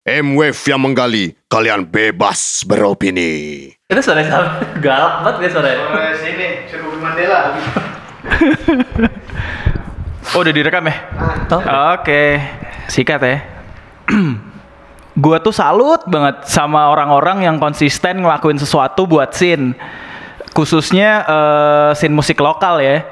M-Wave 0.00 0.56
yang 0.64 0.80
menggali, 0.80 1.36
kalian 1.44 1.84
bebas 1.84 2.64
beropini. 2.64 3.68
Itu 3.84 4.00
suara 4.00 4.24
siapa? 4.24 4.80
Galak 4.80 5.28
banget 5.28 5.36
dia 5.44 5.50
suaranya. 5.52 5.84
Mulai 5.92 6.16
sini, 6.16 6.48
suruh 6.72 6.96
Mandela. 6.96 7.40
Oh 10.30 10.46
udah 10.46 10.54
direkam 10.54 10.86
ya? 10.86 10.94
Oh. 11.50 11.98
Oke, 11.98 12.38
sikat 12.86 13.18
ya. 13.18 13.42
gua 15.18 15.42
tuh 15.42 15.50
salut 15.50 16.06
banget 16.06 16.46
sama 16.46 16.86
orang-orang 16.86 17.42
yang 17.42 17.58
konsisten 17.58 18.22
ngelakuin 18.22 18.54
sesuatu 18.54 19.10
buat 19.10 19.34
scene. 19.34 19.74
Khususnya 20.54 21.26
eh, 21.26 21.90
scene 21.98 22.14
musik 22.14 22.38
lokal 22.38 22.78
ya. 22.78 23.02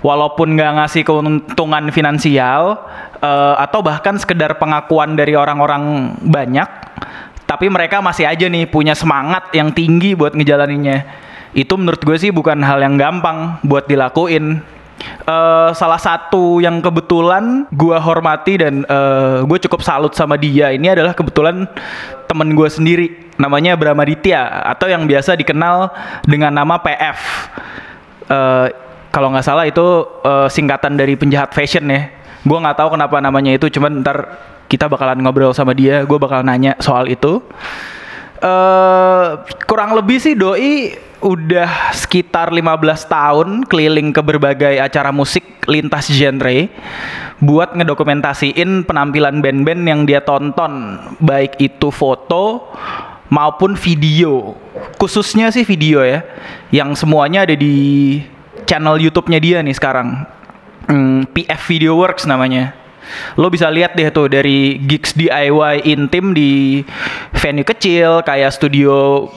Walaupun 0.00 0.56
nggak 0.56 0.72
ngasih 0.80 1.04
keuntungan 1.04 1.84
finansial 1.92 2.80
eh, 3.24 3.54
atau 3.56 3.80
bahkan 3.80 4.20
sekedar 4.20 4.60
pengakuan 4.60 5.16
dari 5.16 5.32
orang-orang 5.32 6.12
banyak, 6.20 6.68
tapi 7.48 7.72
mereka 7.72 8.04
masih 8.04 8.28
aja 8.28 8.44
nih 8.44 8.68
punya 8.68 8.92
semangat 8.92 9.48
yang 9.56 9.72
tinggi 9.72 10.12
buat 10.12 10.36
ngejalaninnya. 10.36 11.08
Itu 11.56 11.80
menurut 11.80 12.04
gue 12.04 12.16
sih 12.20 12.28
bukan 12.28 12.60
hal 12.60 12.84
yang 12.84 13.00
gampang 13.00 13.56
buat 13.64 13.88
dilakuin. 13.88 14.60
Eh 15.24 15.70
salah 15.74 15.98
satu 15.98 16.62
yang 16.62 16.78
kebetulan 16.78 17.66
gua 17.74 17.98
hormati 17.98 18.60
dan 18.60 18.84
eh, 18.84 19.38
gue 19.42 19.58
cukup 19.64 19.80
salut 19.80 20.12
sama 20.12 20.36
dia 20.36 20.70
ini 20.70 20.92
adalah 20.92 21.16
kebetulan 21.16 21.64
temen 22.28 22.52
gue 22.52 22.68
sendiri. 22.68 23.08
Namanya 23.34 23.74
Bramaditya 23.74 24.62
atau 24.70 24.86
yang 24.86 25.10
biasa 25.10 25.34
dikenal 25.34 25.90
dengan 26.22 26.54
nama 26.54 26.78
PF 26.78 27.18
Eh, 28.24 28.66
kalau 29.12 29.30
nggak 29.30 29.46
salah 29.46 29.68
itu 29.68 29.84
eh, 30.24 30.48
singkatan 30.48 30.96
dari 30.96 31.14
penjahat 31.14 31.52
fashion 31.52 31.84
ya 31.92 32.08
gue 32.44 32.58
nggak 32.60 32.76
tahu 32.76 32.94
kenapa 32.94 33.16
namanya 33.24 33.56
itu 33.56 33.72
cuman 33.72 34.04
ntar 34.04 34.36
kita 34.68 34.88
bakalan 34.88 35.20
ngobrol 35.24 35.56
sama 35.56 35.72
dia 35.72 36.04
gue 36.04 36.18
bakal 36.20 36.44
nanya 36.44 36.76
soal 36.80 37.08
itu. 37.08 37.40
Eh 38.44 39.28
kurang 39.64 39.96
lebih 39.96 40.20
sih 40.20 40.36
doi 40.36 40.92
udah 41.24 41.96
sekitar 41.96 42.52
15 42.52 43.08
tahun 43.08 43.48
keliling 43.64 44.12
ke 44.12 44.20
berbagai 44.20 44.76
acara 44.76 45.08
musik 45.08 45.64
lintas 45.64 46.12
genre 46.12 46.68
buat 47.40 47.72
ngedokumentasiin 47.72 48.84
penampilan 48.84 49.40
band-band 49.40 49.82
yang 49.88 50.00
dia 50.04 50.20
tonton 50.20 51.00
baik 51.24 51.56
itu 51.56 51.88
foto 51.88 52.68
maupun 53.32 53.72
video. 53.74 54.52
Khususnya 55.00 55.48
sih 55.48 55.64
video 55.64 56.04
ya 56.04 56.20
yang 56.68 56.92
semuanya 56.92 57.48
ada 57.48 57.56
di 57.56 58.20
channel 58.68 59.00
YouTube-nya 59.00 59.40
dia 59.40 59.58
nih 59.64 59.72
sekarang 59.72 60.28
Hmm, 60.84 61.24
PF 61.32 61.60
Video 61.68 61.96
Works 61.96 62.28
namanya 62.28 62.84
lo 63.36 63.52
bisa 63.52 63.68
lihat 63.68 63.92
deh 63.94 64.08
tuh 64.08 64.32
dari 64.32 64.80
gigs 64.80 65.12
DIY 65.12 65.84
intim 65.84 66.32
di 66.32 66.82
venue 67.36 67.66
kecil 67.66 68.24
kayak 68.24 68.48
studio 68.54 69.28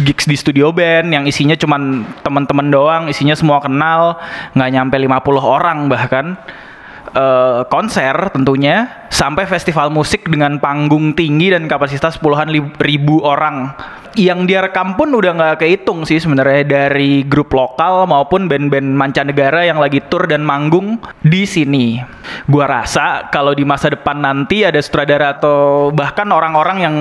gigs 0.00 0.24
di 0.24 0.36
studio 0.36 0.72
band 0.72 1.12
yang 1.12 1.24
isinya 1.28 1.52
cuman 1.52 2.08
teman-teman 2.24 2.72
doang, 2.72 3.02
isinya 3.12 3.36
semua 3.36 3.60
kenal, 3.60 4.16
nggak 4.56 4.70
nyampe 4.72 4.96
50 4.96 5.44
orang 5.44 5.78
bahkan. 5.92 6.40
Eh, 7.10 7.62
konser 7.66 8.14
tentunya 8.30 8.86
sampai 9.10 9.42
festival 9.42 9.90
musik 9.90 10.30
dengan 10.30 10.62
panggung 10.62 11.10
tinggi 11.10 11.50
dan 11.50 11.66
kapasitas 11.66 12.14
puluhan 12.20 12.52
ribu 12.78 13.24
orang. 13.26 13.74
Yang 14.14 14.40
dia 14.46 14.60
rekam 14.62 14.94
pun 14.94 15.10
udah 15.10 15.34
nggak 15.34 15.58
kehitung 15.64 16.06
sih 16.06 16.22
sebenarnya 16.22 16.62
dari 16.62 17.26
grup 17.26 17.50
lokal 17.50 18.06
maupun 18.06 18.46
band-band 18.46 18.94
mancanegara 18.94 19.66
yang 19.66 19.82
lagi 19.82 19.98
tour 20.06 20.30
dan 20.30 20.46
manggung 20.46 21.02
di 21.24 21.42
sini. 21.50 21.98
Gua 22.46 22.70
rasa 22.70 23.26
kalau 23.34 23.58
di 23.58 23.66
masa 23.66 23.90
depan 23.90 24.22
nanti 24.22 24.62
ada 24.62 24.78
sutradara 24.78 25.34
atau 25.34 25.90
bahkan 25.90 26.30
orang-orang 26.30 26.78
yang 26.78 26.96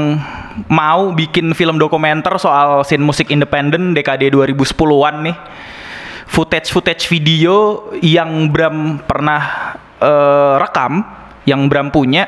mau 0.73 1.14
bikin 1.14 1.53
film 1.53 1.77
dokumenter 1.77 2.33
soal 2.42 2.81
scene 2.81 3.05
musik 3.05 3.30
independen 3.30 3.94
dekade 3.94 4.25
2010-an 4.33 5.16
nih 5.22 5.38
footage-footage 6.30 7.09
video 7.09 7.89
yang 8.05 8.54
Bram 8.54 9.02
pernah 9.02 9.68
eh, 9.99 10.54
rekam, 10.60 11.04
yang 11.43 11.67
Bram 11.67 11.92
punya, 11.92 12.27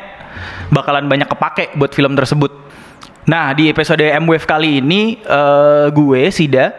bakalan 0.72 1.08
banyak 1.08 1.28
kepake 1.28 1.76
buat 1.76 1.92
film 1.96 2.14
tersebut. 2.14 2.52
Nah, 3.28 3.54
di 3.54 3.70
episode 3.70 4.02
M-Wave 4.02 4.46
kali 4.46 4.82
ini, 4.82 5.22
eh, 5.22 5.88
gue, 5.92 6.22
Sida, 6.32 6.74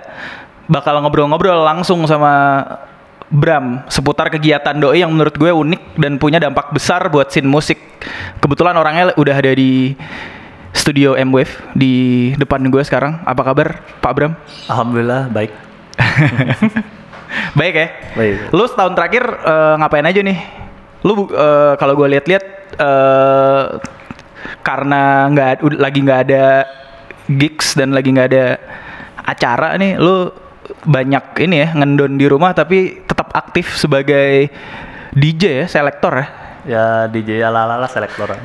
bakal 0.69 1.01
ngobrol-ngobrol 1.03 1.63
langsung 1.65 2.05
sama 2.07 2.65
Bram 3.33 3.89
seputar 3.89 4.29
kegiatan 4.29 4.77
doi 4.77 5.01
yang 5.01 5.09
menurut 5.09 5.33
gue 5.33 5.49
unik 5.49 5.97
dan 5.97 6.21
punya 6.21 6.37
dampak 6.37 6.69
besar 6.69 7.09
buat 7.09 7.33
scene 7.33 7.49
musik. 7.49 7.81
Kebetulan 8.45 8.77
orangnya 8.77 9.17
udah 9.17 9.33
ada 9.33 9.57
di 9.57 9.97
studio 10.77 11.17
M-Wave 11.17 11.73
di 11.73 11.93
depan 12.37 12.61
gue 12.69 12.85
sekarang. 12.85 13.25
Apa 13.25 13.41
kabar, 13.41 13.81
Pak 14.05 14.13
Bram? 14.13 14.33
Alhamdulillah 14.69 15.33
baik. 15.33 15.53
Baik 17.59 17.75
ya. 17.77 17.89
Baik. 18.17 18.37
Lu 18.53 18.65
setahun 18.69 18.93
terakhir 18.93 19.25
eh, 19.25 19.75
ngapain 19.81 20.05
aja 20.05 20.21
nih? 20.21 20.39
Lu 21.03 21.27
eh, 21.31 21.75
kalau 21.77 21.95
gue 21.99 22.09
lihat-lihat 22.19 22.45
eh, 22.79 23.65
karena 24.63 25.31
nggak 25.31 25.51
lagi 25.79 25.99
nggak 26.03 26.21
ada 26.31 26.47
gigs 27.31 27.75
dan 27.79 27.95
lagi 27.95 28.11
nggak 28.11 28.29
ada 28.31 28.47
acara 29.23 29.79
nih, 29.79 29.99
lu 29.99 30.31
banyak 30.87 31.43
ini 31.43 31.57
ya 31.63 31.69
ngendon 31.75 32.19
di 32.19 32.27
rumah 32.27 32.55
tapi 32.55 33.03
tetap 33.07 33.31
aktif 33.35 33.75
sebagai 33.79 34.51
DJ 35.15 35.43
ya, 35.63 35.67
selektor 35.69 36.15
ya. 36.15 36.27
Ya 36.63 36.87
DJ 37.11 37.43
ala-ala 37.43 37.91
selektor. 37.91 38.39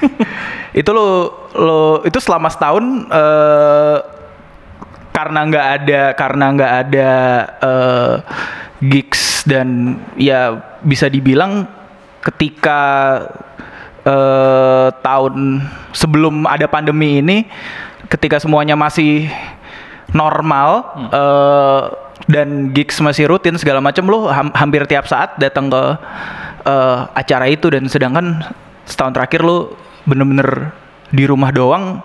itu 0.80 0.88
lo 0.88 1.08
lo 1.52 2.00
itu 2.08 2.16
selama 2.16 2.48
setahun 2.48 3.08
eh, 3.12 3.98
karena 5.12 5.40
nggak 5.44 5.66
ada 5.76 6.02
karena 6.16 6.44
nggak 6.56 6.72
ada 6.88 7.10
eh, 7.60 8.14
gigs 8.80 9.44
dan 9.44 10.00
ya 10.16 10.56
bisa 10.82 11.06
dibilang 11.12 11.68
ketika 12.22 12.80
eh, 14.06 14.88
tahun 15.02 15.66
sebelum 15.90 16.46
ada 16.46 16.70
pandemi 16.70 17.18
ini 17.18 17.50
ketika 18.06 18.38
semuanya 18.38 18.78
masih 18.78 19.26
normal 20.14 20.94
eh, 21.10 21.82
dan 22.30 22.70
gigs 22.70 23.02
masih 23.02 23.26
rutin 23.26 23.58
segala 23.58 23.82
macam 23.82 24.06
lo 24.06 24.30
ham- 24.30 24.54
hampir 24.54 24.86
tiap 24.86 25.10
saat 25.10 25.34
datang 25.42 25.66
ke 25.68 25.82
eh, 26.66 26.98
acara 27.18 27.50
itu. 27.50 27.66
Dan 27.72 27.90
sedangkan 27.90 28.46
setahun 28.86 29.12
terakhir 29.16 29.42
lo 29.42 29.74
bener-bener 30.06 30.70
di 31.10 31.26
rumah 31.26 31.50
doang. 31.50 32.00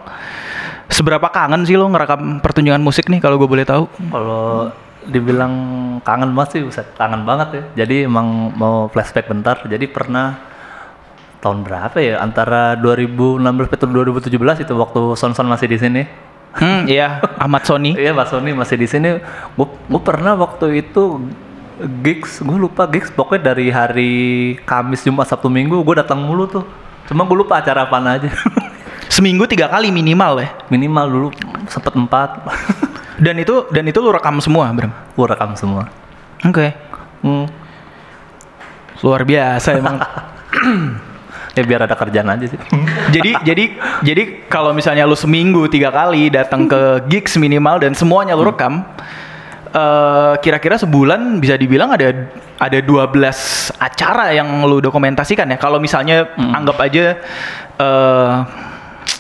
Seberapa 0.88 1.28
kangen 1.28 1.68
sih 1.68 1.76
lo 1.76 1.92
ngerekam 1.92 2.40
pertunjukan 2.40 2.80
musik 2.80 3.12
nih 3.12 3.20
kalau 3.20 3.36
gue 3.36 3.50
boleh 3.50 3.68
tahu? 3.68 3.92
Kalau 4.08 4.72
dibilang 5.08 5.54
kangen 6.04 6.36
banget 6.36 6.50
sih, 6.60 6.84
kangen 7.00 7.24
banget 7.24 7.50
ya. 7.52 7.64
Jadi 7.84 8.06
emang 8.06 8.54
mau 8.54 8.92
flashback 8.92 9.32
bentar. 9.32 9.64
Jadi 9.64 9.88
pernah 9.88 10.38
tahun 11.40 11.64
berapa 11.64 11.98
ya? 11.98 12.20
Antara 12.20 12.76
2016 12.80 13.44
atau 13.72 13.88
2017 13.88 14.64
itu 14.68 14.74
waktu 14.76 15.02
Son 15.16 15.34
Son 15.34 15.48
masih 15.48 15.68
di 15.72 15.80
sini. 15.80 16.04
hmm 16.58 16.90
iya 16.90 17.22
Ahmad 17.44 17.68
Sony 17.68 17.94
Iya, 17.94 18.16
Mas 18.16 18.32
Sony 18.34 18.52
masih 18.52 18.76
di 18.80 18.88
sini. 18.88 19.20
Gue 19.56 20.02
pernah 20.02 20.34
waktu 20.36 20.82
itu 20.82 21.22
gigs, 22.02 22.42
gue 22.42 22.58
lupa 22.58 22.90
gigs 22.90 23.14
pokoknya 23.14 23.54
dari 23.54 23.70
hari 23.70 24.14
Kamis, 24.66 25.06
Jumat, 25.06 25.30
Sabtu, 25.30 25.48
Minggu 25.48 25.78
gue 25.84 25.96
datang 26.02 26.18
mulu 26.18 26.50
tuh. 26.50 26.66
Cuma 27.08 27.24
gue 27.24 27.38
lupa 27.38 27.62
acara 27.62 27.86
apaan 27.88 28.08
aja. 28.10 28.32
seminggu 29.08 29.48
tiga 29.48 29.72
kali 29.72 29.88
minimal 29.88 30.44
ya 30.44 30.52
Minimal 30.68 31.06
dulu 31.08 31.28
sempet 31.72 31.94
empat. 31.96 32.30
Dan 33.18 33.36
itu 33.38 33.66
dan 33.70 33.84
itu 33.86 34.00
lo 34.00 34.14
rekam 34.14 34.38
semua 34.40 34.70
Bram 34.72 34.92
gue 34.94 35.26
rekam 35.28 35.52
semua. 35.58 35.90
oke 36.42 36.68
Hmm. 37.18 37.50
luar 39.02 39.26
biasa 39.26 39.74
emang 39.74 39.98
Ya 41.58 41.66
biar 41.66 41.90
ada 41.90 41.98
kerjaan 41.98 42.30
aja 42.30 42.46
sih. 42.46 42.60
jadi 43.10 43.34
jadi 43.42 43.64
jadi 44.06 44.24
kalau 44.46 44.78
misalnya 44.78 45.10
lu 45.10 45.18
seminggu 45.18 45.66
tiga 45.66 45.90
kali 45.90 46.30
datang 46.30 46.70
ke 46.70 47.02
gigs 47.10 47.34
minimal 47.42 47.82
dan 47.82 47.98
semuanya 47.98 48.38
lu 48.38 48.46
rekam 48.46 48.86
eh, 49.74 50.34
kira-kira 50.46 50.78
sebulan 50.78 51.42
bisa 51.42 51.58
dibilang 51.58 51.90
ada 51.98 52.30
ada 52.62 52.78
12 52.78 53.10
acara 53.74 54.38
yang 54.38 54.46
lu 54.70 54.78
dokumentasikan 54.78 55.50
ya 55.50 55.58
kalau 55.58 55.82
misalnya 55.82 56.30
anggap 56.38 56.78
aja 56.78 57.18
eh, 57.82 58.34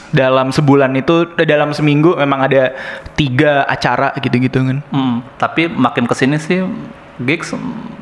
dalam 0.09 0.49
sebulan 0.49 0.95
itu 0.95 1.15
dalam 1.39 1.71
seminggu 1.71 2.15
memang 2.15 2.39
ada 2.41 2.71
tiga 3.13 3.63
acara 3.63 4.15
gitu-gitu 4.17 4.59
kan 4.61 4.79
Hmm, 4.87 5.19
tapi 5.35 5.67
makin 5.67 6.03
ke 6.03 6.13
sini 6.13 6.37
sih 6.37 6.63
gigs 7.19 7.51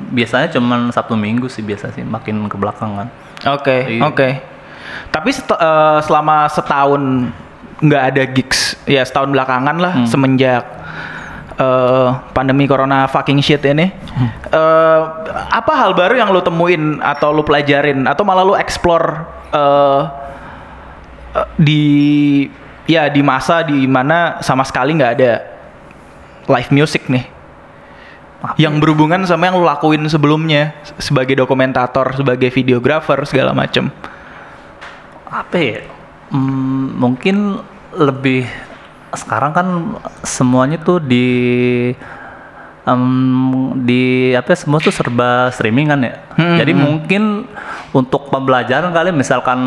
biasanya 0.08 0.50
cuman 0.50 0.92
Sabtu 0.92 1.16
Minggu 1.16 1.48
sih 1.48 1.62
biasa 1.62 1.90
sih 1.90 2.04
makin 2.04 2.46
ke 2.46 2.56
belakang 2.56 2.94
kan. 2.96 3.08
Oke, 3.50 3.78
Iya. 3.90 4.02
oke. 4.06 4.30
Tapi 5.08 5.30
set- 5.30 5.50
eh, 5.52 6.00
selama 6.02 6.46
setahun 6.46 7.32
nggak 7.78 8.04
ada 8.06 8.24
gigs, 8.28 8.76
ya 8.84 9.02
setahun 9.02 9.30
belakangan 9.30 9.76
lah 9.76 9.94
semenjak 10.06 10.64
eh, 11.56 12.08
pandemi 12.32 12.66
corona 12.66 13.08
fucking 13.08 13.40
shit 13.40 13.64
ini. 13.64 13.88
eh, 14.48 15.02
apa 15.50 15.72
hal 15.74 15.92
baru 15.92 16.16
yang 16.16 16.30
lo 16.30 16.40
temuin 16.40 17.00
atau 17.00 17.32
lo 17.32 17.42
pelajarin 17.42 18.04
atau 18.06 18.22
malah 18.22 18.44
lo 18.44 18.54
explore 18.54 19.24
eh, 19.50 20.02
di 21.60 21.84
ya 22.86 23.10
di 23.10 23.22
masa 23.26 23.66
di 23.66 23.84
mana 23.90 24.40
sama 24.40 24.64
sekali 24.64 24.96
nggak 24.96 25.14
ada 25.20 25.32
live 26.48 26.72
music 26.72 27.10
nih. 27.10 27.26
Yang 28.62 28.78
berhubungan 28.78 29.26
sama 29.26 29.50
yang 29.50 29.58
lu 29.58 29.66
lakuin 29.66 30.06
sebelumnya 30.06 30.78
sebagai 31.02 31.34
dokumentator, 31.34 32.14
sebagai 32.14 32.54
videografer 32.54 33.18
segala 33.26 33.58
macem. 33.58 33.90
apa 35.26 35.58
ya? 35.58 35.82
Hmm, 36.30 36.96
mungkin 36.96 37.60
lebih 37.92 38.46
sekarang 39.18 39.52
kan 39.52 39.68
semuanya 40.22 40.78
tuh 40.80 41.02
di 41.02 41.28
em, 42.86 43.04
di 43.82 44.32
apa 44.38 44.54
ya, 44.54 44.58
semua 44.62 44.80
tuh 44.80 44.94
serba 44.94 45.50
streaming 45.50 45.90
kan 45.90 46.00
ya? 46.06 46.14
Hmm, 46.38 46.56
jadi 46.62 46.72
mungkin 46.78 47.50
untuk 47.92 48.30
pembelajaran 48.30 48.94
kali 48.94 49.10
misalkan 49.12 49.60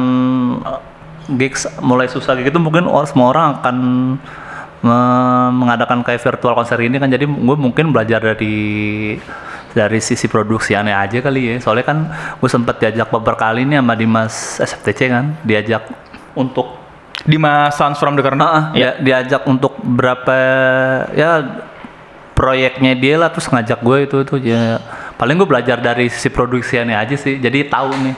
gigs 1.29 1.69
mulai 1.79 2.09
susah 2.09 2.33
kayak 2.33 2.49
gitu 2.49 2.59
mungkin 2.59 2.87
semua 3.05 3.29
orang 3.31 3.61
akan 3.61 3.77
me- 4.81 5.53
mengadakan 5.53 6.01
kayak 6.01 6.23
virtual 6.23 6.55
konser 6.55 6.79
ini 6.81 6.97
kan. 6.97 7.09
Jadi 7.09 7.27
gue 7.27 7.57
mungkin 7.59 7.91
belajar 7.91 8.23
dari 8.23 8.57
dari 9.69 10.01
sisi 10.01 10.25
produksiannya 10.27 10.95
aja 10.95 11.19
kali 11.21 11.41
ya. 11.45 11.55
Soalnya 11.61 11.85
kan 11.85 11.99
gue 12.35 12.49
sempet 12.49 12.81
diajak 12.81 13.11
beberapa 13.11 13.37
kali 13.37 13.69
nih 13.69 13.79
sama 13.79 13.95
Dimas 13.95 14.35
SFTC 14.59 15.01
kan. 15.09 15.25
Diajak 15.43 15.85
untuk 16.33 16.81
Di 17.19 17.35
Mas 17.35 17.75
Sounds 17.75 17.99
from 17.99 18.15
the 18.15 18.23
Corner. 18.23 18.41
Ah, 18.41 18.49
ah, 18.49 18.65
Ya. 18.73 18.95
dia 18.95 19.21
diajak 19.21 19.43
untuk 19.45 19.75
berapa 19.83 20.33
ya 21.13 21.43
proyeknya 22.33 22.95
dia 22.95 23.19
lah. 23.19 23.29
Terus 23.35 23.51
ngajak 23.51 23.83
gue 23.83 23.99
itu 24.07 24.17
itu 24.23 24.35
ya 24.47 24.79
paling 25.19 25.35
gue 25.35 25.49
belajar 25.51 25.83
dari 25.83 26.07
sisi 26.07 26.31
produksiannya 26.31 26.95
aja 26.95 27.19
sih. 27.19 27.37
Jadi 27.37 27.67
tahu 27.67 27.91
nih 27.91 28.15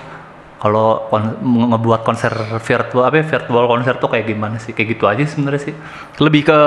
kalau 0.61 1.09
kon- 1.09 1.41
ngebuat 1.41 2.05
konser 2.05 2.29
virtual 2.61 3.09
apa 3.09 3.17
ya, 3.17 3.25
virtual 3.27 3.65
konser 3.65 3.97
tuh 3.97 4.12
kayak 4.12 4.29
gimana 4.29 4.61
sih 4.61 4.71
kayak 4.71 4.89
gitu 4.93 5.09
aja 5.09 5.25
sebenarnya 5.25 5.73
sih 5.73 5.75
Lebih 6.21 6.43
ke 6.47 6.61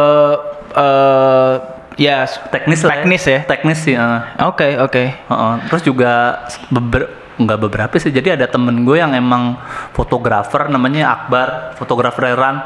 eh 0.74 1.54
ya 1.94 2.26
teknis 2.50 2.82
lah 2.82 2.98
teknis 2.98 3.24
ya. 3.24 3.40
teknis 3.46 3.80
sih. 3.80 3.94
Oke, 4.42 4.82
oke. 4.82 5.04
Heeh. 5.14 5.54
terus 5.70 5.86
juga 5.86 6.42
beber 6.68 7.06
nggak 7.34 7.60
beberapa 7.60 7.94
sih 7.98 8.10
jadi 8.10 8.34
ada 8.34 8.46
temen 8.46 8.82
gue 8.82 8.98
yang 8.98 9.14
emang 9.14 9.58
fotografer 9.90 10.70
namanya 10.70 11.14
Akbar 11.14 11.78
fotografer 11.78 12.34
Run 12.34 12.58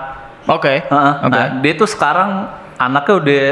Oke. 0.47 0.87
Heeh. 0.87 1.13
Oke. 1.27 1.35
Nah, 1.35 1.59
dia 1.59 1.73
tuh 1.75 1.87
sekarang 1.87 2.47
anaknya 2.79 3.13
udah 3.19 3.43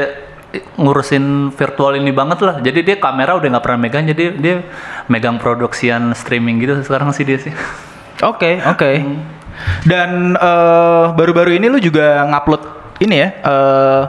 ngurusin 0.76 1.50
virtual 1.52 1.96
ini 1.98 2.12
banget 2.12 2.38
lah. 2.44 2.56
Jadi 2.60 2.80
dia 2.84 2.96
kamera 3.00 3.34
udah 3.36 3.48
nggak 3.56 3.64
pernah 3.64 3.80
megang, 3.80 4.04
jadi 4.06 4.24
dia 4.36 4.54
megang 5.10 5.36
produksian 5.40 6.14
streaming 6.14 6.62
gitu 6.62 6.78
sekarang 6.84 7.10
sih 7.12 7.24
dia 7.24 7.38
sih. 7.40 7.52
Oke, 8.24 8.60
oke. 8.64 8.90
Hmm. 9.00 9.20
Dan 9.84 10.36
eh, 10.36 11.04
baru-baru 11.16 11.56
ini 11.56 11.66
lu 11.72 11.80
juga 11.80 12.24
ngupload 12.28 12.62
ini 13.00 13.16
ya 13.20 13.28
eh, 13.40 14.02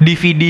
DVD 0.00 0.44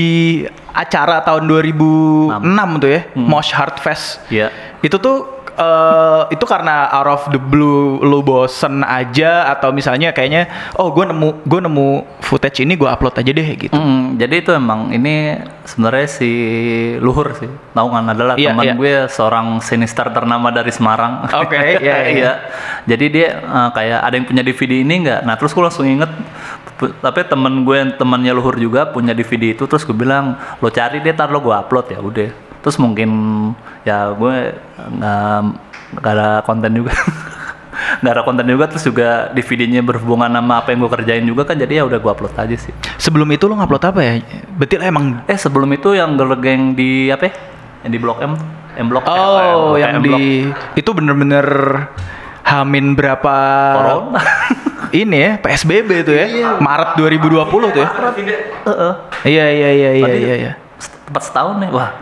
acara 0.71 1.19
tahun 1.27 1.43
2006 1.43 2.81
tuh 2.81 2.89
ya, 2.89 3.01
Mosh 3.19 3.51
Heart 3.51 3.77
Fest. 3.83 4.23
Hmm. 4.25 4.31
Iya. 4.31 4.47
Itu 4.79 4.97
tuh 4.97 5.40
eh, 5.61 6.21
itu 6.33 6.45
karena 6.49 6.89
out 6.89 7.09
of 7.09 7.23
the 7.29 7.37
blue 7.37 8.01
lu 8.01 8.25
bosen 8.25 8.81
aja 8.81 9.45
atau 9.53 9.69
misalnya 9.69 10.09
kayaknya 10.09 10.49
oh 10.81 10.89
gue 10.89 11.05
nemu 11.05 11.45
gue 11.45 11.59
nemu 11.61 11.89
footage 12.25 12.65
ini 12.65 12.73
gue 12.73 12.89
upload 12.89 13.15
aja 13.21 13.31
deh 13.31 13.47
gitu. 13.57 13.75
Mm, 13.75 14.17
jadi 14.17 14.35
itu 14.41 14.51
emang 14.55 14.89
ini 14.89 15.37
sebenarnya 15.67 16.07
si 16.09 16.31
Luhur 16.97 17.37
sih, 17.37 17.51
kan 17.75 18.05
adalah 18.09 18.33
Iya, 18.35 18.55
teman 18.55 18.65
iya. 18.65 18.73
gue 18.73 18.93
seorang 19.11 19.61
sinister 19.61 20.09
ternama 20.09 20.49
dari 20.49 20.71
Semarang. 20.73 21.27
Oke, 21.29 21.57
iya, 21.85 21.97
iya. 22.09 22.31
Jadi 22.89 23.05
dia 23.11 23.27
eh, 23.39 23.69
kayak 23.75 23.99
ada 24.01 24.13
yang 24.17 24.25
punya 24.25 24.41
DVD 24.41 24.81
ini 24.81 25.05
nggak? 25.05 25.21
Nah 25.27 25.35
terus 25.37 25.53
gue 25.53 25.63
langsung 25.63 25.85
inget, 25.85 26.09
tapi 27.03 27.19
temen 27.29 27.61
gue 27.61 27.75
yang 27.77 27.91
temannya 27.95 28.33
Luhur 28.33 28.57
juga 28.57 28.89
punya 28.89 29.13
DVD 29.13 29.53
itu, 29.53 29.69
terus 29.69 29.85
gue 29.85 29.93
bilang 29.93 30.39
lo 30.63 30.69
cari 30.73 31.03
deh, 31.03 31.13
tar 31.13 31.29
lo 31.29 31.43
gue 31.43 31.53
upload 31.53 31.87
ya 31.93 31.99
udah. 32.01 32.50
Terus 32.61 32.77
mungkin 32.77 33.09
ya 33.83 34.13
gue 34.13 34.55
nggak 34.77 35.39
nggak 35.99 36.13
ada 36.15 36.29
konten 36.45 36.71
juga. 36.77 36.93
nggak 38.01 38.13
ada 38.13 38.23
konten 38.23 38.45
juga 38.45 38.69
terus 38.69 38.85
juga 38.85 39.33
DVD-nya 39.33 39.81
berhubungan 39.81 40.29
sama 40.29 40.61
apa 40.61 40.69
yang 40.69 40.85
gue 40.85 40.91
kerjain 40.91 41.25
juga 41.25 41.49
kan 41.49 41.57
jadi 41.57 41.81
ya 41.81 41.83
udah 41.87 41.97
gue 41.97 42.11
upload 42.13 42.35
aja 42.37 42.55
sih 42.55 42.73
Sebelum 43.01 43.25
itu 43.33 43.49
lu 43.49 43.57
ngupload 43.57 43.83
apa 43.83 43.99
ya? 44.05 44.21
Lu 44.21 44.65
emang 44.85 45.25
Eh 45.25 45.37
sebelum 45.39 45.71
itu 45.73 45.97
yang 45.97 46.13
girl 46.13 46.37
gang 46.37 46.77
di 46.77 47.09
apa? 47.09 47.31
ya? 47.31 47.33
Yang 47.87 47.91
di 47.97 47.99
Blok 47.99 48.19
M, 48.21 48.33
M 48.77 48.85
Blok. 48.85 49.03
Oh, 49.09 49.73
yang 49.75 49.97
M 49.97 50.03
Block. 50.05 50.19
di 50.21 50.47
itu 50.77 50.89
bener-bener 50.93 51.45
Hamin 52.45 52.93
berapa 52.93 53.35
Corona. 53.79 54.21
ini 55.01 55.17
ya 55.17 55.31
PSBB 55.39 55.89
itu 56.03 56.11
ya 56.11 56.57
Maret 56.59 56.99
2020 56.99 57.47
tuh 57.47 57.79
ya 57.79 57.89
iya 59.23 59.45
iya 59.47 59.69
iya 59.71 59.91
iya 59.95 60.13
iya 60.13 60.35
iya 60.35 60.51
Tepat 60.81 61.21
setahun 61.23 61.55
nih, 61.59 61.69
wah. 61.69 61.91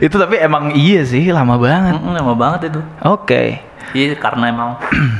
itu 0.00 0.12
tapi 0.12 0.34
emang 0.38 0.70
iya 0.72 1.00
sih 1.02 1.28
lama 1.28 1.56
banget 1.56 1.96
Mm, 1.96 2.12
lama 2.14 2.32
banget 2.34 2.68
itu. 2.68 2.80
oke 3.00 3.42
Iya 3.90 4.12
karena 4.16 4.48
emang 4.48 4.70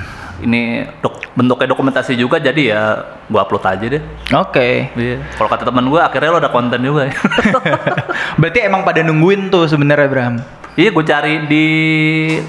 ini 0.38 0.84
dok, 0.98 1.14
bentuknya 1.32 1.66
dokumentasi 1.68 2.12
juga 2.14 2.36
jadi 2.36 2.60
ya 2.68 2.80
gua 3.26 3.42
upload 3.42 3.64
aja 3.64 3.84
deh. 3.88 4.02
oke 4.28 4.68
Iya. 4.92 5.16
Kalau 5.32 5.48
kata 5.48 5.62
teman 5.64 5.86
gua 5.86 6.06
akhirnya 6.06 6.28
lo 6.28 6.38
ada 6.38 6.48
konten 6.48 6.78
juga 6.78 7.06
ya. 7.06 7.12
berarti 8.40 8.58
emang 8.60 8.82
pada 8.82 9.00
nungguin 9.00 9.48
tuh 9.48 9.64
sebenarnya 9.64 10.06
Bram 10.06 10.34
Iya, 10.78 10.94
gue 10.94 11.02
cari 11.02 11.34
di 11.50 11.66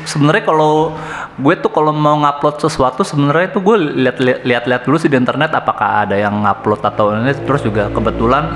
sebenarnya 0.06 0.46
kalau 0.46 0.94
gue 1.42 1.56
tuh 1.58 1.74
kalau 1.74 1.90
mau 1.90 2.14
ngupload 2.22 2.62
sesuatu 2.62 3.02
sebenarnya 3.02 3.50
tuh 3.58 3.62
gue 3.66 4.06
lihat 4.06 4.22
lihat-lihat 4.22 4.86
dulu 4.86 5.02
sih 5.02 5.10
di 5.10 5.18
internet 5.18 5.50
apakah 5.50 6.06
ada 6.06 6.14
yang 6.14 6.46
ngupload 6.46 6.78
atau 6.86 7.18
ini 7.18 7.34
terus 7.48 7.66
juga 7.66 7.90
kebetulan 7.90 8.54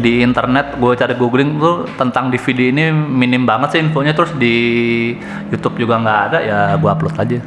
di 0.00 0.24
internet 0.24 0.80
gue 0.80 0.92
cari 0.96 1.14
googling 1.20 1.60
tuh 1.60 1.84
tentang 2.00 2.32
DVD 2.32 2.72
ini 2.72 2.88
minim 2.96 3.44
banget 3.44 3.76
sih 3.76 3.80
infonya 3.84 4.16
terus 4.16 4.32
di 4.40 4.56
YouTube 5.52 5.76
juga 5.84 6.00
nggak 6.00 6.20
ada 6.32 6.38
ya 6.40 6.58
gue 6.80 6.88
upload 6.88 7.16
aja. 7.20 7.38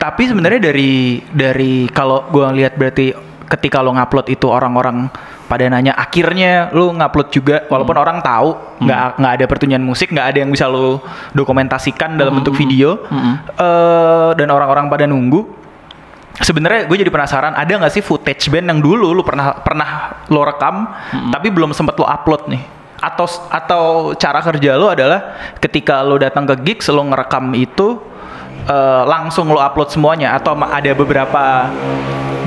tapi 0.00 0.24
sebenarnya 0.24 0.72
dari 0.72 1.20
dari 1.28 1.84
kalau 1.92 2.24
gua 2.32 2.56
lihat 2.56 2.80
berarti 2.80 3.12
ketika 3.50 3.82
lo 3.82 3.90
ngupload 3.90 4.30
itu 4.30 4.46
orang-orang 4.46 5.10
pada 5.50 5.66
nanya 5.66 5.90
akhirnya 5.98 6.70
lu 6.70 6.94
ngupload 6.94 7.28
juga 7.34 7.66
walaupun 7.66 7.98
Hmm. 7.98 8.04
orang 8.06 8.18
tahu 8.22 8.48
nggak 8.80 9.00
nggak 9.18 9.32
ada 9.34 9.44
pertunjukan 9.50 9.82
musik 9.82 10.14
nggak 10.14 10.26
ada 10.30 10.38
yang 10.46 10.50
bisa 10.54 10.70
lo 10.70 11.02
dokumentasikan 11.34 12.14
dalam 12.14 12.38
bentuk 12.38 12.54
video 12.54 13.02
Hmm. 13.10 13.42
Eh, 13.58 14.30
dan 14.38 14.48
orang-orang 14.48 14.86
pada 14.86 15.10
nunggu 15.10 15.42
sebenarnya 16.38 16.86
gue 16.86 16.96
jadi 16.96 17.10
penasaran 17.10 17.52
ada 17.52 17.68
nggak 17.68 17.92
sih 17.92 18.00
footage 18.00 18.48
band 18.48 18.70
yang 18.70 18.80
dulu 18.80 19.10
lu 19.12 19.22
pernah 19.26 19.58
pernah 19.60 20.22
lo 20.30 20.46
rekam 20.46 20.86
Hmm. 21.10 21.34
tapi 21.34 21.50
belum 21.50 21.74
sempet 21.74 21.98
lo 21.98 22.06
upload 22.06 22.46
nih 22.48 22.62
atau 23.00 23.26
atau 23.50 23.84
cara 24.14 24.38
kerja 24.40 24.76
lo 24.76 24.92
adalah 24.92 25.34
ketika 25.58 26.04
lo 26.04 26.16
datang 26.16 26.46
ke 26.46 26.54
gigs 26.62 26.86
lo 26.88 27.02
ngerekam 27.02 27.50
itu 27.56 27.98
eh, 28.70 29.02
langsung 29.04 29.50
lo 29.50 29.58
upload 29.58 29.90
semuanya 29.90 30.38
atau 30.38 30.54
ada 30.54 30.94
beberapa 30.94 31.66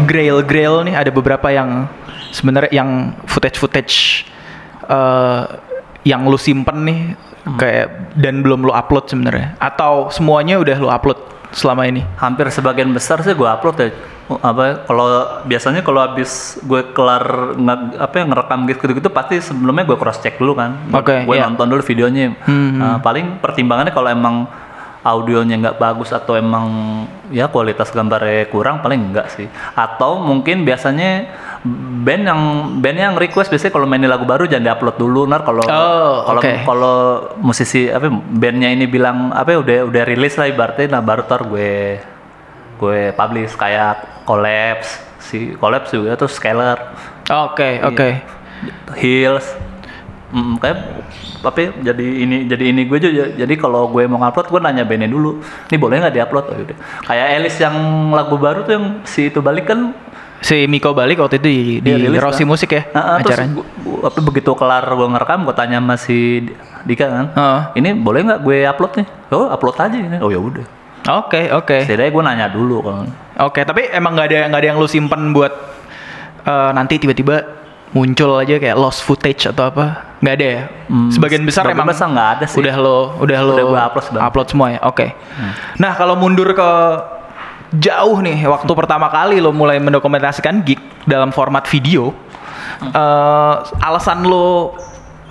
grail 0.07 0.39
grail 0.41 0.87
nih 0.87 0.95
ada 0.95 1.11
beberapa 1.11 1.51
yang 1.51 1.85
sebenarnya 2.31 2.71
yang 2.71 2.89
footage 3.27 3.59
footage 3.59 3.95
yang 6.03 6.27
lu 6.27 6.35
simpen 6.35 6.83
nih 6.83 6.99
kayak 7.55 8.15
dan 8.15 8.43
belum 8.43 8.63
lu 8.63 8.71
upload 8.71 9.07
sebenarnya 9.07 9.55
atau 9.59 10.11
semuanya 10.11 10.59
udah 10.59 10.77
lu 10.79 10.89
upload 10.91 11.19
selama 11.53 11.85
ini 11.87 12.01
Hampir 12.17 12.49
sebagian 12.49 12.89
besar 12.91 13.21
sih 13.21 13.31
gue 13.31 13.45
upload 13.45 13.77
ya. 13.77 13.89
Apa 14.41 14.87
kalau 14.89 15.05
biasanya 15.45 15.85
kalau 15.85 16.01
habis 16.01 16.57
gue 16.65 16.81
kelar 16.95 17.53
nge- 17.53 17.99
apa 18.01 18.15
ya, 18.17 18.23
ngerekam 18.25 18.59
gitu-gitu 18.65 19.09
pasti 19.13 19.37
sebelumnya 19.37 19.85
gue 19.85 19.93
cross 19.99 20.17
check 20.17 20.41
dulu 20.41 20.57
kan. 20.57 20.79
Oke, 20.89 21.27
gue 21.27 21.35
iya. 21.37 21.45
nonton 21.45 21.69
dulu 21.69 21.83
videonya. 21.85 22.33
Hmm, 22.47 22.79
Nah, 22.79 22.97
paling 23.03 23.37
pertimbangannya 23.37 23.93
kalau 23.93 24.09
emang 24.09 24.49
audionya 25.03 25.59
nggak 25.59 25.77
bagus 25.83 26.15
atau 26.15 26.39
emang 26.39 26.65
ya 27.27 27.51
kualitas 27.51 27.91
gambarnya 27.91 28.47
kurang 28.47 28.79
paling 28.79 29.11
enggak 29.11 29.27
sih. 29.35 29.51
Atau 29.75 30.23
mungkin 30.23 30.63
biasanya 30.63 31.27
band 32.07 32.23
yang 32.23 32.41
band 32.79 32.97
yang 32.97 33.13
request 33.19 33.51
biasanya 33.51 33.75
kalau 33.75 33.83
mainin 33.83 34.07
lagu 34.07 34.23
baru 34.23 34.47
jangan 34.47 34.63
diupload 34.71 34.95
dulu. 34.95 35.27
Ntar 35.27 35.43
kalau 35.43 35.63
Oh, 35.67 36.23
kalau 36.23 36.39
oke. 36.39 36.53
kalau 36.63 36.97
musisi 37.43 37.91
apa 37.91 38.07
bandnya 38.11 38.71
ini 38.71 38.87
bilang 38.87 39.35
apa 39.35 39.59
udah 39.59 39.83
udah 39.91 40.03
rilis 40.07 40.39
lah 40.39 40.47
ibaratnya 40.47 40.95
nah 40.97 41.01
baru 41.03 41.27
ntar 41.27 41.43
gue 41.51 41.99
gue 42.79 42.99
publish. 43.11 43.59
Kayak 43.59 44.23
collapse 44.23 45.03
si 45.19 45.51
collapse 45.59 45.91
juga 45.91 46.15
terus 46.15 46.35
scalar 46.39 46.95
oke 47.27 47.69
oke. 47.91 48.07
Hills 48.95 49.43
mm, 50.33 50.53
kayak 50.57 50.77
ya, 51.43 51.93
jadi 51.93 52.05
ini 52.25 52.37
jadi 52.49 52.63
ini 52.73 52.81
gue 52.89 52.97
juga 52.97 53.25
jadi 53.37 53.53
kalau 53.55 53.87
gue 53.87 54.03
mau 54.09 54.17
ngupload 54.17 54.47
gue 54.49 54.59
nanya 54.59 54.83
bandnya 54.83 55.07
dulu 55.07 55.39
ini 55.69 55.77
boleh 55.77 56.01
nggak 56.01 56.15
diupload 56.17 56.45
oh, 56.49 56.55
yaudah. 56.57 56.77
kayak 57.05 57.27
Elis 57.37 57.55
yang 57.61 57.75
lagu 58.09 58.35
baru 58.35 58.65
tuh 58.65 58.73
yang 58.73 58.85
si 59.05 59.29
itu 59.29 59.39
balik 59.39 59.69
kan 59.69 59.93
si 60.43 60.67
Miko 60.67 60.91
balik 60.91 61.21
waktu 61.21 61.39
itu 61.39 61.47
di, 61.47 61.57
di 61.79 61.91
rilis 61.95 62.19
Rossi 62.19 62.43
kan? 62.43 62.49
Musik 62.51 62.69
ya 62.73 62.83
terus 62.89 63.31
acaranya 63.31 63.53
gua- 63.55 63.69
gua- 64.11 64.25
begitu 64.27 64.51
kelar 64.57 64.83
gue 64.83 65.07
ngerekam 65.07 65.39
gue 65.47 65.55
tanya 65.55 65.77
sama 65.79 65.95
si 65.95 66.49
Dika 66.83 67.07
kan 67.07 67.25
Heeh. 67.31 67.59
ini 67.79 67.89
boleh 67.95 68.27
nggak 68.27 68.39
gue 68.43 68.57
upload 68.67 68.91
nih 68.99 69.07
oh 69.31 69.47
upload 69.47 69.75
aja 69.79 69.95
ini 69.95 70.17
oh 70.19 70.27
ya 70.33 70.41
udah 70.41 70.83
Oke, 71.03 71.51
oke. 71.51 71.83
Setidaknya 71.83 72.15
gue 72.15 72.23
nanya 72.23 72.47
dulu 72.47 72.79
kan. 72.79 73.11
Oke, 73.43 73.67
tapi 73.67 73.91
emang 73.91 74.15
nggak 74.15 74.27
ada 74.31 74.39
nggak 74.47 74.61
ada 74.63 74.67
yang 74.71 74.79
lu 74.79 74.87
simpen 74.87 75.35
buat 75.35 75.51
eh, 76.47 76.71
nanti 76.71 76.95
tiba-tiba 76.95 77.62
muncul 77.93 78.41
aja 78.41 78.57
kayak 78.57 78.73
lost 78.75 79.05
footage 79.05 79.45
atau 79.45 79.69
apa? 79.69 80.17
Nggak 80.19 80.33
ada 80.33 80.45
ya? 80.45 80.61
Hmm, 80.89 81.09
sebagian 81.13 81.43
besar 81.45 81.69
sebagian 81.69 81.77
emang 81.77 81.87
besar 81.93 82.07
nggak 82.09 82.29
ada 82.37 82.45
sih. 82.49 82.59
Udah 82.59 82.75
lo 82.75 82.99
udah 83.21 83.39
lo 83.39 83.53
Udah 83.53 83.65
gua 83.65 83.81
upload, 83.87 84.05
upload 84.17 84.47
semua 84.49 84.67
ya. 84.73 84.79
Oke. 84.83 85.13
Nah, 85.77 85.91
kalau 85.93 86.17
mundur 86.17 86.49
ke 86.51 86.69
jauh 87.73 88.17
nih 88.21 88.45
waktu 88.45 88.71
pertama 88.73 89.09
kali 89.09 89.37
lo 89.37 89.53
mulai 89.53 89.77
mendokumentasikan 89.77 90.61
gig 90.61 90.81
dalam 91.05 91.29
format 91.29 91.65
video, 91.65 92.13
eh, 92.81 93.55
alasan 93.79 94.25
lo 94.25 94.73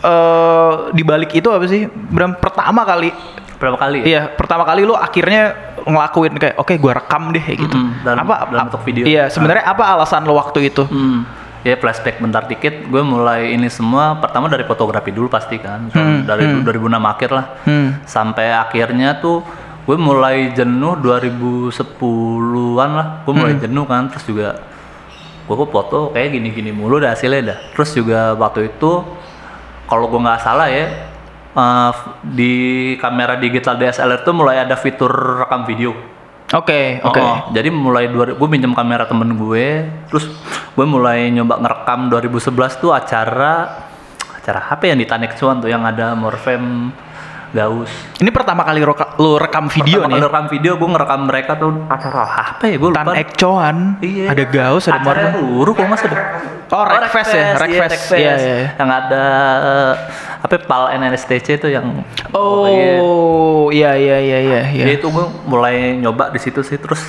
eh 0.02 0.73
di 0.90 1.02
balik 1.02 1.35
itu 1.35 1.47
apa 1.50 1.66
sih? 1.66 1.87
Bram 1.87 2.35
pertama 2.38 2.83
kali 2.83 3.11
Berapa 3.62 3.78
kali? 3.78 4.02
Iya, 4.02 4.26
pertama 4.35 4.66
kali 4.66 4.83
lu 4.83 4.90
akhirnya 4.90 5.54
ngelakuin 5.87 6.35
kayak 6.35 6.59
oke 6.59 6.75
gua 6.83 6.99
rekam 6.99 7.31
deh 7.31 7.38
kayak 7.38 7.59
gitu. 7.62 7.76
Mm-mm, 7.78 8.02
dalam- 8.02 8.26
dalam 8.26 8.66
bentuk 8.66 8.83
video. 8.83 9.07
Iya, 9.07 9.31
sebenarnya 9.31 9.62
apa 9.62 9.87
alasan 9.87 10.26
lu 10.26 10.35
waktu 10.35 10.66
itu? 10.66 10.83
Hmm. 10.83 11.23
Ya 11.62 11.78
flashback 11.78 12.19
bentar 12.19 12.42
dikit, 12.45 12.90
gue 12.90 13.02
mulai 13.02 13.54
ini 13.54 13.71
semua 13.71 14.19
pertama 14.19 14.50
dari 14.50 14.66
fotografi 14.66 15.14
dulu 15.14 15.31
pasti 15.31 15.62
kan, 15.62 15.87
Hmm, 15.88 16.26
dari 16.26 16.42
2006 16.59 17.07
akhir 17.07 17.31
lah, 17.31 17.47
Hmm. 17.62 18.02
sampai 18.02 18.50
akhirnya 18.50 19.23
tuh 19.23 19.47
gue 19.83 19.95
mulai 19.95 20.50
jenuh 20.50 20.99
2010-an 20.99 22.90
lah, 22.90 23.07
gue 23.23 23.31
Hmm. 23.31 23.38
mulai 23.38 23.54
jenuh 23.57 23.87
kan, 23.87 24.11
terus 24.11 24.26
juga 24.26 24.59
gue 25.42 25.54
kok 25.54 25.71
foto 25.71 25.99
kayak 26.11 26.35
gini-gini 26.35 26.71
mulu 26.71 26.99
dah 26.99 27.14
hasilnya 27.14 27.42
dah. 27.45 27.59
Terus 27.75 27.90
juga 27.92 28.35
waktu 28.35 28.75
itu 28.75 29.02
kalau 29.87 30.07
gue 30.07 30.19
nggak 30.19 30.40
salah 30.40 30.66
ya 30.66 30.87
eh, 31.52 31.92
di 32.25 32.54
kamera 32.97 33.37
digital 33.37 33.76
DSLR 33.76 34.23
tuh 34.23 34.33
mulai 34.33 34.59
ada 34.59 34.75
fitur 34.75 35.11
rekam 35.45 35.62
video. 35.62 35.92
Oke, 36.52 37.00
oke. 37.00 37.21
Oh, 37.21 37.49
jadi 37.56 37.73
mulai 37.73 38.12
dua 38.12 38.37
gue 38.37 38.49
minjem 38.49 38.76
kamera 38.76 39.09
temen 39.09 39.40
gue, 39.40 39.88
terus 40.12 40.28
gue 40.76 40.87
mulai 40.87 41.32
nyoba 41.32 41.56
ngerekam 41.56 42.12
2011 42.12 42.76
tuh 42.76 42.92
acara 42.92 43.88
acara 44.37 44.61
apa 44.68 44.85
yang 44.85 45.00
di 45.00 45.09
Tanek 45.09 45.38
Cuan 45.40 45.64
tuh 45.64 45.73
yang 45.73 45.80
ada 45.88 46.12
Morfem 46.12 46.92
Gaus. 47.52 47.92
Ini 48.16 48.28
pertama 48.28 48.62
kali 48.62 48.80
roka- 48.80 49.12
lu 49.16 49.37
rekam 49.37 49.68
video 49.68 50.00
Pertama 50.00 50.09
nih. 50.09 50.16
kali 50.16 50.26
rekam 50.26 50.47
video 50.49 50.73
gue 50.75 50.88
ngerekam 50.88 51.21
mereka 51.23 51.52
tuh 51.54 51.71
acara 51.87 52.23
apa 52.49 52.64
ya 52.64 52.76
gue 52.76 52.88
lupa. 52.88 53.00
Tan 53.02 53.14
Ekcoan, 53.14 53.76
Iya. 54.00 54.26
ada 54.28 54.44
Gaus, 54.47 54.85
ada 54.85 54.97
acara 54.97 55.04
Morfem. 55.04 55.25
yang 55.28 55.37
luruh 55.47 55.73
kok 55.73 55.87
mas 55.87 56.00
ada. 56.00 56.16
Oh, 56.73 56.82
Rekfest 56.82 57.30
ya, 57.30 57.47
Rekfest. 57.52 57.92
Rekfest. 57.92 58.12
Iya, 58.14 58.32
iya, 58.32 58.54
iya. 58.56 58.68
Yang 58.75 58.90
ada 58.97 59.25
eh, 59.61 59.92
apa 60.40 60.54
Pal 60.64 60.85
NNSTC 60.90 61.47
itu 61.54 61.68
yang 61.68 62.00
Oh, 62.32 63.68
iya 63.68 63.92
iya 63.92 64.16
iya 64.18 64.38
iya 64.40 64.61
iya. 64.66 64.82
Jadi 64.82 64.92
itu 64.94 65.06
gue 65.06 65.25
mulai 65.44 65.92
nyoba 65.94 66.32
di 66.32 66.40
situ 66.40 66.61
sih 66.61 66.76
terus 66.76 67.04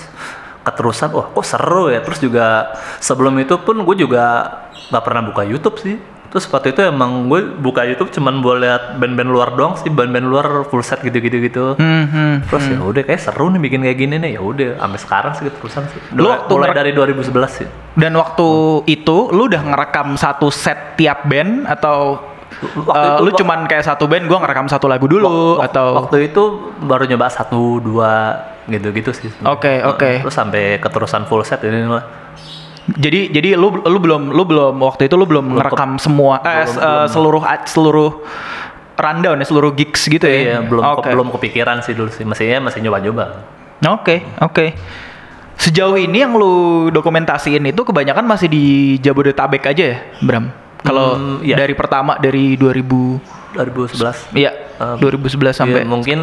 keterusan 0.59 1.12
wah 1.12 1.27
kok 1.29 1.43
seru 1.43 1.88
ya 1.88 2.00
terus 2.00 2.19
juga 2.19 2.71
sebelum 2.97 3.35
itu 3.38 3.55
pun 3.57 3.79
gue 3.79 3.95
juga 3.97 4.47
nggak 4.88 5.03
pernah 5.03 5.21
buka 5.21 5.43
YouTube 5.43 5.75
sih 5.77 5.95
terus 6.33 6.49
waktu 6.49 6.73
itu 6.73 6.81
emang 6.81 7.29
gue 7.29 7.45
buka 7.61 7.85
YouTube 7.85 8.09
cuman 8.09 8.41
buat 8.41 8.57
lihat 8.57 8.97
band-band 8.97 9.29
luar 9.29 9.53
doang 9.53 9.77
sih 9.77 9.85
band-band 9.85 10.25
luar 10.25 10.65
full 10.65 10.81
set 10.81 10.97
gitu-gitu 10.99 11.37
gitu. 11.37 11.65
Hmm, 11.77 12.09
hmm. 12.09 12.35
terus 12.49 12.65
ya 12.65 12.81
udah 12.81 13.05
kayak 13.05 13.21
seru 13.21 13.53
nih 13.53 13.61
bikin 13.61 13.85
kayak 13.85 13.97
gini 13.99 14.15
nih. 14.17 14.31
Ya 14.33 14.41
udah 14.41 14.69
sampai 14.75 14.97
sekarang 14.97 15.31
sih 15.37 15.43
keterusan 15.45 15.85
sih. 15.87 16.01
Lu 16.11 16.25
mulai, 16.25 16.33
waktu 16.35 16.53
mulai 16.57 16.73
dari 16.73 16.91
2011 16.91 17.29
sih. 17.53 17.67
Dan 17.93 18.17
waktu 18.17 18.49
itu 18.89 19.29
lu 19.29 19.45
udah 19.45 19.61
ngerekam 19.63 20.17
satu 20.17 20.49
set 20.49 20.97
tiap 20.97 21.21
band 21.23 21.69
atau 21.69 22.17
Waktu 22.53 22.97
eh, 22.97 23.13
itu- 23.13 23.23
lu 23.23 23.29
cuman 23.33 23.59
kayak 23.65 23.81
satu 23.83 24.05
band 24.05 24.25
gua 24.25 24.41
ngerekam 24.41 24.65
satu 24.65 24.85
lagu 24.85 25.05
dulu 25.05 25.57
Wak- 25.57 25.69
atau? 25.69 26.01
waktu 26.01 26.29
itu 26.29 26.43
baru 26.81 27.05
nyoba 27.05 27.29
satu 27.29 27.77
dua 27.77 28.41
gitu-gitu 28.65 29.09
sih. 29.11 29.29
Oke, 29.43 29.81
oke. 29.81 30.21
terus 30.21 30.33
sampai 30.33 30.77
keterusan 30.77 31.25
full 31.25 31.41
set 31.43 31.61
ini 31.61 31.83
lah 31.83 32.23
Jadi 32.83 33.31
jadi 33.31 33.55
lu 33.55 33.79
lu 33.79 33.95
belum 33.97 34.35
lu 34.35 34.43
belum 34.43 34.75
waktu 34.77 35.07
itu 35.07 35.15
lu 35.15 35.23
belum 35.23 35.55
ngerekam 35.55 35.95
semua 35.95 36.43
eh, 36.43 36.67
belum- 36.67 36.75
eh, 36.75 36.83
belum. 36.83 37.07
seluruh 37.07 37.41
seluruh 37.63 38.11
rundown 38.93 39.39
ya 39.39 39.45
seluruh 39.47 39.71
gigs 39.71 40.05
gitu 40.05 40.27
ya. 40.27 40.35
Iya, 40.35 40.57
belum 40.61 40.83
Oke. 40.99 41.09
belum 41.09 41.27
kepikiran 41.31 41.79
sih 41.79 41.95
dulu 41.95 42.11
sih. 42.11 42.27
Masih 42.27 42.59
masih 42.59 42.83
nyoba-nyoba. 42.83 43.25
Oke, 43.83 44.23
oke. 44.37 44.75
Sejauh 45.55 45.95
ini 45.95 46.19
yang 46.19 46.35
lu 46.35 46.87
dokumentasiin 46.89 47.63
itu 47.63 47.81
kebanyakan 47.81 48.25
masih 48.25 48.47
di 48.47 48.63
Jabodetabek 48.99 49.63
aja 49.63 49.83
ya, 49.85 49.97
Bram? 50.19 50.51
Kalau 50.83 51.15
Hmm, 51.15 51.39
iya. 51.39 51.55
dari 51.55 51.71
pertama 51.71 52.19
dari 52.19 52.59
2000 52.59 53.15
2011. 53.53 54.33
iya, 54.36 54.51
Um, 54.81 54.98
2011 54.98 55.53
sampai 55.53 55.86
Iya, 55.86 55.88
mungkin 55.88 56.19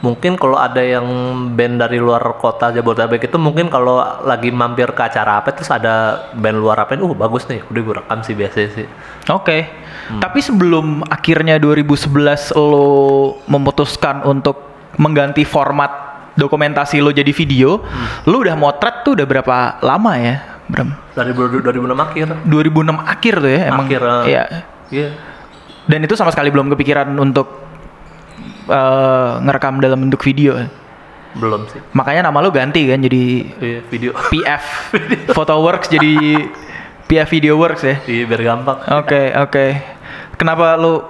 mungkin 0.00 0.40
kalau 0.40 0.56
ada 0.56 0.80
yang 0.80 1.04
band 1.52 1.84
dari 1.84 2.00
luar 2.00 2.40
kota 2.40 2.72
Jabodetabek 2.72 3.28
itu 3.28 3.36
mungkin 3.36 3.68
kalau 3.68 4.00
lagi 4.24 4.48
mampir 4.48 4.88
ke 4.96 5.02
acara 5.04 5.44
apa 5.44 5.52
terus 5.52 5.68
ada 5.68 6.28
band 6.32 6.64
luar 6.64 6.80
apa 6.80 6.96
uh 6.96 7.12
bagus 7.12 7.44
nih 7.44 7.60
udah 7.68 7.80
gue 7.84 7.94
rekam 8.00 8.18
sih 8.24 8.32
biasanya 8.32 8.70
sih 8.72 8.86
Oke. 9.28 9.68
Hmm. 10.08 10.20
Tapi 10.20 10.40
sebelum 10.40 11.04
akhirnya 11.08 11.56
2011 11.60 12.52
lo 12.56 13.40
memutuskan 13.48 14.20
untuk 14.24 14.60
mengganti 15.00 15.44
format 15.44 15.92
dokumentasi 16.36 17.00
lo 17.00 17.08
jadi 17.08 17.30
video, 17.32 17.80
Hmm. 17.80 18.28
lo 18.28 18.44
udah 18.44 18.56
motret 18.56 19.00
tuh 19.00 19.16
udah 19.16 19.24
berapa 19.24 19.56
lama 19.80 20.12
ya, 20.20 20.60
Bram? 20.68 20.92
dari 21.14 21.30
2006 21.32 21.94
akhir 21.94 22.26
2006 22.48 22.96
akhir 23.00 23.34
tuh 23.38 23.50
ya 23.52 23.60
emang. 23.70 23.86
Akhir, 23.86 24.00
eh. 24.02 24.24
Iya. 24.28 24.44
iya 24.92 25.08
Dan 25.84 26.00
itu 26.00 26.14
sama 26.14 26.28
sekali 26.28 26.48
belum 26.48 26.68
kepikiran 26.68 27.12
untuk 27.14 27.48
eh, 28.66 29.32
ngerekam 29.38 29.78
dalam 29.78 30.00
bentuk 30.00 30.20
video. 30.20 30.56
belum 31.34 31.66
sih 31.66 31.82
Makanya 31.90 32.24
nama 32.24 32.38
lo 32.38 32.48
ganti 32.48 32.86
kan 32.86 33.02
jadi 33.02 33.22
iya 33.58 33.80
video 33.84 34.14
PF 34.30 34.64
Photoworks 35.30 35.88
jadi 35.88 36.46
PF 37.10 37.28
Video 37.28 37.54
Works 37.54 37.82
ya. 37.82 37.98
iya 38.04 38.22
biar 38.24 38.40
gampang 38.40 38.78
Oke, 38.94 39.34
oke. 39.34 39.66
Kenapa 40.34 40.74
lu 40.74 41.02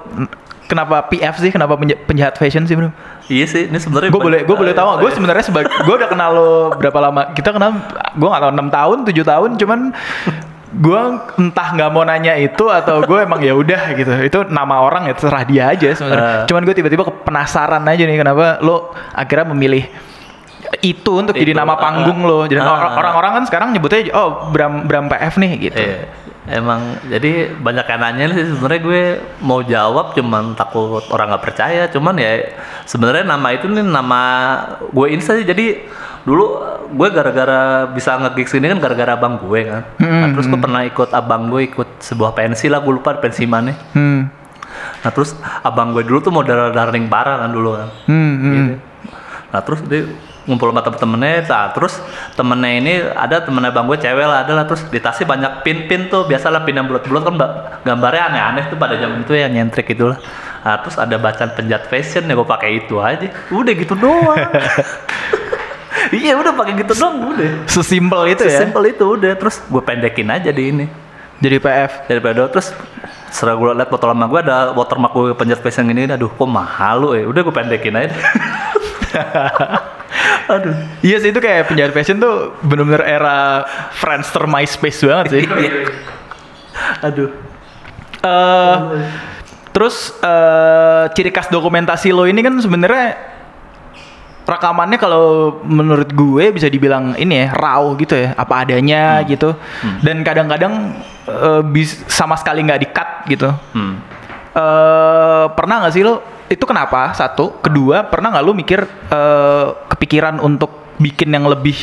kenapa 0.64 1.04
PF 1.04 1.38
sih? 1.38 1.52
Kenapa 1.52 1.76
penja- 1.76 2.00
penjahat 2.00 2.34
fashion 2.34 2.64
sih, 2.64 2.72
Bro? 2.72 2.88
iya 3.26 3.44
sih 3.44 3.68
ini 3.68 3.76
sebenarnya 3.76 4.08
Gue 4.08 4.22
boleh 4.22 4.40
gue 4.42 4.52
boleh 4.54 4.72
tahu 4.72 4.84
Oh, 4.86 4.96
gue 4.98 5.06
iya. 5.06 5.14
sebenarnya 5.14 5.44
sebagai 5.44 5.68
gue 5.70 5.94
udah 5.94 6.08
kenal 6.08 6.30
lo 6.30 6.50
berapa 6.74 6.98
lama? 6.98 7.30
Kita 7.30 7.52
kenal 7.52 7.76
gue 8.10 8.24
nggak 8.26 8.42
tahu 8.42 8.52
6 8.54 8.68
tahun, 8.70 8.98
7 9.04 9.24
tahun, 9.24 9.50
cuman 9.54 9.80
gue 10.74 11.00
entah 11.38 11.68
nggak 11.70 11.90
mau 11.94 12.02
nanya 12.02 12.34
itu 12.34 12.66
atau 12.66 13.02
gue 13.06 13.18
emang 13.22 13.38
ya 13.38 13.54
udah 13.54 13.94
gitu. 13.94 14.10
Itu 14.26 14.38
nama 14.50 14.82
orang 14.82 15.06
ya 15.06 15.14
terserah 15.14 15.44
dia 15.46 15.70
aja 15.70 15.88
sebenarnya. 15.94 16.24
Eh. 16.24 16.46
cuman 16.50 16.62
gue 16.66 16.74
tiba-tiba 16.74 17.04
penasaran 17.22 17.82
aja 17.86 18.02
nih 18.02 18.18
kenapa 18.18 18.58
lo 18.58 18.90
akhirnya 19.14 19.54
memilih 19.54 19.86
itu 20.82 21.12
untuk 21.14 21.36
jadi 21.38 21.54
Itu, 21.54 21.60
nama 21.60 21.78
ah, 21.78 21.80
panggung 21.80 22.26
lo. 22.26 22.50
Jadi 22.50 22.58
or- 22.58 22.94
orang-orang 22.98 23.32
kan 23.40 23.44
sekarang 23.46 23.68
nyebutnya 23.70 24.10
oh 24.16 24.50
Bram 24.50 24.90
Bram 24.90 25.06
PF 25.06 25.34
nih 25.38 25.52
gitu. 25.70 25.78
Iya. 25.78 25.98
Emang 26.44 27.00
jadi 27.08 27.56
banyak 27.56 27.86
yang 27.88 28.00
nanya 28.04 28.24
sih 28.36 28.44
sebenarnya 28.52 28.80
gue 28.84 29.02
mau 29.40 29.64
jawab 29.64 30.12
cuman 30.12 30.52
takut 30.52 31.00
orang 31.08 31.32
nggak 31.32 31.44
percaya 31.44 31.88
cuman 31.88 32.20
ya 32.20 32.52
sebenarnya 32.84 33.24
nama 33.24 33.48
itu 33.56 33.64
nih 33.64 33.80
nama 33.80 34.20
gue 34.92 35.06
insta 35.08 35.40
sih 35.40 35.48
jadi 35.48 35.88
dulu 36.24 36.44
gue 36.88 37.08
gara-gara 37.12 37.84
bisa 37.86 38.16
nge-gigs 38.16 38.56
ini 38.56 38.72
kan 38.72 38.78
gara-gara 38.80 39.12
abang 39.12 39.36
gue 39.36 39.60
kan 39.68 39.82
Nah, 40.00 40.28
terus 40.32 40.48
gue 40.48 40.56
pernah 40.56 40.80
ikut 40.82 41.12
abang 41.12 41.52
gue 41.52 41.68
ikut 41.68 42.00
sebuah 42.00 42.32
pensi 42.32 42.72
lah 42.72 42.80
gue 42.80 42.92
lupa 42.92 43.12
pensi 43.20 43.44
mana 43.44 43.76
Hmm. 43.92 44.32
nah 45.04 45.10
terus 45.12 45.36
abang 45.60 45.92
gue 45.92 46.02
dulu 46.02 46.18
tuh 46.18 46.32
model 46.32 46.72
darling 46.72 47.06
parah 47.06 47.44
kan 47.44 47.50
dulu 47.52 47.76
kan 47.76 47.88
Hmm, 48.08 48.32
hmm. 48.40 48.52
Gitu. 48.52 48.74
Nah 49.52 49.60
terus 49.62 49.80
dia 49.84 50.02
ngumpul 50.44 50.76
sama 50.76 50.84
temen-temennya, 50.84 51.48
nah, 51.48 51.72
terus 51.72 52.04
temennya 52.36 52.70
ini 52.76 52.92
ada 53.16 53.40
temennya 53.40 53.72
bang 53.72 53.88
gue 53.88 53.96
cewek 53.96 54.26
lah, 54.28 54.44
adalah 54.44 54.68
terus 54.68 54.84
di 54.92 55.00
tasnya 55.00 55.24
banyak 55.24 55.52
pin-pin 55.64 56.12
tuh, 56.12 56.28
biasalah 56.28 56.68
pin 56.68 56.76
yang 56.76 56.84
bulat-bulat 56.84 57.24
kan 57.24 57.34
gambarnya 57.80 58.28
aneh-aneh 58.28 58.64
tuh 58.68 58.76
pada 58.76 59.00
zaman 59.00 59.24
itu 59.24 59.32
ya 59.32 59.48
nyentrik 59.48 59.88
gitu 59.88 60.12
lah. 60.12 60.20
Nah, 60.60 60.84
terus 60.84 61.00
ada 61.00 61.16
bacaan 61.16 61.48
penjat 61.56 61.88
fashion 61.88 62.28
ya 62.28 62.36
gue 62.36 62.44
pakai 62.44 62.76
itu 62.76 63.00
aja, 63.00 63.24
udah 63.48 63.72
gitu 63.72 63.96
doang. 63.96 64.36
iya 66.20 66.34
udah 66.38 66.52
pakai 66.54 66.72
gitu 66.80 66.92
doang 66.94 67.34
udah. 67.34 67.50
Sesimpel 67.66 68.22
itu 68.34 68.42
ya. 68.46 68.60
Sesimpel 68.62 68.94
itu 68.94 69.04
udah, 69.04 69.32
terus 69.34 69.60
gue 69.64 69.82
pendekin 69.82 70.28
aja 70.30 70.50
di 70.50 70.62
ini. 70.70 70.86
Jadi 71.42 71.56
PF. 71.60 72.08
daripada 72.08 72.46
terus 72.48 72.70
setelah 73.34 73.58
gue 73.58 73.70
liat 73.82 73.90
foto 73.90 74.06
lama 74.06 74.24
gue 74.30 74.40
ada 74.46 74.70
watermark 74.72 75.12
gue 75.12 75.34
penjat 75.34 75.58
fashion 75.58 75.90
ini 75.90 76.06
aduh 76.06 76.30
kok 76.30 76.46
mahal 76.46 77.02
lu 77.02 77.08
ya 77.18 77.26
udah 77.26 77.40
gue 77.42 77.54
pendekin 77.54 77.94
aja. 77.98 78.14
Aduh. 80.44 80.76
Iya 81.00 81.16
sih 81.24 81.30
itu 81.32 81.40
kayak 81.40 81.72
penjahat 81.72 81.92
fashion 81.96 82.20
tuh 82.20 82.52
bener-bener 82.60 83.02
era 83.02 83.64
Friendster 83.96 84.44
MySpace 84.44 85.00
banget 85.04 85.26
sih. 85.32 85.42
aduh. 87.00 87.30
Eh, 88.24 88.76
terus 89.72 90.14
eh, 90.20 91.04
ciri 91.16 91.30
khas 91.32 91.48
dokumentasi 91.48 92.12
lo 92.12 92.28
ini 92.28 92.40
kan 92.44 92.54
sebenarnya 92.60 93.33
rekamannya 94.44 95.00
kalau 95.00 95.56
menurut 95.64 96.12
gue 96.12 96.52
bisa 96.52 96.68
dibilang 96.68 97.16
ini 97.16 97.48
ya 97.48 97.56
raw 97.56 97.96
gitu 97.96 98.12
ya 98.12 98.36
apa 98.36 98.68
adanya 98.68 99.24
gitu. 99.24 99.56
Dan 100.04 100.20
kadang-kadang 100.20 101.00
bis 101.72 102.04
sama 102.08 102.36
sekali 102.36 102.60
nggak 102.64 102.80
di-cut 102.84 103.08
gitu. 103.28 103.48
hmm. 103.48 103.94
eh 104.54 105.46
pernah 105.56 105.82
nggak 105.82 105.94
sih 105.96 106.04
lo 106.04 106.20
itu 106.52 106.64
kenapa? 106.68 107.16
Satu. 107.16 107.56
Kedua 107.64 108.04
pernah 108.04 108.30
nggak 108.30 108.44
lu 108.44 108.52
mikir 108.52 108.84
eh, 109.10 109.66
kepikiran 109.88 110.38
untuk 110.44 110.94
bikin 111.00 111.32
yang 111.32 111.48
lebih 111.48 111.74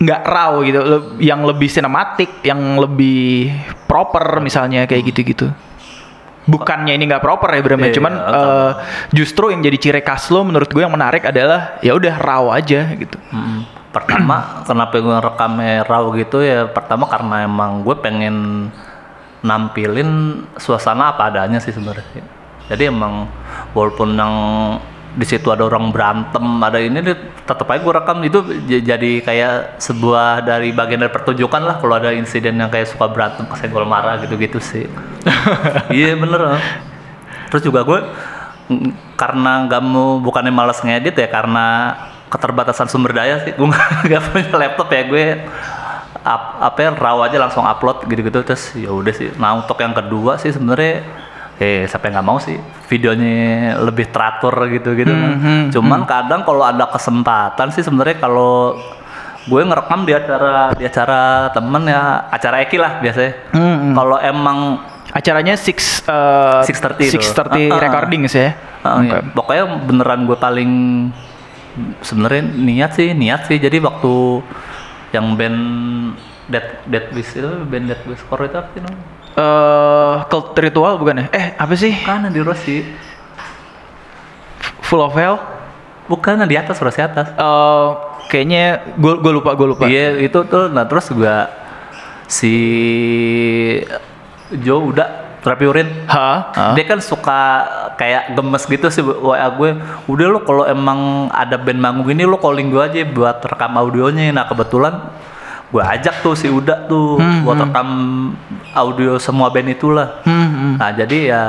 nggak 0.00 0.22
raw 0.24 0.64
gitu, 0.64 0.80
yang 1.20 1.44
lebih 1.44 1.68
sinematik, 1.68 2.40
yang 2.40 2.80
lebih 2.80 3.52
proper 3.84 4.40
misalnya 4.40 4.88
kayak 4.88 5.12
gitu-gitu. 5.12 5.52
Bukannya 6.50 6.92
ini 6.98 7.04
nggak 7.06 7.22
proper 7.22 7.54
ya 7.54 7.60
Bram, 7.62 7.78
ya, 7.78 7.86
Iya, 7.86 7.94
cuman 7.94 8.12
iya, 8.18 8.34
eh, 8.34 8.72
justru 9.14 9.54
yang 9.54 9.62
jadi 9.62 9.78
ciri 9.78 10.02
khas 10.02 10.26
lo 10.34 10.42
menurut 10.42 10.66
gue 10.66 10.82
yang 10.82 10.90
menarik 10.90 11.22
adalah 11.22 11.78
ya 11.78 11.94
udah 11.94 12.14
raw 12.18 12.50
aja 12.50 12.90
gitu. 12.98 13.16
Mm, 13.30 13.62
Pertama, 13.94 14.36
kenapa 14.68 14.98
gue 14.98 15.14
ngerekamnya 15.14 15.86
raw 15.86 16.04
gitu 16.18 16.42
ya? 16.42 16.66
Pertama 16.66 17.06
karena 17.06 17.46
emang 17.46 17.86
gue 17.86 17.94
pengen 18.02 18.68
nampilin 19.40 20.42
suasana 20.60 21.16
apa 21.16 21.32
adanya 21.32 21.62
sih 21.62 21.72
sebenarnya. 21.72 22.22
Jadi 22.70 22.82
emang 22.86 23.26
walaupun 23.74 24.14
yang 24.14 24.34
di 25.10 25.26
situ 25.26 25.50
ada 25.50 25.66
orang 25.66 25.90
berantem, 25.90 26.44
ada 26.62 26.78
ini 26.78 27.02
tetap 27.42 27.66
aja 27.66 27.82
gue 27.82 27.92
rekam 27.94 28.18
itu 28.22 28.38
jadi 28.86 29.10
kayak 29.24 29.82
sebuah 29.82 30.46
dari 30.46 30.70
bagian 30.70 31.02
dari 31.02 31.10
pertunjukan 31.10 31.62
lah 31.66 31.76
kalau 31.82 31.98
ada 31.98 32.14
insiden 32.14 32.62
yang 32.62 32.70
kayak 32.70 32.86
suka 32.86 33.10
berantem 33.10 33.46
kesenggol 33.50 33.82
marah 33.82 34.22
gitu-gitu 34.22 34.62
sih. 34.62 34.86
iya 35.94 36.14
bener. 36.14 36.56
ah. 36.56 36.62
Terus 37.50 37.62
juga 37.66 37.82
gue 37.82 38.00
karena 39.18 39.66
nggak 39.66 39.82
mau 39.82 40.22
bukannya 40.22 40.54
malas 40.54 40.78
ngedit 40.78 41.18
ya 41.18 41.26
karena 41.26 41.98
keterbatasan 42.30 42.86
sumber 42.86 43.10
daya 43.10 43.42
sih 43.42 43.52
gue 43.52 43.66
nggak 44.06 44.22
punya 44.30 44.54
laptop 44.54 44.88
ya 44.94 45.02
gue 45.10 45.24
up, 46.22 46.42
apa 46.62 46.78
ya 46.78 46.90
raw 46.94 47.18
aja 47.26 47.36
langsung 47.42 47.66
upload 47.66 48.06
gitu-gitu 48.06 48.46
terus 48.46 48.70
ya 48.78 48.94
udah 48.94 49.10
sih 49.10 49.34
nah 49.36 49.58
untuk 49.58 49.74
yang 49.82 49.90
kedua 49.90 50.38
sih 50.38 50.54
sebenarnya 50.54 51.02
eh 51.60 51.84
siapa 51.84 52.08
yang 52.08 52.20
nggak 52.20 52.28
mau 52.28 52.40
sih 52.40 52.56
videonya 52.88 53.76
lebih 53.78 54.08
teratur 54.08 54.56
gitu-gitu 54.72 55.12
kan. 55.12 55.32
Mhm, 55.36 55.60
cuman 55.76 56.08
kadang 56.08 56.40
kalau 56.42 56.64
ada 56.64 56.88
kesempatan 56.88 57.68
sih 57.68 57.84
sebenarnya 57.84 58.16
kalau 58.16 58.80
gue 59.44 59.60
ngerekam 59.60 60.08
di 60.08 60.12
acara 60.12 60.72
di 60.72 60.84
acara 60.84 61.52
temen 61.52 61.84
ya 61.84 62.28
acara 62.28 62.64
Eki 62.64 62.76
lah 62.76 62.92
biasanya 63.00 63.32
Mhm. 63.52 63.92
kalau 63.92 64.16
emang 64.18 64.58
Acaranya 65.10 65.58
six 65.58 66.06
eh, 66.06 66.62
6:30 66.62 67.10
itu. 67.10 67.18
6:30 67.18 67.66
Ah, 67.66 67.74
ah. 67.74 67.80
recordings 67.82 68.30
ya. 68.30 68.54
Ah, 68.86 69.02
iya. 69.02 69.18
Oke. 69.18 69.34
Pokoknya 69.34 69.64
beneran 69.82 70.22
gue 70.22 70.38
paling 70.38 70.70
sebenarnya 71.98 72.46
niat 72.46 72.94
sih, 72.94 73.10
niat 73.10 73.42
sih. 73.46 73.58
Jadi 73.58 73.82
waktu 73.82 74.38
yang 75.10 75.34
band 75.34 75.58
Dead 76.46 76.66
Dead 76.86 77.06
Wish 77.10 77.34
itu 77.34 77.50
band 77.66 77.90
Dead 77.90 77.98
Wish 78.06 78.22
Core 78.26 78.46
itu 78.46 78.54
apa 78.54 78.70
sih 78.70 78.80
namanya? 78.86 79.02
Eh, 79.30 80.14
cult 80.26 80.58
ritual 80.58 80.98
bukan 80.98 81.22
ya? 81.22 81.26
Eh, 81.30 81.46
apa 81.54 81.74
sih? 81.78 81.94
Bukan 81.94 82.30
di 82.34 82.40
Rossi. 82.42 82.76
Full 84.82 85.02
of 85.06 85.14
Hell? 85.14 85.38
Bukan 86.10 86.42
di 86.50 86.56
atas 86.58 86.82
Rossi 86.82 86.98
atas. 86.98 87.30
Eh, 87.30 87.88
kayaknya 88.26 88.94
gue 88.98 89.14
gue 89.22 89.32
lupa 89.32 89.54
gue 89.54 89.68
lupa. 89.70 89.84
Iya 89.86 90.18
itu 90.18 90.38
tuh. 90.50 90.66
Nah 90.66 90.82
terus 90.90 91.06
juga 91.10 91.46
si 92.26 92.54
Joe 94.50 94.90
udah 94.90 95.08
terapi 95.46 95.64
urin. 95.66 95.88
Hah? 96.10 96.52
Hah? 96.52 96.72
Dia 96.74 96.84
kan 96.84 96.98
suka 96.98 97.40
kayak 97.96 98.34
gemes 98.34 98.64
gitu 98.66 98.86
sih 98.90 99.02
WA 99.02 99.46
gue. 99.54 99.78
Udah 100.10 100.26
lo 100.26 100.38
kalau 100.42 100.66
emang 100.66 101.30
ada 101.30 101.54
band 101.54 101.78
manggung 101.78 102.10
ini 102.10 102.26
lo 102.26 102.36
calling 102.36 102.68
gue 102.68 102.82
aja 102.82 102.98
buat 103.06 103.38
rekam 103.46 103.78
audionya. 103.78 104.34
Nah 104.34 104.44
kebetulan 104.50 104.94
gue 105.70 105.78
ajak 105.78 106.20
tuh 106.20 106.34
si 106.34 106.50
Uda 106.50 106.84
tuh 106.84 107.14
buat 107.42 107.54
rekam 107.56 107.88
audio 108.72 109.16
semua 109.16 109.48
band 109.48 109.70
itulah. 109.70 110.18
Hmm, 110.22 110.48
hmm. 110.48 110.74
Nah 110.76 110.90
jadi 110.90 111.18
ya 111.24 111.42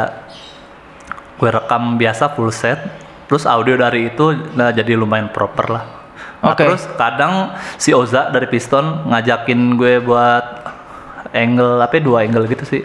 gue 1.35 1.49
rekam 1.49 1.97
biasa 1.97 2.29
full 2.31 2.53
set. 2.53 2.77
Terus 3.25 3.47
audio 3.47 3.75
dari 3.75 4.07
itu 4.07 4.29
nah 4.53 4.69
jadi 4.69 4.93
lumayan 4.93 5.31
proper 5.31 5.65
lah. 5.67 5.83
Nah, 6.41 6.53
Oke. 6.53 6.65
Terus 6.65 6.85
kadang 6.95 7.53
si 7.77 7.93
Oza 7.93 8.29
dari 8.29 8.45
Piston 8.45 9.07
ngajakin 9.07 9.59
gue 9.73 10.01
buat 10.01 10.45
angle 11.31 11.79
apa 11.79 11.93
ya, 11.95 12.01
dua 12.01 12.17
angle 12.21 12.45
gitu 12.45 12.65
sih. 12.67 12.81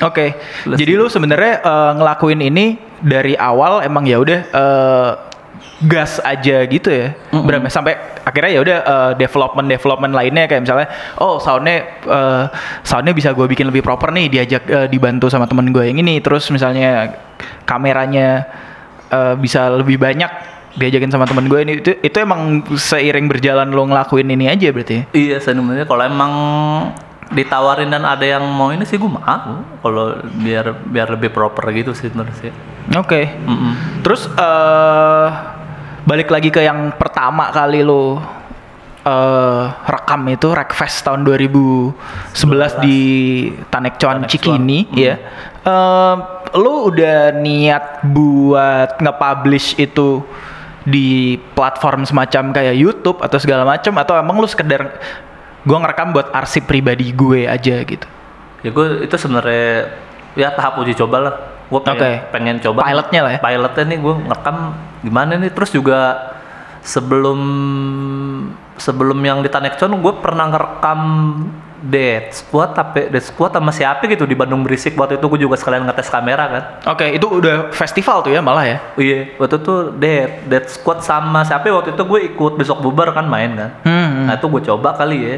Oke. 0.00 0.38
Plus- 0.62 0.78
Jadi 0.78 0.92
lu 0.94 1.10
sebenarnya 1.10 1.60
eh, 1.60 1.92
ngelakuin 1.98 2.40
ini 2.40 2.66
dari 2.98 3.34
awal 3.34 3.82
emang 3.82 4.06
ya 4.06 4.20
udah 4.20 4.40
eh, 4.46 5.10
gas 5.86 6.18
aja 6.26 6.66
gitu 6.66 6.90
ya. 6.90 7.14
Bram 7.30 7.62
ya? 7.62 7.70
sampai 7.70 7.94
akhirnya 8.26 8.50
ya 8.50 8.60
udah 8.60 8.78
eh, 8.82 9.12
development 9.14 9.68
development 9.70 10.12
lainnya 10.12 10.50
kayak 10.50 10.66
misalnya 10.66 10.88
oh 11.22 11.38
soundnya 11.38 12.02
eh, 12.02 12.44
soundnya 12.82 13.14
bisa 13.14 13.30
gue 13.30 13.46
bikin 13.46 13.70
lebih 13.70 13.86
proper 13.86 14.10
nih 14.10 14.26
diajak 14.26 14.62
eh, 14.66 14.86
dibantu 14.90 15.30
sama 15.30 15.46
temen 15.46 15.70
gue 15.70 15.86
yang 15.86 16.02
ini 16.02 16.18
terus 16.18 16.50
misalnya 16.50 17.14
kameranya 17.62 18.50
eh, 19.08 19.34
bisa 19.38 19.70
lebih 19.70 20.02
banyak 20.02 20.58
diajakin 20.78 21.10
sama 21.10 21.26
temen 21.26 21.50
gue 21.50 21.58
ini 21.62 21.72
itu 21.80 21.90
itu 22.02 22.16
emang 22.18 22.62
seiring 22.74 23.26
berjalan 23.26 23.70
lo 23.70 23.88
ngelakuin 23.88 24.28
ini 24.30 24.46
aja 24.46 24.70
berarti 24.70 24.94
ya? 24.94 25.02
Iya 25.14 25.36
sebenarnya 25.42 25.86
kalau 25.88 26.02
emang 26.06 26.32
ditawarin 27.28 27.92
dan 27.92 28.08
ada 28.08 28.24
yang 28.24 28.44
mau 28.46 28.72
ini 28.72 28.88
sih 28.88 28.96
gue 28.96 29.10
mau 29.10 29.20
kalau 29.84 30.16
biar 30.38 30.72
biar 30.88 31.08
lebih 31.12 31.30
proper 31.34 31.64
gitu 31.74 31.92
sih 31.92 32.08
menurut 32.12 32.32
sih. 32.40 32.52
Oke. 32.96 33.28
Mm-mm. 33.44 34.00
Terus 34.00 34.30
eh 34.32 35.28
balik 36.08 36.32
lagi 36.32 36.48
ke 36.48 36.64
yang 36.64 36.96
pertama 36.96 37.52
kali 37.52 37.84
lo 37.84 38.16
eh 39.04 39.64
rekam 39.92 40.24
itu 40.32 40.48
Rekfest 40.56 41.04
tahun 41.04 41.20
2011 41.28 42.80
di 42.80 43.00
Tanekcuan. 43.68 44.24
Cikini 44.24 44.88
ya. 44.96 45.20
Eh 45.68 46.16
lo 46.56 46.88
udah 46.88 47.36
niat 47.36 48.08
buat 48.08 48.96
nge-publish 48.96 49.76
itu 49.76 50.24
di 50.88 51.36
platform 51.52 52.08
semacam 52.08 52.56
kayak 52.56 52.72
YouTube 52.72 53.20
atau 53.20 53.36
segala 53.36 53.68
macam 53.68 53.92
atau 54.00 54.16
emang 54.16 54.40
lu 54.40 54.48
sekedar 54.48 54.96
gua 55.68 55.84
ngerekam 55.84 56.16
buat 56.16 56.32
arsip 56.32 56.64
pribadi 56.64 57.12
gue 57.12 57.44
aja 57.44 57.84
gitu. 57.84 58.08
Ya 58.64 58.72
gue 58.72 59.04
itu 59.04 59.12
sebenarnya 59.20 59.92
ya 60.32 60.48
tahap 60.56 60.80
uji 60.80 60.96
coba 60.96 61.16
lah. 61.20 61.34
Gue 61.68 61.80
pengen, 61.84 62.00
Oke. 62.00 62.12
pengen 62.32 62.56
coba. 62.64 62.80
Pilotnya 62.88 63.20
lah 63.24 63.32
ya? 63.36 63.40
Pilotnya 63.44 63.84
nih 63.84 63.98
gue 64.00 64.14
ngerekam 64.24 64.56
gimana 65.04 65.32
nih. 65.36 65.50
Terus 65.52 65.70
juga 65.72 66.00
sebelum 66.80 67.40
sebelum 68.80 69.18
yang 69.20 69.44
di 69.44 69.50
Tanekcon 69.52 69.92
gue 70.00 70.14
pernah 70.22 70.48
ngerekam 70.48 71.00
Dead 71.78 72.34
Squad 72.34 72.74
tapi 72.74 73.06
Dead 73.06 73.22
Squad 73.22 73.54
sama 73.54 73.70
siapa 73.70 74.02
gitu 74.10 74.26
di 74.26 74.34
Bandung 74.34 74.66
Berisik 74.66 74.98
waktu 74.98 75.22
itu 75.22 75.26
gue 75.30 75.40
juga 75.46 75.54
sekalian 75.54 75.86
ngetes 75.86 76.10
kamera 76.10 76.44
kan. 76.50 76.62
Oke, 76.90 77.06
itu 77.14 77.26
udah 77.30 77.70
festival 77.70 78.26
tuh 78.26 78.34
ya 78.34 78.42
malah 78.42 78.66
ya. 78.66 78.78
Iya, 78.98 79.38
waktu 79.38 79.62
itu 79.62 79.74
Dead, 79.94 80.30
Dead 80.50 80.66
Squad 80.66 81.06
sama 81.06 81.46
siapa 81.46 81.70
waktu 81.70 81.94
itu 81.94 82.02
gue 82.02 82.20
ikut 82.34 82.58
besok 82.58 82.82
bubar 82.82 83.14
kan 83.14 83.30
main 83.30 83.54
kan. 83.54 83.70
Hmm. 83.86 84.26
Nah 84.26 84.34
itu 84.34 84.46
gue 84.50 84.62
coba 84.66 84.98
kali 84.98 85.18
ya. 85.22 85.36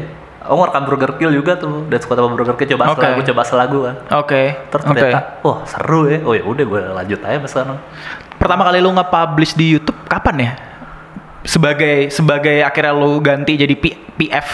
Oh 0.51 0.59
ngerekam 0.59 0.83
Burger 0.83 1.11
Kill 1.15 1.31
juga 1.31 1.55
tuh, 1.55 1.87
Dead 1.87 2.03
Squad 2.03 2.19
sama 2.19 2.35
Burger 2.35 2.59
Kill 2.59 2.75
coba 2.75 2.91
Oke. 2.91 2.99
selagu, 2.99 3.19
coba 3.23 3.41
selagu 3.47 3.77
kan. 3.87 3.95
Oke. 4.19 4.41
Terus 4.67 4.83
Oke. 4.83 4.99
ternyata, 4.99 5.19
wah 5.47 5.63
seru 5.63 6.11
ya. 6.11 6.19
Oh 6.27 6.35
ya 6.35 6.43
udah 6.43 6.65
gue 6.67 6.81
lanjut 6.91 7.19
aja 7.23 7.37
mas 7.39 7.49
sekarang. 7.55 7.79
Pertama 8.35 8.67
kali 8.67 8.83
lu 8.83 8.91
nge-publish 8.91 9.55
di 9.55 9.79
YouTube 9.79 9.95
kapan 10.11 10.35
ya? 10.43 10.51
Sebagai 11.47 12.11
sebagai 12.11 12.67
akhirnya 12.67 12.91
lu 12.91 13.23
ganti 13.23 13.55
jadi 13.55 13.73
P- 13.79 13.95
PF 14.19 14.47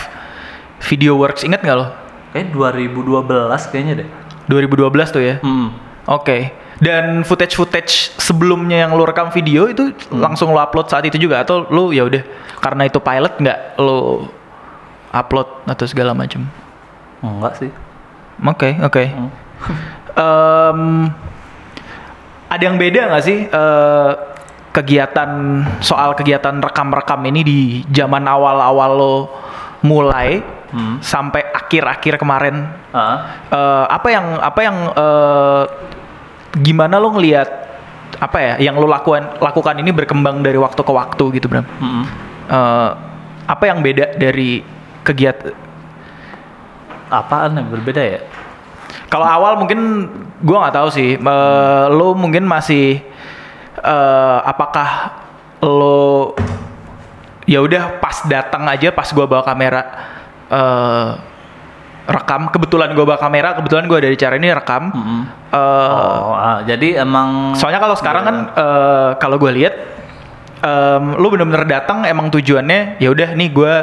Video 0.85 1.17
Works 1.17 1.41
inget 1.41 1.65
nggak 1.65 1.77
lo? 1.81 1.89
Kayak 2.29 2.53
2012 2.53 3.73
kayaknya 3.73 3.93
deh. 4.05 4.07
2012 4.53 5.15
tuh 5.17 5.23
ya. 5.25 5.35
Hmm. 5.41 5.73
Oke. 6.05 6.53
Dan 6.77 7.25
footage-footage 7.25 8.21
sebelumnya 8.21 8.85
yang 8.85 8.93
lu 8.93 9.01
rekam 9.01 9.33
video 9.33 9.65
itu 9.65 9.97
langsung 10.13 10.53
lu 10.53 10.61
upload 10.61 10.93
saat 10.93 11.09
itu 11.09 11.17
juga 11.17 11.41
atau 11.41 11.65
lu 11.73 11.89
ya 11.89 12.05
udah 12.05 12.21
karena 12.61 12.85
itu 12.85 13.01
pilot 13.01 13.33
nggak 13.41 13.59
lu 13.81 14.29
upload 15.11 15.47
atau 15.65 15.85
segala 15.85 16.11
macam? 16.11 16.45
Enggak 17.21 17.53
sih. 17.59 17.71
Oke, 18.41 18.77
oke. 18.79 19.03
Hmm. 19.07 19.31
Em, 20.17 20.81
ada 22.49 22.63
yang 22.63 22.81
beda 22.81 23.05
nggak 23.05 23.21
sih 23.21 23.45
eh, 23.45 24.11
kegiatan 24.73 25.29
soal 25.77 26.17
kegiatan 26.17 26.57
rekam-rekam 26.57 27.21
ini 27.29 27.41
di 27.45 27.59
zaman 27.93 28.25
awal-awal 28.25 28.91
lo 28.97 29.15
mulai 29.85 30.57
Hmm. 30.67 30.99
sampai 30.99 31.47
akhir-akhir 31.47 32.19
kemarin? 32.19 32.67
Ah. 32.91 33.39
Eh, 33.47 33.85
apa 33.87 34.07
yang 34.11 34.25
apa 34.35 34.59
yang 34.59 34.77
eh, 34.91 35.63
gimana 36.59 36.99
lo 36.99 37.15
ngelihat 37.15 37.47
apa 38.19 38.37
ya 38.41 38.53
yang 38.59 38.75
lo 38.75 38.83
lakukan 38.83 39.39
lakukan 39.39 39.79
ini 39.79 39.95
berkembang 39.95 40.43
dari 40.43 40.59
waktu 40.59 40.81
ke 40.83 40.91
waktu 40.91 41.23
gitu 41.39 41.47
Bram? 41.47 41.63
Mm-mm. 41.63 42.03
Eh, 42.51 42.89
apa 43.47 43.63
yang 43.63 43.79
beda 43.79 44.19
dari 44.19 44.59
kegiatan 45.07 45.55
Apaan 47.07 47.55
yang 47.55 47.71
berbeda 47.71 48.03
ya? 48.03 48.19
Kalau 49.07 49.23
awal 49.23 49.55
mungkin 49.55 50.11
gua 50.43 50.67
nggak 50.67 50.75
tahu 50.75 50.89
sih. 50.91 51.15
Eh, 51.15 51.85
lo 51.87 52.11
mungkin 52.11 52.43
masih 52.43 52.99
eh, 53.79 54.39
apakah 54.43 55.15
lo 55.63 56.35
ya 57.47 57.63
udah 57.63 58.03
pas 58.03 58.27
datang 58.27 58.67
aja 58.67 58.91
pas 58.91 59.07
gua 59.15 59.23
bawa 59.23 59.39
kamera 59.47 59.81
eh, 60.51 61.09
rekam. 62.11 62.51
Kebetulan 62.51 62.91
gua 62.91 63.15
bawa 63.15 63.19
kamera, 63.23 63.55
kebetulan 63.55 63.87
gua 63.87 64.03
dari 64.03 64.19
cara 64.19 64.35
ini 64.35 64.51
rekam. 64.51 64.91
Mm-mm. 64.91 65.21
Eh, 65.55 65.91
Oh, 66.27 66.35
ah, 66.35 66.59
jadi 66.67 67.07
emang 67.07 67.55
Soalnya 67.55 67.79
kalau 67.79 67.95
sekarang 67.95 68.23
kan 68.27 68.37
eh, 68.51 69.09
kalau 69.23 69.39
gue 69.39 69.51
lihat 69.55 69.73
em, 70.59 71.15
lu 71.17 71.31
bener-bener 71.31 71.63
datang 71.63 72.03
emang 72.03 72.27
tujuannya 72.27 72.99
ya 72.99 73.09
udah 73.13 73.31
nih 73.31 73.49
gue 73.53 73.73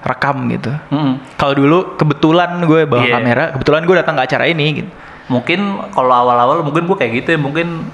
rekam 0.00 0.48
gitu. 0.48 0.72
Mm-mm. 0.88 1.20
Kalau 1.36 1.54
dulu 1.54 1.78
kebetulan 1.94 2.56
gue 2.64 2.88
bawa 2.88 3.04
Iya. 3.04 3.14
kamera, 3.16 3.44
kebetulan 3.52 3.82
gue 3.84 3.96
datang 3.96 4.14
ke 4.16 4.22
acara 4.24 4.44
ini 4.46 4.66
gitu. 4.80 4.90
mungkin 5.30 5.60
kalau 5.94 6.10
awal-awal 6.10 6.66
mungkin 6.66 6.90
gue 6.90 6.96
kayak 6.98 7.22
gitu 7.22 7.28
ya 7.34 7.38
mungkin 7.38 7.86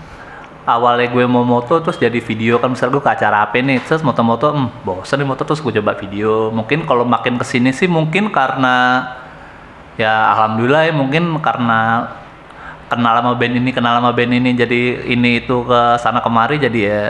awalnya 0.64 1.12
gue 1.12 1.20
mau 1.28 1.44
moto 1.44 1.78
terus 1.78 1.94
jadi 1.94 2.16
video 2.16 2.56
kan 2.56 2.72
misalnya 2.72 2.96
gue 2.96 3.04
ke 3.04 3.12
acara 3.12 3.44
apa 3.44 3.60
nih 3.60 3.76
terus 3.84 4.00
moto-moto 4.00 4.56
hmm, 4.56 4.88
bosan 4.88 5.20
nih 5.20 5.28
moto 5.28 5.44
terus 5.44 5.60
gue 5.60 5.68
coba 5.76 5.92
video 5.94 6.48
mungkin 6.48 6.88
kalau 6.88 7.04
makin 7.04 7.36
ke 7.36 7.44
sini 7.44 7.70
sih 7.70 7.86
mungkin 7.86 8.32
karena 8.32 9.04
ya 9.94 10.32
alhamdulillah 10.32 10.88
ya 10.88 10.92
mungkin 10.96 11.36
karena 11.44 12.08
kenal 12.88 13.20
sama 13.20 13.36
band 13.36 13.52
ini 13.52 13.70
kenal 13.70 14.00
sama 14.00 14.16
band 14.16 14.32
ini 14.32 14.50
jadi 14.56 14.80
ini 15.04 15.44
itu 15.44 15.60
ke 15.60 15.80
sana 16.00 16.24
kemari 16.24 16.56
jadi 16.56 16.78
ya 16.80 17.00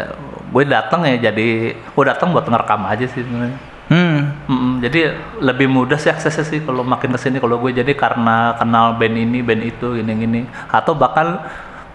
gue 0.51 0.63
datang 0.67 1.07
ya 1.07 1.31
jadi 1.31 1.49
gue 1.79 2.05
datang 2.05 2.35
buat 2.35 2.51
ngerekam 2.51 2.83
aja 2.83 3.07
sih 3.07 3.23
sebenarnya 3.23 3.55
Hmm. 3.87 4.35
Mm-mm, 4.51 4.73
jadi 4.83 5.15
lebih 5.39 5.71
mudah 5.71 5.95
sih 5.95 6.11
aksesnya 6.11 6.43
sih 6.43 6.59
kalau 6.59 6.83
makin 6.83 7.15
ke 7.15 7.19
sini 7.19 7.39
kalau 7.39 7.55
gue 7.57 7.71
jadi 7.71 7.95
karena 7.95 8.59
kenal 8.59 8.99
band 8.99 9.15
ini 9.15 9.39
band 9.41 9.63
itu 9.63 9.95
gini 9.95 10.13
gini 10.17 10.41
atau 10.67 10.99
bahkan 10.99 11.39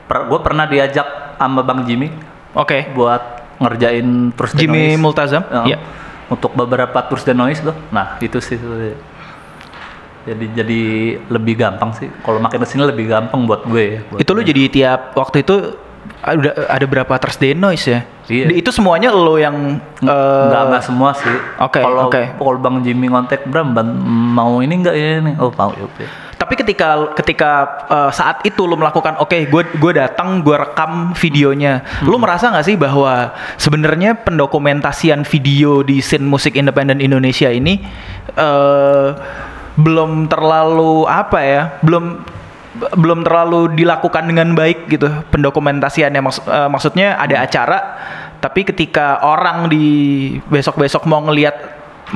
per, 0.08 0.32
gue 0.32 0.40
pernah 0.40 0.64
diajak 0.66 1.36
sama 1.36 1.60
bang 1.60 1.84
Jimmy 1.84 2.08
Oke. 2.56 2.88
buat 2.96 3.20
ngerjain 3.60 4.32
the 4.32 4.48
Jimmy 4.56 4.96
noise 4.96 5.04
Multazam? 5.04 5.44
Ya, 5.52 5.64
Iya. 5.68 5.78
untuk 6.32 6.56
beberapa 6.56 6.96
tours 7.06 7.28
the 7.28 7.36
noise 7.36 7.60
tuh 7.60 7.76
nah 7.92 8.16
itu 8.18 8.40
sih 8.40 8.56
jadi 10.22 10.46
jadi 10.54 10.82
lebih 11.28 11.60
gampang 11.60 11.92
sih 11.92 12.08
kalau 12.22 12.40
makin 12.40 12.62
ke 12.62 12.68
sini 12.70 12.88
lebih 12.88 13.10
gampang 13.10 13.44
buat 13.44 13.68
gue 13.68 13.84
ya 13.84 14.00
buat 14.08 14.20
Itu 14.22 14.32
gue. 14.32 14.46
jadi 14.46 14.62
tiap 14.70 15.12
waktu 15.18 15.44
itu 15.44 15.76
ada 16.22 16.50
ada 16.70 16.86
berapa 16.86 17.14
Thursday 17.18 17.52
Noise 17.52 17.86
ya? 17.88 18.00
Iya. 18.26 18.46
Di- 18.48 18.58
Itu 18.60 18.70
semuanya 18.70 19.10
lo 19.10 19.36
yang 19.36 19.82
eh, 20.00 20.46
nggak 20.48 20.64
nggak 20.70 20.84
semua 20.84 21.12
sih. 21.12 21.34
Oke, 21.58 21.80
Kalau 21.80 22.08
oke. 22.08 22.38
kalau 22.38 22.58
Bang 22.58 22.80
Jimmy 22.80 23.08
ngontek 23.08 23.44
Bram 23.44 23.74
mau 24.32 24.60
ini 24.60 24.74
nggak 24.78 24.96
ini? 24.96 25.32
Oh 25.38 25.50
mau 25.52 25.74
ya. 25.74 25.88
Tapi 26.38 26.58
ketika 26.58 27.14
ketika 27.14 27.52
eh, 27.86 28.12
saat 28.12 28.42
itu 28.42 28.64
lo 28.64 28.74
melakukan 28.74 29.18
oke 29.18 29.38
gue 29.46 29.64
gue 29.74 29.92
datang 29.94 30.42
gue 30.42 30.56
rekam 30.56 31.14
videonya, 31.14 31.82
lo 32.02 32.16
Hmm. 32.16 32.22
merasa 32.22 32.50
nggak 32.50 32.66
sih 32.66 32.76
bahwa 32.76 33.34
sebenarnya 33.56 34.18
pendokumentasian 34.18 35.22
video 35.24 35.82
di 35.82 36.00
scene 36.00 36.24
musik 36.24 36.54
independen 36.54 36.98
Indonesia 36.98 37.48
ini 37.48 37.82
eh 38.32 39.10
belum 39.72 40.28
terlalu 40.28 41.06
apa 41.06 41.40
ya, 41.40 41.62
belum 41.80 42.20
belum 42.72 43.28
terlalu 43.28 43.76
dilakukan 43.76 44.32
dengan 44.32 44.56
baik 44.56 44.88
gitu 44.88 45.12
pendokumentasiannya 45.28 46.22
Maks- 46.24 46.48
eh, 46.48 46.70
maksudnya 46.72 47.20
ada 47.20 47.44
acara 47.44 47.80
tapi 48.40 48.64
ketika 48.64 49.20
orang 49.22 49.68
di 49.68 49.86
besok-besok 50.48 51.04
mau 51.06 51.20
ngelihat 51.28 51.54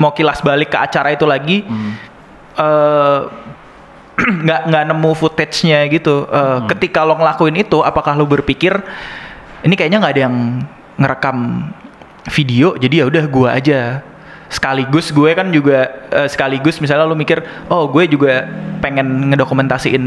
mau 0.00 0.16
kilas 0.16 0.40
balik 0.40 0.72
ke 0.72 0.78
acara 0.80 1.12
itu 1.12 1.28
lagi 1.28 1.62
eh 2.56 3.20
nggak 4.44 4.60
nggak 4.72 4.84
nemu 4.88 5.10
footage-nya 5.12 5.84
gitu. 5.92 6.24
Eh, 6.24 6.58
Ketika 6.72 7.04
lo 7.04 7.20
ngelakuin 7.20 7.52
itu, 7.60 7.84
apakah 7.84 8.16
lo 8.16 8.24
berpikir 8.24 8.72
ini 9.60 9.76
kayaknya 9.76 10.00
nggak 10.00 10.14
ada 10.16 10.22
yang 10.24 10.36
ngerekam 10.96 11.68
video, 12.32 12.80
jadi 12.80 13.04
ya 13.04 13.12
udah 13.12 13.24
gua 13.28 13.48
aja. 13.60 14.00
Sekaligus 14.48 15.12
gue 15.12 15.30
kan 15.36 15.52
juga 15.52 15.90
eh, 16.08 16.28
sekaligus 16.32 16.80
misalnya 16.80 17.04
lo 17.04 17.12
mikir, 17.12 17.44
oh 17.68 17.92
gue 17.92 18.08
juga 18.08 18.48
pengen 18.80 19.28
ngedokumentasiin 19.34 20.04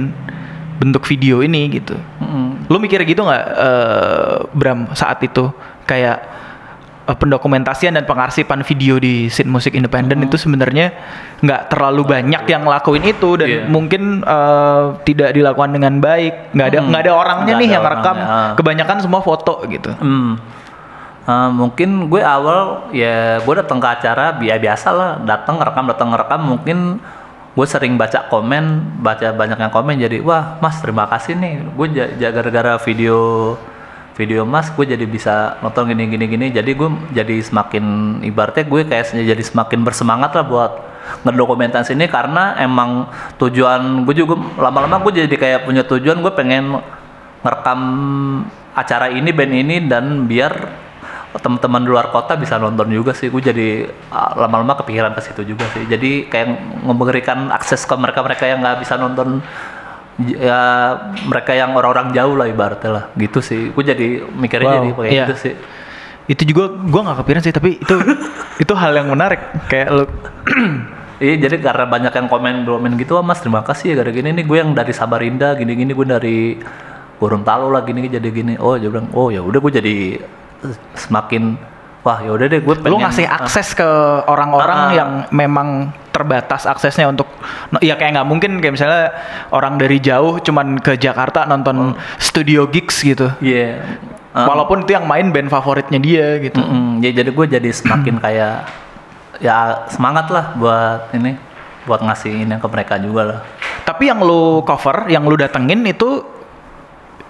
bentuk 0.80 1.04
video 1.04 1.40
ini 1.40 1.68
gitu. 1.70 2.00
Mm-mm. 2.18 2.66
Lo 2.66 2.78
mikir 2.78 3.04
gitu 3.04 3.22
nggak, 3.22 3.46
eh, 3.52 4.36
Bram 4.50 4.88
saat 4.94 5.20
itu 5.20 5.52
kayak 5.84 6.18
eh, 7.04 7.16
pendokumentasian 7.16 7.92
dan 7.92 8.04
pengarsipan 8.04 8.62
video 8.62 8.96
di 8.96 9.28
scene 9.28 9.48
musik 9.48 9.74
independen 9.74 10.22
itu 10.22 10.36
sebenarnya 10.36 10.96
nggak 11.40 11.68
terlalu 11.68 12.08
banyak 12.08 12.44
yang 12.46 12.64
ngelakuin 12.64 13.04
itu 13.04 13.30
dan 13.36 13.48
Iya. 13.50 13.62
mungkin 13.66 14.04
eh, 14.22 14.84
tidak 15.04 15.30
dilakukan 15.32 15.72
dengan 15.72 16.00
baik. 16.00 16.54
Nggak 16.54 16.68
ada 16.68 16.78
Hmm. 16.78 16.88
nggak 16.88 17.02
ada 17.02 17.14
orangnya 17.14 17.46
Nggak 17.50 17.60
nih 17.60 17.68
ada 17.68 17.76
yang 17.76 17.86
rekam. 17.86 18.16
ah. 18.18 18.50
Kebanyakan 18.56 18.98
semua 19.00 19.20
foto 19.20 19.54
gitu. 19.66 19.92
Hmm. 19.96 20.40
Eh, 21.22 21.50
mungkin 21.52 22.08
gue 22.08 22.22
awal 22.24 22.90
ya 22.90 23.38
gue 23.38 23.54
datang 23.54 23.78
ke 23.78 23.88
acara 23.88 24.34
ya 24.40 24.56
biasa 24.58 24.88
lah 24.90 25.12
datang 25.20 25.58
ngerekam 25.58 25.86
datang 25.86 26.08
ngerekam 26.10 26.42
mungkin 26.42 26.78
gue 27.50 27.66
sering 27.66 27.98
baca 27.98 28.30
komen 28.30 28.98
baca 29.02 29.34
banyak 29.34 29.58
yang 29.58 29.74
komen 29.74 29.96
jadi 29.98 30.22
wah 30.22 30.62
mas 30.62 30.80
terima 30.82 31.10
kasih 31.10 31.36
nih. 31.36 31.54
Gue 31.74 31.88
gara-gara 32.18 32.78
video 32.82 33.18
video 34.14 34.44
mas 34.44 34.68
gue 34.70 34.86
jadi 34.86 35.06
bisa 35.08 35.58
nonton 35.64 35.90
gini 35.90 36.08
gini 36.08 36.26
gini. 36.30 36.48
Jadi 36.54 36.72
gue 36.76 36.90
jadi 37.14 37.36
semakin 37.42 37.86
ibaratnya 38.24 38.64
gue 38.68 38.82
kayak 38.86 39.16
jadi 39.16 39.44
semakin 39.44 39.80
bersemangat 39.82 40.32
lah 40.36 40.46
buat 40.46 40.72
ngedokumentasi 41.26 41.98
ini 41.98 42.06
karena 42.06 42.54
emang 42.62 43.10
tujuan 43.42 44.06
gue 44.06 44.14
juga 44.14 44.38
lama-lama 44.62 45.02
gue 45.08 45.26
jadi 45.26 45.36
kayak 45.36 45.60
punya 45.66 45.82
tujuan 45.88 46.22
gue 46.22 46.34
pengen 46.38 46.78
ngerekam 47.42 47.82
acara 48.76 49.10
ini 49.10 49.32
band 49.34 49.54
ini 49.56 49.76
dan 49.90 50.30
biar 50.30 50.54
teman-teman 51.38 51.86
di 51.86 51.90
luar 51.94 52.10
kota 52.10 52.34
bisa 52.34 52.58
nonton 52.58 52.90
juga 52.90 53.14
sih 53.14 53.30
gue 53.30 53.42
jadi 53.42 53.68
ah, 54.10 54.34
lama-lama 54.34 54.74
kepikiran 54.82 55.14
ke 55.14 55.22
situ 55.22 55.54
juga 55.54 55.70
sih 55.78 55.86
jadi 55.86 56.26
kayak 56.26 56.82
memberikan 56.82 57.54
akses 57.54 57.86
ke 57.86 57.94
mereka-mereka 57.94 58.50
yang 58.50 58.66
nggak 58.66 58.82
bisa 58.82 58.98
nonton 58.98 59.46
ya 60.26 60.60
mereka 61.30 61.54
yang 61.54 61.78
orang-orang 61.78 62.12
jauh 62.12 62.34
lah 62.34 62.50
ibaratnya 62.50 62.90
lah 62.90 63.04
gitu 63.14 63.40
sih 63.46 63.70
gue 63.70 63.84
jadi 63.86 64.08
mikirnya 64.26 64.68
Wow, 64.68 64.76
jadi 64.82 64.90
kayak 64.98 65.12
iya. 65.14 65.26
gitu 65.30 65.36
sih 65.38 65.56
Itu 66.30 66.46
juga 66.46 66.70
gua 66.70 67.10
nggak 67.10 67.18
kepikiran 67.26 67.42
sih, 67.42 67.54
tapi 67.58 67.70
itu 67.82 67.96
itu 68.64 68.74
hal 68.78 68.94
yang 68.94 69.10
menarik. 69.10 69.42
Kayak 69.66 69.88
lo 69.90 70.06
Iya 71.26 71.36
jadi 71.50 71.60
karena 71.60 71.84
banyak 71.84 72.14
yang 72.16 72.28
komen 72.32 72.64
komen 72.64 72.92
gitu, 72.96 73.20
wah 73.20 73.26
mas 73.26 73.44
terima 73.44 73.60
kasih 73.60 73.92
ya 73.92 73.96
gara 74.00 74.14
gini 74.14 74.32
nih 74.32 74.46
gue 74.48 74.58
yang 74.62 74.72
dari 74.72 74.96
Samarinda 74.96 75.52
gini-gini 75.58 75.92
gue 75.92 76.08
dari 76.08 76.38
Gorontalo 77.20 77.68
lah 77.68 77.84
gini 77.84 78.08
jadi 78.08 78.30
gini. 78.32 78.56
Oh 78.56 78.80
dia 78.80 78.88
bilang 78.88 79.12
oh 79.12 79.28
ya 79.28 79.44
udah 79.44 79.60
gue 79.60 79.74
jadi 79.84 79.96
semakin 80.96 81.56
wah 82.00 82.20
ya 82.24 82.32
udah 82.32 82.48
deh 82.48 82.62
gue 82.64 82.76
lu 82.76 82.84
pengen 82.84 83.04
ngasih 83.04 83.26
ah, 83.28 83.44
akses 83.44 83.76
ke 83.76 83.90
orang-orang 84.26 84.80
Ah. 84.80 84.92
yang 84.96 85.12
memang 85.32 85.92
terbatas 86.10 86.64
aksesnya 86.64 87.08
untuk 87.08 87.28
ya 87.80 87.96
kayak 87.96 88.20
nggak 88.20 88.28
mungkin 88.28 88.52
kayak 88.60 88.74
misalnya 88.76 89.04
orang 89.52 89.76
dari 89.76 90.00
jauh 90.00 90.40
cuman 90.40 90.80
ke 90.80 90.96
Jakarta 90.96 91.44
nonton 91.44 91.96
studio 92.18 92.68
gigs 92.68 93.04
gitu 93.04 93.30
Iya. 93.40 93.84
Ah, 94.30 94.46
walaupun 94.46 94.86
itu 94.86 94.94
yang 94.94 95.10
main 95.10 95.34
band 95.34 95.50
favoritnya 95.50 95.98
dia 95.98 96.38
gitu 96.38 96.62
mm-mm. 96.62 97.02
ya 97.02 97.12
jadi 97.12 97.30
gue 97.34 97.46
jadi 97.50 97.70
semakin 97.74 98.16
kayak 98.24 98.70
ya 99.40 99.88
semangat 99.90 100.30
lah 100.30 100.54
buat 100.54 101.10
ini 101.14 101.34
buat 101.84 102.04
ngasih 102.04 102.46
ini 102.46 102.54
ke 102.60 102.68
mereka 102.70 103.02
juga 103.02 103.22
lah. 103.26 103.40
tapi 103.82 104.06
yang 104.06 104.22
lu 104.22 104.62
cover 104.62 105.10
yang 105.10 105.26
lu 105.26 105.34
datengin 105.34 105.82
itu 105.82 106.22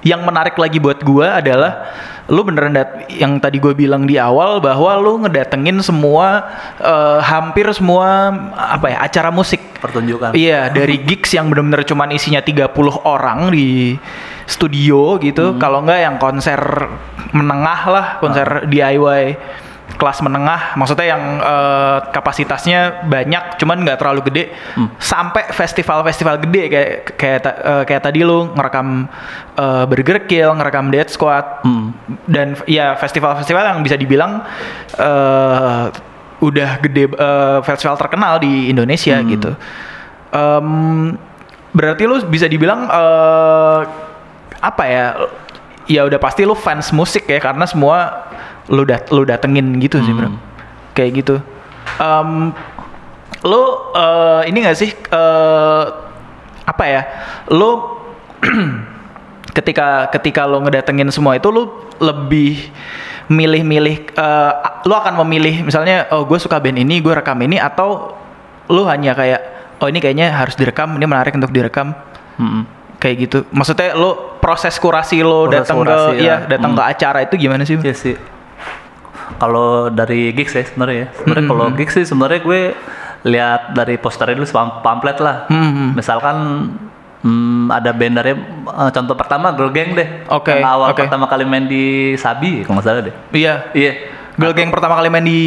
yang 0.06 0.24
menarik 0.24 0.56
lagi 0.56 0.80
buat 0.80 1.04
gua 1.04 1.44
adalah 1.44 1.92
lu 2.30 2.46
beneran 2.46 2.78
dat 2.78 3.10
yang 3.10 3.42
tadi 3.42 3.58
gue 3.58 3.74
bilang 3.74 4.06
di 4.06 4.22
awal 4.22 4.62
bahwa 4.62 4.94
lu 5.02 5.26
ngedatengin 5.26 5.82
semua 5.82 6.46
eh, 6.78 7.20
hampir 7.26 7.66
semua 7.74 8.30
apa 8.54 8.86
ya 8.94 8.98
acara 9.02 9.34
musik 9.34 9.58
Pertunjukan. 9.80 10.36
Iya, 10.36 10.68
dari 10.76 11.00
gigs 11.08 11.32
yang 11.32 11.48
benar-benar 11.48 11.88
cuman 11.88 12.12
isinya 12.12 12.44
30 12.44 12.76
orang 13.08 13.48
di 13.48 13.96
studio 14.44 15.16
gitu. 15.24 15.56
Kalau 15.56 15.88
enggak 15.88 16.00
yang 16.04 16.16
konser 16.20 16.60
menengah 17.32 17.82
lah, 17.88 18.06
konser 18.20 18.68
DIY 18.68 19.40
kelas 19.98 20.22
menengah. 20.22 20.78
Maksudnya 20.78 21.08
yang 21.18 21.24
eh, 21.42 21.98
kapasitasnya 22.14 23.08
banyak 23.10 23.58
cuman 23.58 23.82
nggak 23.88 23.98
terlalu 23.98 24.22
gede. 24.30 24.44
Sampai 25.02 25.50
festival-festival 25.50 26.44
gede 26.46 26.64
kayak 26.70 26.90
kayak 27.18 27.40
ta- 27.42 27.60
eh, 27.64 27.84
kayak 27.90 28.04
tadi 28.06 28.22
lu 28.22 28.54
ngerekam 28.54 29.10
eh, 29.58 29.84
Burger 29.90 30.20
Kill, 30.30 30.54
ngerekam 30.54 30.94
Dead 30.94 31.10
Squad. 31.10 31.66
Hmm. 31.66 31.96
Dan 32.30 32.54
ya 32.70 32.94
festival-festival 33.00 33.64
yang 33.66 33.80
bisa 33.82 33.98
dibilang 33.98 34.46
eh 35.00 35.86
udah 36.40 36.70
gede 36.80 37.12
eh, 37.12 37.60
festival 37.68 38.00
terkenal 38.00 38.40
di 38.40 38.72
Indonesia 38.72 39.20
gitu. 39.26 39.52
Em, 40.30 41.18
berarti 41.74 42.04
lu 42.08 42.22
bisa 42.30 42.48
dibilang 42.48 42.88
eh 42.88 43.80
apa 44.62 44.84
ya? 44.88 45.06
Ya 45.90 46.06
udah 46.06 46.22
pasti 46.22 46.46
lu 46.46 46.54
fans 46.54 46.94
musik 46.94 47.26
ya 47.26 47.42
karena 47.42 47.66
semua 47.66 48.30
lu 48.70 48.86
dat 48.86 49.10
lu 49.10 49.26
datengin 49.26 49.76
gitu 49.82 49.98
sih, 50.00 50.14
Bro. 50.14 50.38
Kayak 50.94 51.12
gitu. 51.26 51.36
Em 51.98 52.54
lu 53.42 53.62
eh, 53.94 54.42
ini 54.48 54.58
gak 54.62 54.78
sih 54.78 54.90
eh 54.94 55.84
apa 56.64 56.84
ya? 56.86 57.02
Lu 57.50 57.98
ketika 59.58 60.08
ketika 60.14 60.46
lo 60.46 60.62
ngedatengin 60.62 61.10
semua 61.10 61.36
itu 61.36 61.50
lo 61.50 61.90
lebih 62.00 62.70
milih-milih 63.30 63.96
eh, 64.14 64.54
lo 64.86 64.94
akan 64.96 65.20
memilih 65.26 65.66
misalnya 65.66 66.10
oh 66.14 66.26
gue 66.26 66.38
suka 66.40 66.58
band 66.58 66.78
ini 66.80 67.02
gue 67.02 67.14
rekam 67.14 67.38
ini 67.42 67.58
atau 67.60 68.14
lo 68.70 68.86
hanya 68.86 69.14
kayak 69.14 69.42
oh 69.82 69.88
ini 69.90 69.98
kayaknya 69.98 70.30
harus 70.34 70.54
direkam 70.54 70.98
ini 70.98 71.06
menarik 71.06 71.34
untuk 71.34 71.50
direkam 71.50 71.94
Mm-mm. 72.38 72.64
kayak 72.98 73.16
gitu 73.28 73.38
maksudnya 73.50 73.94
lo 73.94 74.38
proses 74.40 74.78
kurasi 74.78 75.22
lo 75.22 75.50
datang 75.50 75.82
ke 75.84 76.22
ya. 76.22 76.46
ya 76.46 76.58
datang 76.58 76.74
Hmm. 76.74 76.80
ke 76.80 76.84
acara 76.86 77.20
itu 77.26 77.36
gimana 77.38 77.66
sih 77.66 77.78
Iya 77.78 77.96
sih. 77.96 78.16
Kalau 79.40 79.88
dari 79.88 80.30
gigs 80.32 80.54
ya 80.54 80.64
sebenarnya 80.64 80.98
ya. 81.00 81.08
Sebenarnya 81.16 81.46
kalau 81.48 81.66
gigs 81.74 81.94
sih 81.96 82.06
sebenarnya 82.06 82.40
gue 82.40 82.62
lihat 83.20 83.74
dari 83.74 83.96
posternya 83.96 84.36
dulu 84.36 84.48
pam- 84.48 84.80
pamflet 84.80 85.18
lah. 85.20 85.48
Hmm. 85.48 85.92
Misalkan 85.92 86.36
hmm, 87.20 87.68
ada 87.68 87.92
band 87.92 88.16
dari 88.16 88.32
eh, 88.36 88.92
contoh 88.92 89.16
pertama 89.16 89.52
Girl 89.52 89.72
Gang 89.72 89.96
deh. 89.96 90.08
Oke, 90.28 90.54
Yang 90.54 90.68
awal 90.68 90.88
oke. 90.92 91.02
pertama 91.02 91.26
kali 91.26 91.44
main 91.44 91.66
di 91.66 91.84
Sabi 92.16 92.64
kalau 92.64 92.80
nggak 92.80 92.86
salah 92.86 93.04
deh. 93.04 93.16
Iya. 93.32 93.54
Iya. 93.74 93.94
Girl 94.40 94.56
Gang 94.56 94.72
pertama 94.72 94.96
kali 94.96 95.12
main 95.12 95.24
di 95.24 95.40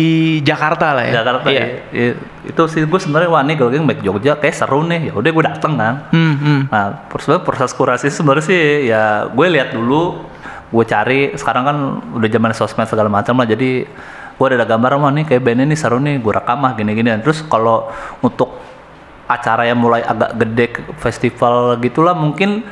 Jakarta 0.44 0.92
lah 0.92 1.08
ya. 1.08 1.24
Jakarta 1.24 1.48
Iya. 1.48 1.60
iya. 1.60 1.66
Iya. 1.90 2.12
Itu 2.44 2.68
sih 2.68 2.84
gue 2.84 3.00
sebenarnya 3.00 3.28
wah 3.28 3.40
nih 3.40 3.56
Girl 3.56 3.72
Gang 3.72 3.84
back 3.84 4.04
Jogja 4.04 4.36
kayak 4.36 4.52
seru 4.52 4.84
nih. 4.84 5.08
Ya 5.08 5.12
udah 5.12 5.30
gue 5.30 5.44
dateng 5.48 5.72
kan. 5.76 5.94
Hmm, 6.12 6.34
hmm. 6.36 6.60
Nah, 6.68 7.08
proses 7.08 7.40
proses 7.40 7.72
kurasi 7.72 8.08
sebenarnya 8.08 8.44
sih 8.44 8.60
ya 8.84 9.02
gue 9.28 9.46
lihat 9.48 9.72
dulu, 9.72 10.28
gue 10.72 10.84
cari. 10.88 11.20
Sekarang 11.36 11.62
kan 11.68 11.76
udah 12.16 12.28
zaman 12.32 12.50
sosmed 12.56 12.88
segala 12.88 13.12
macam 13.12 13.36
lah. 13.36 13.46
Jadi 13.46 13.84
gue 14.32 14.46
ada 14.48 14.64
gambar 14.64 14.98
mah 14.98 15.12
nih 15.12 15.24
kayak 15.28 15.42
band 15.44 15.60
ini 15.68 15.76
seru 15.76 16.00
nih, 16.00 16.18
gue 16.18 16.32
rekam 16.32 16.58
mah 16.58 16.72
gini-gini. 16.74 17.12
Terus 17.20 17.44
kalau 17.46 17.92
untuk 18.24 18.56
acara 19.28 19.68
yang 19.68 19.78
mulai 19.78 20.02
agak 20.02 20.34
gede 20.34 20.66
festival 20.98 21.78
gitulah 21.80 22.12
mungkin 22.12 22.64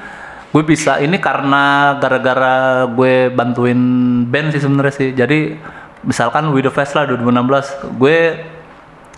gue 0.50 0.62
bisa 0.66 0.98
ini 0.98 1.16
karena 1.22 1.94
gara-gara 2.02 2.84
gue 2.90 3.30
bantuin 3.30 3.78
band 4.26 4.50
sih 4.56 4.60
sebenarnya 4.64 4.94
sih. 4.96 5.08
Jadi 5.14 5.54
misalkan 6.02 6.48
Widow 6.50 6.72
Fest 6.72 6.96
lah 6.96 7.06
2016, 7.06 8.00
gue 8.00 8.16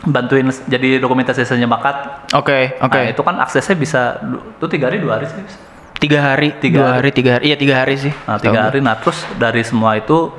bantuin 0.03 0.51
jadi 0.67 0.99
dokumentasi 0.99 1.47
seni 1.47 1.63
bakat 1.63 2.27
Oke, 2.35 2.75
oke. 2.83 2.99
Nah, 2.99 3.07
itu 3.07 3.23
kan 3.23 3.39
aksesnya 3.39 3.77
bisa 3.79 4.19
tuh 4.59 4.67
tiga 4.67 4.91
hari 4.91 4.99
dua 4.99 5.23
hari 5.23 5.31
sih. 5.31 5.72
Tiga 6.03 6.19
hari, 6.19 6.51
Tiga 6.59 6.83
dua 6.83 6.87
hari. 6.91 6.97
hari, 6.99 7.11
tiga 7.15 7.31
hari. 7.39 7.43
Iya 7.47 7.57
tiga 7.57 7.75
hari 7.79 7.95
sih. 7.95 8.13
Nah 8.27 8.37
tiga 8.43 8.61
hari. 8.67 8.79
Nah 8.83 8.99
terus 8.99 9.23
dari 9.39 9.63
semua 9.63 9.95
itu 9.95 10.35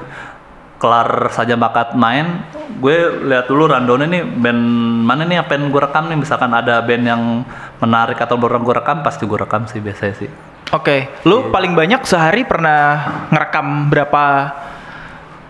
kelar 0.76 1.32
saja 1.32 1.56
bakat 1.56 1.96
main, 1.96 2.44
gue 2.84 3.24
lihat 3.32 3.48
dulu 3.48 3.72
randonnya 3.72 4.12
nih 4.12 4.24
band 4.28 4.60
mana 5.08 5.24
nih 5.24 5.40
yang 5.40 5.48
pengen 5.48 5.72
gue 5.72 5.80
rekam 5.80 6.12
nih. 6.12 6.20
Misalkan 6.20 6.52
ada 6.52 6.84
band 6.84 7.04
yang 7.08 7.48
menarik 7.80 8.20
atau 8.20 8.36
orang 8.36 8.60
gue 8.60 8.76
rekam, 8.76 9.00
pasti 9.00 9.24
gue 9.24 9.40
rekam 9.40 9.64
sih 9.64 9.80
biasanya 9.80 10.16
sih. 10.20 10.30
Oke, 10.76 11.08
lu 11.24 11.48
paling 11.48 11.72
banyak 11.72 12.04
sehari 12.04 12.44
pernah 12.44 13.24
ngerekam 13.32 13.88
berapa 13.88 14.24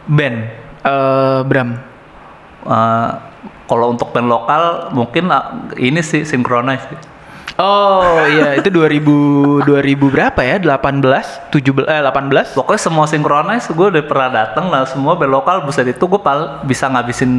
band, 0.06 0.38
eh 0.86 1.39
Bram? 1.41 1.69
Eh, 2.69 3.12
kalau 3.65 3.97
untuk 3.97 4.13
band 4.13 4.30
lokal 4.30 4.93
mungkin 4.93 5.34
ah, 5.34 5.73
ini 5.73 6.06
sih 6.06 6.21
synchronize 6.21 6.86
sih. 6.86 7.12
Oh 7.53 8.17
iya, 8.25 8.55
itu 8.59 8.69
2000 8.73 9.61
2000 9.65 10.13
berapa 10.13 10.39
ya? 10.41 10.57
18, 10.57 11.53
17 11.53 11.85
eh 11.85 12.01
18? 12.01 12.57
Pokoknya 12.57 12.81
semua 12.81 13.05
synchronize 13.05 13.69
gue 13.69 13.87
udah 13.93 14.03
pernah 14.05 14.29
datang 14.29 14.73
lah 14.73 14.89
semua 14.89 15.13
band 15.13 15.29
lokal 15.29 15.61
buset 15.61 15.85
itu 15.85 16.01
gue 16.01 16.17
pal 16.17 16.65
bisa 16.65 16.89
ngabisin 16.89 17.31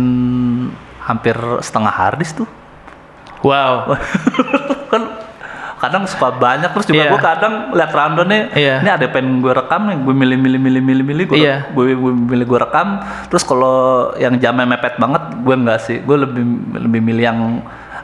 hampir 1.02 1.34
setengah 1.60 1.90
harddisk 1.90 2.42
tuh. 2.44 2.48
Wow. 3.42 3.92
kan 4.94 5.02
kadang 5.82 6.08
suka 6.08 6.32
banyak 6.32 6.70
terus 6.72 6.86
juga 6.88 7.04
Iya. 7.04 7.10
gue 7.12 7.20
kadang 7.20 7.54
lihat 7.76 7.92
random 7.92 8.26
nih 8.30 8.42
Iya. 8.56 8.74
ini 8.80 8.88
ada 8.88 9.06
pengen 9.10 9.44
gue 9.44 9.52
rekam 9.52 9.84
nih 9.84 10.00
gue 10.00 10.14
milih 10.16 10.38
milih 10.40 10.60
milih 10.62 10.80
milih 10.80 11.04
milih 11.04 11.24
gue 11.28 11.36
Iya. 11.44 11.56
gue, 11.76 11.92
gue 11.92 12.12
milih 12.32 12.46
gue 12.48 12.58
rekam 12.62 13.04
terus 13.28 13.44
kalau 13.44 14.08
yang 14.16 14.32
jamnya 14.40 14.64
mepet 14.64 14.96
banget 14.96 15.28
gue 15.44 15.54
enggak 15.54 15.84
sih 15.84 16.00
gue 16.00 16.16
lebih 16.16 16.40
lebih 16.78 17.00
milih 17.04 17.24
yang 17.28 17.40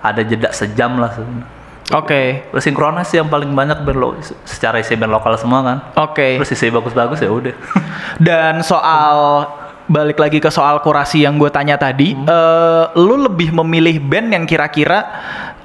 ada 0.04 0.20
jeda 0.20 0.52
sejam 0.52 1.00
lah 1.00 1.08
sebenarnya. 1.14 1.59
Oke. 1.94 2.46
Terus 2.50 2.62
sinkronis 2.62 3.10
sih 3.10 3.18
yang 3.18 3.26
paling 3.26 3.50
banyak 3.50 3.82
band 3.82 3.98
lo, 3.98 4.14
secara 4.46 4.78
isi 4.78 4.94
band 4.94 5.10
lokal 5.10 5.34
semua 5.34 5.60
kan. 5.62 5.78
Oke. 5.98 6.38
terus 6.38 6.54
isi 6.54 6.70
bagus-bagus 6.70 7.18
ya 7.22 7.30
udah. 7.30 7.54
Dan 8.26 8.62
soal 8.62 9.46
balik 9.90 10.22
lagi 10.22 10.38
ke 10.38 10.54
soal 10.54 10.78
kurasi 10.86 11.26
yang 11.26 11.34
gue 11.34 11.50
tanya 11.50 11.74
tadi, 11.74 12.14
eh, 12.14 12.84
lu 12.94 13.26
lebih 13.26 13.50
memilih 13.50 13.98
band 13.98 14.28
yang 14.30 14.44
kira-kira 14.46 15.02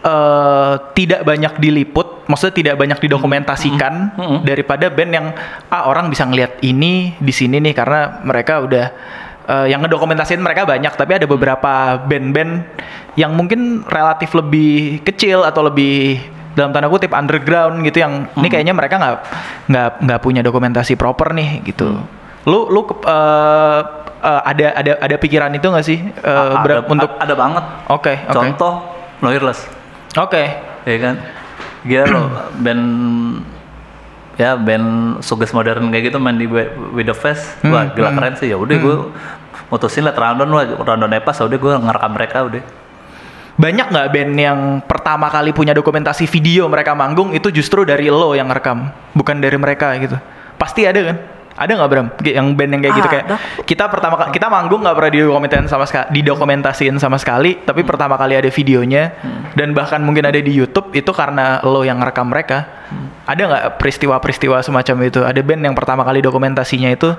eh, 0.02 0.74
tidak 0.98 1.22
banyak 1.22 1.54
diliput, 1.62 2.26
maksudnya 2.26 2.56
tidak 2.58 2.76
banyak 2.82 2.98
didokumentasikan 3.06 3.94
daripada 4.42 4.90
band 4.90 5.12
yang 5.14 5.28
ah 5.70 5.86
orang 5.86 6.10
bisa 6.10 6.26
ngelihat 6.26 6.58
ini 6.66 7.14
di 7.22 7.34
sini 7.34 7.62
nih 7.62 7.74
karena 7.78 8.22
mereka 8.26 8.66
udah 8.66 8.86
eh, 9.48 9.68
yang 9.72 9.82
ngedokumentasiin 9.86 10.42
mereka 10.42 10.66
banyak, 10.66 10.94
tapi 10.94 11.18
ada 11.18 11.26
beberapa 11.26 12.02
band-band 12.02 12.66
yang 13.16 13.32
mungkin 13.32 13.86
relatif 13.88 14.36
lebih 14.36 15.02
kecil 15.02 15.46
atau 15.48 15.66
lebih 15.66 16.20
dalam 16.56 16.72
tanda 16.72 16.88
kutip 16.88 17.12
underground 17.12 17.84
gitu 17.84 18.00
yang 18.00 18.32
ini 18.36 18.48
kayaknya 18.48 18.72
mereka 18.72 18.96
nggak 18.96 19.16
nggak 19.68 19.90
nggak 20.08 20.20
punya 20.24 20.42
dokumentasi 20.44 20.96
proper 20.96 21.36
nih 21.36 21.64
gitu. 21.68 22.00
Lu 22.48 22.70
lu 22.70 22.86
ke- 22.86 23.04
eh, 23.04 23.82
eh, 24.24 24.42
ada 24.46 24.68
ada 24.76 24.92
ada 25.02 25.16
pikiran 25.18 25.52
itu 25.54 25.68
nggak 25.68 25.86
sih 25.86 26.00
Bram, 26.22 26.66
ada, 26.66 26.82
untuk 26.88 27.12
ada 27.18 27.34
banget 27.38 27.64
Oke, 27.90 28.14
oke. 28.26 28.34
contoh 28.34 28.74
Loirless 29.22 29.66
Oke. 30.18 30.44
ya 30.86 30.98
kan 31.02 31.16
gila 31.86 32.06
loh 32.10 32.28
band 32.62 32.84
ya 34.36 34.56
band 34.56 35.20
suges 35.20 35.52
modern 35.52 35.88
kayak 35.90 36.12
gitu 36.12 36.18
main 36.20 36.36
di 36.36 36.44
Wi- 36.44 36.72
With 36.92 37.08
the 37.08 37.16
Fest 37.16 37.60
wah 37.64 37.88
Hmm, 37.88 37.96
gila 37.96 38.12
keren 38.12 38.34
sih. 38.36 38.52
Ya 38.52 38.58
udah 38.60 38.76
gue 38.76 38.96
mutusin 39.68 40.04
liat 40.04 40.14
random 40.14 40.50
lah 40.50 40.64
random 40.76 41.10
pas 41.20 41.36
udah 41.36 41.58
gue 41.58 41.74
ngerekam 41.80 42.12
mereka 42.12 42.38
udah. 42.44 42.64
Banyak 43.56 43.88
nggak 43.88 44.08
band 44.12 44.32
yang 44.36 44.60
pertama 44.84 45.32
kali 45.32 45.56
punya 45.56 45.72
dokumentasi 45.72 46.28
video 46.28 46.68
mereka 46.68 46.92
manggung 46.92 47.32
itu 47.32 47.48
justru 47.50 47.88
dari 47.88 48.12
lo 48.12 48.36
yang 48.36 48.52
rekam, 48.52 48.92
bukan 49.16 49.40
dari 49.40 49.56
mereka 49.56 49.96
gitu. 49.96 50.20
Pasti 50.60 50.84
ada 50.84 51.00
kan? 51.00 51.18
Ada 51.56 51.72
nggak 51.80 51.90
Bram? 51.90 52.08
Yang 52.20 52.48
band 52.52 52.72
yang 52.76 52.82
kayak 52.84 52.96
gitu 53.00 53.08
kayak 53.08 53.26
Ada. 53.32 53.38
kita 53.64 53.88
pertama 53.88 54.16
kita 54.28 54.52
manggung 54.52 54.84
nggak 54.84 54.96
pernah 55.00 55.12
didokumentasiin 55.16 55.68
sama 55.72 55.86
sekali, 55.88 56.08
didokumentasiin 56.20 56.96
sama 57.00 57.18
sekali, 57.18 57.52
tapi 57.64 57.88
pertama 57.88 58.20
kali 58.20 58.36
ada 58.36 58.52
videonya 58.52 59.16
dan 59.56 59.72
bahkan 59.72 60.04
mungkin 60.04 60.28
ada 60.28 60.36
di 60.36 60.52
YouTube 60.52 60.92
itu 60.92 61.12
karena 61.16 61.64
lo 61.64 61.88
yang 61.88 62.04
ngerekam 62.04 62.28
mereka. 62.28 62.68
Ada 63.26 63.42
nggak 63.42 63.64
peristiwa-peristiwa 63.80 64.62
semacam 64.62 64.96
itu? 65.08 65.24
Ada 65.24 65.40
band 65.40 65.62
yang 65.64 65.76
pertama 65.80 66.04
kali 66.04 66.20
dokumentasinya 66.20 66.92
itu 66.92 67.16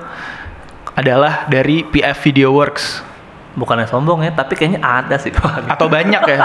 adalah 0.97 1.49
dari 1.49 1.85
PF 1.89 2.17
Video 2.25 2.53
Works 2.53 3.17
bukannya 3.57 3.89
sombong 3.89 4.21
ya 4.21 4.37
tapi 4.37 4.53
kayaknya 4.53 4.85
ada 4.85 5.17
sih 5.17 5.33
atau 5.33 5.89
banyak 5.89 6.23
ya? 6.29 6.39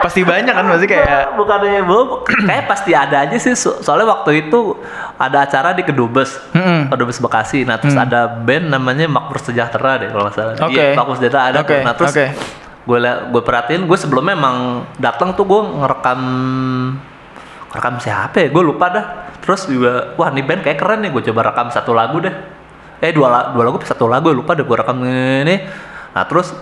Pasti 0.00 0.24
banyak 0.24 0.50
kan 0.50 0.64
masih 0.64 0.88
kayak 0.88 1.36
bukannya 1.36 1.84
bu 1.84 2.24
kayak 2.48 2.64
pasti 2.66 2.96
ada 2.96 3.28
aja 3.28 3.36
sih. 3.36 3.52
So- 3.52 3.84
soalnya 3.84 4.08
waktu 4.08 4.48
itu 4.48 4.76
ada 5.14 5.44
acara 5.44 5.76
di 5.76 5.84
Kedubes 5.84 6.40
Mm-mm. 6.56 6.88
Kedubes 6.88 7.20
Bekasi. 7.20 7.68
Nah 7.68 7.76
terus 7.76 7.92
ada 7.94 8.24
band 8.26 8.72
namanya 8.72 9.04
Makmur 9.06 9.36
Sejahtera 9.38 10.00
deh 10.00 10.08
kalau 10.08 10.24
nggak 10.26 10.34
salah. 10.34 10.54
Oke. 10.56 10.72
Iya, 10.72 10.96
Makmur 10.96 11.16
Sejahtera 11.20 11.42
ada 11.52 11.60
tuh. 11.60 11.78
nah 11.84 11.92
terus 11.92 12.12
oke. 12.12 12.26
gue 12.80 12.98
gue 13.04 13.42
perhatiin 13.44 13.84
gue 13.84 13.98
sebelumnya 14.00 14.34
emang 14.34 14.56
datang 14.96 15.36
tuh 15.36 15.44
gue 15.44 15.60
ngerekam 15.84 16.20
rekam 17.70 17.94
siapa 18.00 18.36
ya? 18.40 18.48
Gue 18.50 18.62
lupa 18.64 18.86
dah. 18.88 19.04
Terus 19.40 19.68
juga 19.68 20.16
wah 20.16 20.28
nih 20.28 20.44
band 20.44 20.60
kayak 20.64 20.78
keren 20.80 21.00
nih. 21.04 21.10
Gue 21.12 21.22
coba 21.28 21.52
rekam 21.52 21.68
satu 21.68 21.92
lagu 21.92 22.18
deh. 22.18 22.32
Eh 23.00 23.12
dua, 23.12 23.52
dua 23.52 23.62
lagu 23.64 23.80
satu 23.80 24.08
lagu? 24.08 24.32
Lupa 24.32 24.52
deh 24.52 24.64
gue 24.64 24.76
rekam 24.76 24.96
ini. 25.04 25.56
Nah 26.10 26.24
terus 26.26 26.52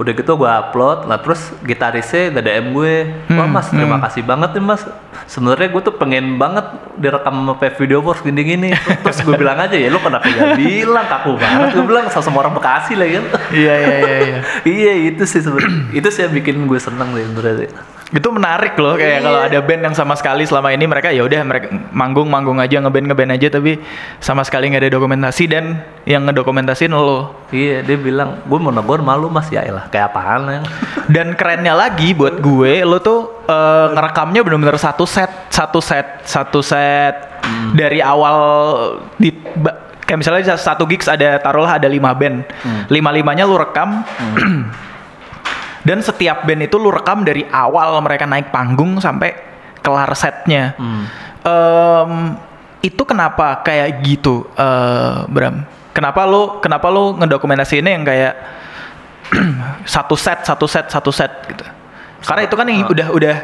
udah 0.00 0.12
gitu 0.16 0.32
gue 0.40 0.48
upload 0.48 1.04
nah 1.04 1.20
terus 1.20 1.52
gitarisnya 1.62 2.32
nge 2.32 2.42
DM 2.42 2.66
gue. 2.72 2.94
Wah 3.32 3.44
Hmm, 3.44 3.52
mas 3.52 3.68
terima 3.68 3.98
kasih 4.00 4.22
banget 4.24 4.56
nih 4.56 4.64
mas. 4.64 4.82
Sebenarnya 5.28 5.68
gue 5.68 5.82
tuh 5.84 5.94
pengen 6.00 6.40
banget 6.40 6.64
direkam 6.96 7.34
sama 7.44 7.54
Video 7.76 8.00
Force 8.00 8.24
gini 8.24 8.42
gini 8.42 8.68
terus 9.04 9.20
gue 9.20 9.34
bilang 9.36 9.60
aja 9.60 9.76
ya 9.76 9.92
lu 9.92 10.00
kenapa 10.00 10.24
gak 10.24 10.56
bilang? 10.56 11.06
Kaku 11.06 11.36
banget. 11.36 11.68
Gue 11.76 11.84
bilang 11.84 12.06
sama 12.08 12.24
semua 12.24 12.40
orang 12.48 12.54
Bekasi 12.56 12.96
lah 12.96 13.08
kan 13.08 13.24
Iya 13.52 13.74
iya 13.76 13.96
iya 13.98 14.18
iya. 14.24 14.38
iya 14.80 14.92
itu 15.12 15.22
sih 15.28 15.44
sebenarnya. 15.44 15.92
Itu 15.92 16.08
sih 16.08 16.24
yang 16.24 16.32
bikin 16.32 16.56
gue 16.64 16.80
seneng 16.80 17.12
sih 17.12 17.24
sebenarnya 17.28 17.68
Itu 18.12 18.28
menarik 18.28 18.76
loh 18.76 19.00
kayak 19.00 19.18
Iya. 19.18 19.24
kalau 19.24 19.40
ada 19.40 19.58
band 19.64 19.82
yang 19.88 19.96
sama 19.96 20.12
sekali 20.12 20.44
selama 20.44 20.68
ini 20.68 20.84
mereka 20.84 21.08
ya 21.08 21.24
udah 21.24 21.40
mereka 21.48 21.72
manggung-manggung 21.96 22.60
aja 22.60 22.76
ngeband 22.84 23.08
ngeband 23.08 23.32
aja 23.40 23.48
tapi 23.48 23.80
sama 24.20 24.44
sekali 24.44 24.68
nggak 24.68 24.84
ada 24.84 24.92
dokumentasi 24.92 25.48
dan 25.48 25.80
yang 26.04 26.28
ngedokumentasiin 26.28 26.92
lo. 26.92 27.32
iya 27.56 27.80
dia 27.80 27.96
bilang 27.96 28.44
gue 28.44 28.58
mau 28.60 28.68
negor 28.68 29.00
malu 29.00 29.32
mas. 29.32 29.48
Ya 29.48 29.64
elah 29.64 29.88
kayak 29.88 30.12
apaan 30.12 30.44
ya? 30.48 30.60
Dan 31.14 31.34
kerennya 31.34 31.72
lagi 31.72 32.12
buat 32.12 32.38
gue 32.38 32.84
lo 32.84 33.00
tuh 33.00 33.48
eh, 33.48 33.86
ngerekamnya 33.96 34.40
bener-bener 34.44 34.76
satu 34.76 35.08
set, 35.08 35.48
satu 35.48 35.80
set, 35.80 36.20
satu 36.28 36.60
set. 36.60 37.16
Dari 37.72 37.98
awal 38.04 38.36
di 39.16 39.32
kayak 40.04 40.18
misalnya 40.20 40.54
satu 40.60 40.84
gigs 40.84 41.08
ada 41.08 41.40
taruhlah 41.40 41.80
ada 41.80 41.88
lima 41.88 42.12
band, 42.12 42.44
lima 42.92 43.08
limanya 43.08 43.48
lu 43.48 43.56
rekam. 43.56 44.04
Dan 45.82 45.98
setiap 45.98 46.46
band 46.46 46.62
itu 46.62 46.78
lu 46.78 46.94
rekam 46.94 47.26
dari 47.26 47.42
awal 47.50 47.98
mereka 47.98 48.22
naik 48.22 48.54
panggung 48.54 49.02
sampai 49.02 49.34
kelar 49.82 50.14
setnya. 50.14 50.78
Hmm. 50.78 51.04
Em, 51.42 52.12
itu 52.82 53.02
kenapa 53.02 53.62
kayak 53.62 54.02
gitu, 54.06 54.46
eh, 54.54 55.26
Bram? 55.26 55.66
Kenapa 55.92 56.22
lu 56.24 56.62
kenapa 56.62 56.86
lu 56.88 57.18
ngedokumentasiinnya 57.18 57.92
yang 57.92 58.04
kayak 58.06 58.32
satu 59.94 60.14
set, 60.14 60.46
satu 60.46 60.64
set, 60.64 60.86
satu 60.88 61.10
set 61.10 61.30
gitu? 61.50 61.66
Karena 62.22 62.46
itu 62.46 62.54
kan 62.54 62.66
yang 62.70 62.86
udah 62.86 63.08
udah 63.10 63.36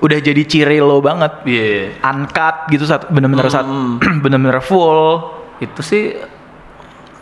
udah 0.00 0.18
jadi 0.24 0.42
ciri 0.48 0.80
lo 0.80 1.04
banget. 1.04 1.44
iya 1.44 1.92
Uncut 2.00 2.72
gitu 2.72 2.88
satu 2.88 3.12
bener-bener 3.12 3.44
satu 3.52 3.68
Hmm. 3.68 4.00
bener-bener 4.24 4.64
full. 4.64 5.30
itu 5.62 5.80
sih 5.86 6.18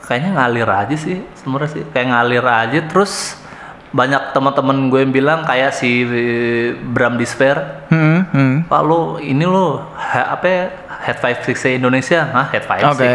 kayaknya 0.09 0.41
ngalir 0.41 0.67
aja 0.67 0.97
sih 0.97 1.21
sebenarnya 1.37 1.69
sih 1.69 1.83
kayak 1.93 2.07
ngalir 2.11 2.41
aja 2.43 2.79
terus 2.89 3.37
banyak 3.93 4.33
teman-teman 4.33 4.89
gue 4.89 5.01
yang 5.05 5.13
bilang 5.13 5.41
kayak 5.45 5.77
si 5.77 6.05
Bram 6.81 7.21
Disfer 7.21 7.85
Hmm, 7.93 8.25
hmm. 8.33 8.55
Pak 8.73 8.83
lu 8.89 9.21
ini 9.21 9.45
ha- 9.95 10.33
apa 10.33 10.47
ya, 10.49 10.63
Head 11.05 11.21
56 11.21 11.77
Indonesia 11.77 12.25
hah 12.25 12.49
Head 12.49 12.65
56 12.65 12.89
Oke. 12.97 13.13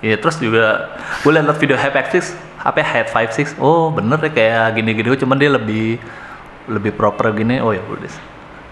Iya 0.00 0.16
terus 0.16 0.38
juga 0.38 0.94
gue 1.20 1.30
liat 1.34 1.58
video 1.58 1.74
Head 1.76 1.92
56 1.92 2.62
apa 2.62 2.78
ya, 2.78 2.86
Head 2.86 3.08
56 3.10 3.58
oh 3.58 3.90
bener 3.90 4.22
ya 4.22 4.30
kayak 4.30 4.66
gini-gini 4.78 5.18
cuman 5.18 5.36
dia 5.36 5.50
lebih 5.50 5.98
lebih 6.70 6.94
proper 6.94 7.34
gini 7.34 7.58
oh 7.58 7.74
ya 7.74 7.82
udah 7.82 8.12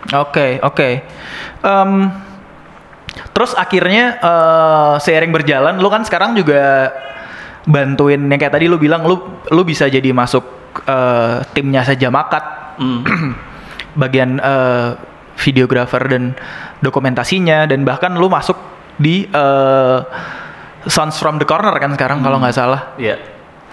Oke, 0.09 0.63
oke. 0.63 0.91
Terus 3.35 3.53
akhirnya 3.55 4.19
eh, 4.19 4.95
seiring 5.03 5.35
berjalan, 5.35 5.75
lu 5.83 5.91
kan 5.91 6.07
sekarang 6.07 6.39
juga 6.39 6.95
bantuin 7.67 8.23
yang 8.31 8.39
kayak 8.39 8.55
tadi 8.55 8.71
lu 8.71 8.79
bilang, 8.79 9.03
lu 9.05 9.19
lu 9.51 9.63
bisa 9.67 9.91
jadi 9.91 10.15
masuk 10.15 10.47
eh, 10.87 11.37
timnya 11.57 11.83
saja 11.83 12.11
makat, 12.13 12.45
Hmm. 12.79 13.03
bagian 14.03 14.39
eh, 14.39 14.95
videografer 15.39 16.03
dan 16.07 16.39
dokumentasinya, 16.79 17.67
dan 17.67 17.83
bahkan 17.83 18.15
lu 18.15 18.31
masuk 18.31 18.55
di 18.99 19.27
eh, 19.27 19.99
Sounds 20.87 21.19
from 21.19 21.43
the 21.43 21.47
Corner 21.47 21.75
kan 21.77 21.91
sekarang 21.99 22.23
kalau 22.23 22.39
nggak 22.39 22.55
salah. 22.55 22.95
Iya 22.97 23.19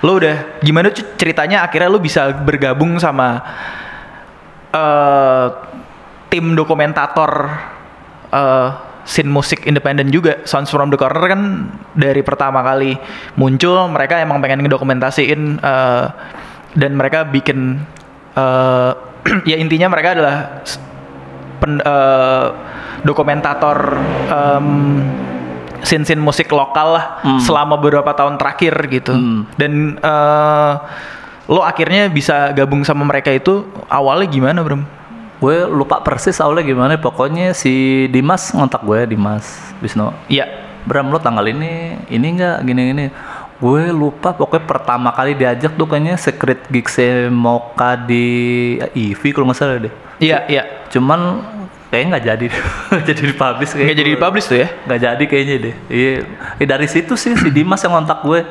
Lu 0.04 0.20
udah 0.20 0.60
gimana 0.60 0.92
ceritanya 0.92 1.64
akhirnya 1.64 1.88
lu 1.88 2.02
bisa 2.02 2.34
bergabung 2.44 3.00
sama 3.00 3.40
eh 4.76 5.48
tim 6.28 6.52
dokumentator 6.58 7.32
eh 8.34 8.70
scene 9.06 9.30
musik 9.30 9.70
independen 9.70 10.10
juga 10.10 10.42
Sounds 10.44 10.74
from 10.74 10.90
the 10.90 10.98
Corner 10.98 11.26
kan 11.30 11.42
dari 11.94 12.26
pertama 12.26 12.66
kali 12.66 12.98
muncul 13.38 13.86
mereka 13.88 14.18
emang 14.20 14.42
pengen 14.42 14.66
ngedokumentasiin 14.66 15.62
eh, 15.62 16.06
dan 16.76 16.92
mereka 16.94 17.24
bikin 17.24 17.80
eh 18.36 18.92
ya 19.50 19.58
intinya 19.58 19.90
mereka 19.90 20.14
adalah 20.14 20.62
pen, 21.58 21.80
eh, 21.80 22.46
dokumentator 23.02 23.98
em, 24.28 24.68
scene-scene 25.82 26.20
musik 26.20 26.50
lokal 26.50 26.98
lah 26.98 27.06
Hmm. 27.22 27.42
selama 27.42 27.74
beberapa 27.76 28.12
tahun 28.12 28.38
terakhir 28.38 28.74
gitu 28.88 29.14
Hmm. 29.14 29.50
dan 29.58 29.72
eh, 29.98 30.74
lo 31.46 31.62
akhirnya 31.62 32.10
bisa 32.10 32.50
gabung 32.52 32.82
sama 32.82 33.02
mereka 33.02 33.30
itu 33.30 33.66
awalnya 33.88 34.28
gimana 34.28 34.62
Bram? 34.62 34.82
gue 35.36 35.68
lupa 35.68 36.00
persis 36.00 36.40
awalnya 36.40 36.66
gimana 36.66 36.94
pokoknya 36.96 37.52
si 37.52 38.06
Dimas 38.08 38.50
ngontak 38.50 38.82
gue 38.82 39.06
Dimas 39.06 39.46
Wisnu 39.78 40.10
Iya. 40.26 40.48
Bram 40.86 41.10
lo 41.10 41.18
tanggal 41.18 41.46
ini 41.46 41.98
ini 42.08 42.28
enggak 42.30 42.62
gini 42.62 42.82
gini 42.90 43.06
gue 43.56 43.84
lupa 43.96 44.36
pokoknya 44.36 44.68
pertama 44.68 45.10
kali 45.16 45.32
diajak 45.32 45.80
tuh 45.80 45.88
kayaknya 45.88 46.20
secret 46.20 46.68
gigs 46.68 47.00
Moka 47.32 47.96
di 47.96 48.28
IV 48.92 49.22
kalau 49.32 49.48
nggak 49.48 49.58
salah 49.58 49.80
deh. 49.80 49.94
Iya, 50.20 50.48
iya. 50.48 50.64
cuman 50.92 51.44
kayaknya 51.92 52.08
nggak 52.12 52.26
jadi 52.28 52.46
jadi 53.08 53.22
dipublish 53.32 53.72
kayaknya. 53.72 53.88
Nggak 53.88 54.00
jadi 54.00 54.12
dipublish 54.12 54.48
tuh 54.52 54.58
ya? 54.60 54.68
nggak 54.84 55.00
jadi 55.00 55.24
kayaknya 55.24 55.56
deh. 55.56 55.76
Iya 55.88 56.14
Eh, 56.60 56.68
dari 56.68 56.88
situ 56.92 57.16
sih 57.16 57.32
si 57.40 57.50
Dimas 57.52 57.80
yang 57.84 57.96
ngontak 57.96 58.20
gue. 58.28 58.42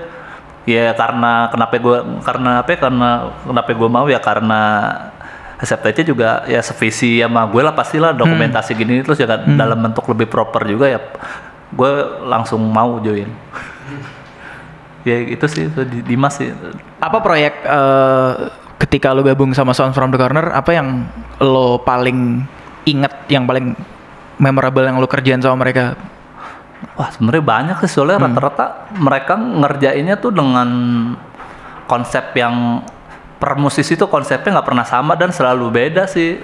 Ya 0.64 0.96
karena 0.96 1.52
kenapa 1.52 1.76
gue 1.76 1.98
karena 2.24 2.64
apa 2.64 2.72
ya, 2.72 2.78
karena 2.88 3.08
kenapa 3.44 3.68
gue 3.76 3.88
mau 3.92 4.08
ya 4.08 4.16
karena 4.16 4.60
SFTC 5.60 6.08
juga 6.08 6.48
ya 6.48 6.64
sevisi 6.64 7.20
sama 7.20 7.44
gue 7.52 7.60
lah 7.60 7.76
pastilah 7.76 8.16
dokumentasi 8.16 8.72
gini 8.72 9.04
terus 9.04 9.20
ya 9.20 9.28
kan 9.28 9.44
dalam 9.60 9.84
bentuk 9.84 10.08
lebih 10.08 10.32
proper 10.32 10.64
juga 10.64 10.88
ya. 10.88 11.00
Gue 11.68 11.92
langsung 12.24 12.64
mau 12.64 12.96
join 13.04 13.28
ya 15.04 15.16
itu 15.20 15.46
sih 15.46 15.68
itu 15.68 15.80
di- 15.84 16.02
Dimas 16.02 16.36
sih 16.36 16.48
Apa 16.98 17.20
proyek 17.20 17.60
eh, 17.60 18.32
ketika 18.80 19.12
lo 19.12 19.22
gabung 19.22 19.52
sama 19.52 19.70
Sound 19.70 19.94
from 19.94 20.10
the 20.10 20.18
Corner 20.18 20.50
apa 20.50 20.72
yang 20.72 21.06
lo 21.38 21.78
paling 21.78 22.42
inget 22.84 23.12
yang 23.28 23.44
paling 23.44 23.76
memorable 24.36 24.82
yang 24.82 24.98
lo 24.98 25.06
kerjain 25.06 25.38
sama 25.38 25.62
mereka? 25.62 25.94
Wah 26.96 27.08
sebenarnya 27.08 27.40
banyak 27.40 27.76
sih 27.84 27.90
soalnya 27.90 28.20
Hmm. 28.20 28.34
rata-rata 28.34 28.92
mereka 28.92 29.34
ngerjainnya 29.36 30.20
tuh 30.20 30.34
dengan 30.34 30.68
konsep 31.84 32.32
yang 32.34 32.84
per 33.36 33.56
musisi 33.56 33.94
tuh 33.94 34.08
konsepnya 34.08 34.60
nggak 34.60 34.68
pernah 34.68 34.86
sama 34.88 35.16
dan 35.16 35.32
selalu 35.32 35.68
beda 35.70 36.08
sih. 36.08 36.40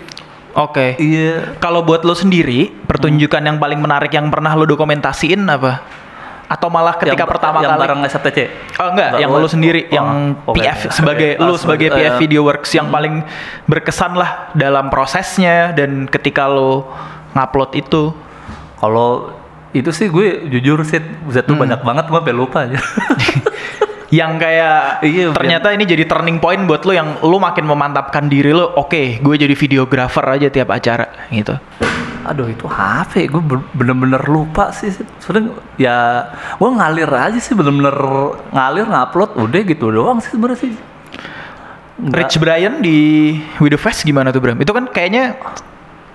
Oke. 0.50 0.98
Iya. 0.98 1.56
Kalau 1.62 1.86
buat 1.86 2.02
lo 2.02 2.10
sendiri, 2.12 2.72
pertunjukan 2.84 3.38
yang 3.38 3.62
paling 3.62 3.78
menarik 3.78 4.10
yang 4.10 4.26
pernah 4.34 4.50
lo 4.58 4.66
dokumentasiin 4.66 5.46
apa? 5.46 5.78
Atau 6.50 6.66
malah 6.66 6.98
ketika 6.98 7.14
yang, 7.14 7.30
pertama 7.30 7.62
yang 7.62 7.78
kali 7.78 7.82
bareng 7.86 8.00
SFTC. 8.10 8.38
Oh 8.82 8.90
enggak, 8.90 9.22
yang 9.22 9.30
lo 9.30 9.46
sendiri, 9.46 9.86
oh, 9.86 9.94
yang 9.94 10.08
oh, 10.50 10.54
PF 10.54 10.90
sebagai 10.90 11.38
lo 11.38 11.54
Ah, 11.54 11.58
sebagai 11.62 11.94
PF 11.94 12.18
eh, 12.18 12.20
Video 12.26 12.42
Works 12.42 12.74
yang 12.74 12.90
paling 12.90 13.22
berkesan 13.70 14.18
lah 14.18 14.50
dalam 14.58 14.90
prosesnya 14.90 15.70
dan 15.70 16.10
ketika 16.10 16.50
lo 16.50 16.90
ngupload 17.38 17.70
itu. 17.78 18.10
Kalau 18.82 19.30
itu 19.70 19.94
sih 19.94 20.10
gue 20.10 20.50
jujur 20.50 20.82
sih, 20.82 20.98
Z 21.30 21.46
Hmm. 21.46 21.54
tuh 21.54 21.54
banyak 21.54 21.80
banget 21.86 22.04
gue 22.10 22.18
sampai 22.18 22.34
lupa 22.34 22.66
aja. 22.66 22.82
yang 24.10 24.36
kayak 24.36 25.02
Iya, 25.06 25.30
ternyata 25.30 25.70
ini 25.70 25.86
jadi 25.86 26.04
turning 26.04 26.42
point 26.42 26.66
buat 26.66 26.82
lo 26.82 26.92
yang 26.92 27.22
lo 27.22 27.38
makin 27.38 27.62
memantapkan 27.64 28.26
diri 28.26 28.50
lo 28.50 28.74
oke 28.74 29.22
gue 29.22 29.34
jadi 29.38 29.54
videografer 29.54 30.24
aja 30.26 30.50
tiap 30.50 30.70
acara 30.74 31.06
gitu 31.30 31.54
Aduh 32.20 32.52
itu 32.52 32.68
ya? 32.68 33.26
Gue 33.32 33.40
ben- 33.40 33.64
bener-bener 33.72 34.20
lupa 34.28 34.68
sih. 34.76 34.92
Soalnya 35.18 35.56
ya 35.80 36.28
gue 36.60 36.68
ngalir 36.68 37.08
aja 37.08 37.40
sih 37.40 37.56
bener-bener 37.56 37.96
ngalir 38.52 38.84
ngupload 38.84 39.40
udah 39.40 39.60
gitu 39.64 39.88
doang 39.88 40.20
sih 40.20 40.36
sebenarnya 40.36 40.58
sih. 40.60 40.70
Nggak- 42.00 42.16
Rich 42.20 42.36
Brian 42.36 42.84
di 42.84 42.98
With 43.56 43.72
The 43.72 43.80
Fest 43.80 44.04
gimana 44.04 44.32
tuh 44.32 44.40
Bram 44.44 44.60
itu 44.60 44.72
kan 44.72 44.88
kayaknya 44.88 45.36